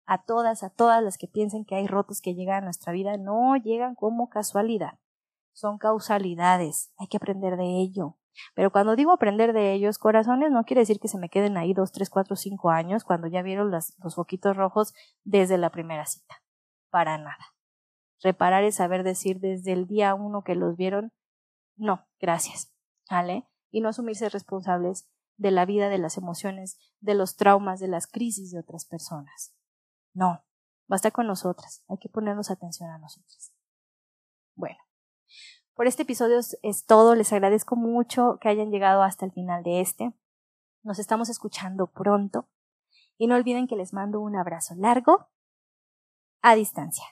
A 0.06 0.24
todas, 0.24 0.64
a 0.64 0.70
todas 0.70 1.04
las 1.04 1.18
que 1.18 1.28
piensen 1.28 1.66
que 1.66 1.76
hay 1.76 1.88
rotos 1.88 2.22
que 2.22 2.36
llegan 2.36 2.64
a 2.64 2.66
nuestra 2.66 2.94
vida, 2.94 3.18
no 3.18 3.56
llegan 3.56 3.96
como 3.96 4.30
casualidad. 4.30 5.00
Son 5.54 5.78
causalidades. 5.78 6.94
Hay 6.98 7.08
que 7.08 7.18
aprender 7.18 7.58
de 7.58 7.80
ello. 7.80 8.18
Pero 8.54 8.72
cuando 8.72 8.96
digo 8.96 9.12
aprender 9.12 9.54
de 9.54 9.74
ellos, 9.74 9.98
corazones, 9.98 10.52
no 10.52 10.66
quiere 10.66 10.82
decir 10.82 11.00
que 11.00 11.08
se 11.08 11.18
me 11.18 11.30
queden 11.30 11.58
ahí 11.58 11.74
dos, 11.74 11.92
tres, 11.92 12.10
cuatro, 12.10 12.36
cinco 12.36 12.70
años 12.70 13.04
cuando 13.04 13.28
ya 13.28 13.42
vieron 13.42 13.72
los 13.72 14.16
foquitos 14.16 14.58
rojos 14.58 14.94
desde 15.24 15.58
la 15.58 15.70
primera 15.70 16.06
cita. 16.06 16.44
Para 16.90 17.18
nada. 17.18 17.56
Reparar 18.22 18.64
es 18.64 18.76
saber 18.76 19.04
decir 19.04 19.40
desde 19.40 19.72
el 19.72 19.88
día 19.88 20.14
uno 20.14 20.44
que 20.44 20.56
los 20.56 20.76
vieron, 20.76 21.14
no, 21.78 22.06
gracias. 22.20 22.74
¿Vale? 23.10 23.48
Y 23.72 23.82
no 23.82 23.90
asumirse 23.90 24.30
responsables 24.30 25.08
de 25.38 25.52
la 25.52 25.66
vida, 25.66 25.90
de 25.90 25.98
las 25.98 26.18
emociones, 26.18 26.78
de 27.00 27.16
los 27.16 27.36
traumas, 27.36 27.80
de 27.80 27.88
las 27.88 28.08
crisis 28.08 28.52
de 28.52 28.60
otras 28.60 28.86
personas. 28.86 29.54
No, 30.14 30.44
basta 30.88 31.12
con 31.12 31.28
nosotras. 31.28 31.84
Hay 31.88 31.98
que 31.98 32.10
ponernos 32.10 32.52
atención 32.52 32.90
a 32.90 32.98
nosotras. 32.98 33.54
Bueno, 34.56 34.78
por 35.74 35.88
este 35.88 36.04
episodio 36.04 36.40
es 36.40 36.86
todo. 36.86 37.16
Les 37.16 37.34
agradezco 37.34 37.76
mucho 37.76 38.38
que 38.40 38.50
hayan 38.50 38.72
llegado 38.72 39.04
hasta 39.04 39.26
el 39.26 39.32
final 39.32 39.64
de 39.64 39.82
este. 39.82 40.14
Nos 40.84 41.00
estamos 41.00 41.30
escuchando 41.30 41.88
pronto. 41.88 42.48
Y 43.18 43.28
no 43.28 43.36
olviden 43.36 43.68
que 43.68 43.76
les 43.76 43.94
mando 43.94 44.20
un 44.22 44.36
abrazo 44.36 44.76
largo 44.76 45.30
a 46.42 46.56
distancia. 46.56 47.06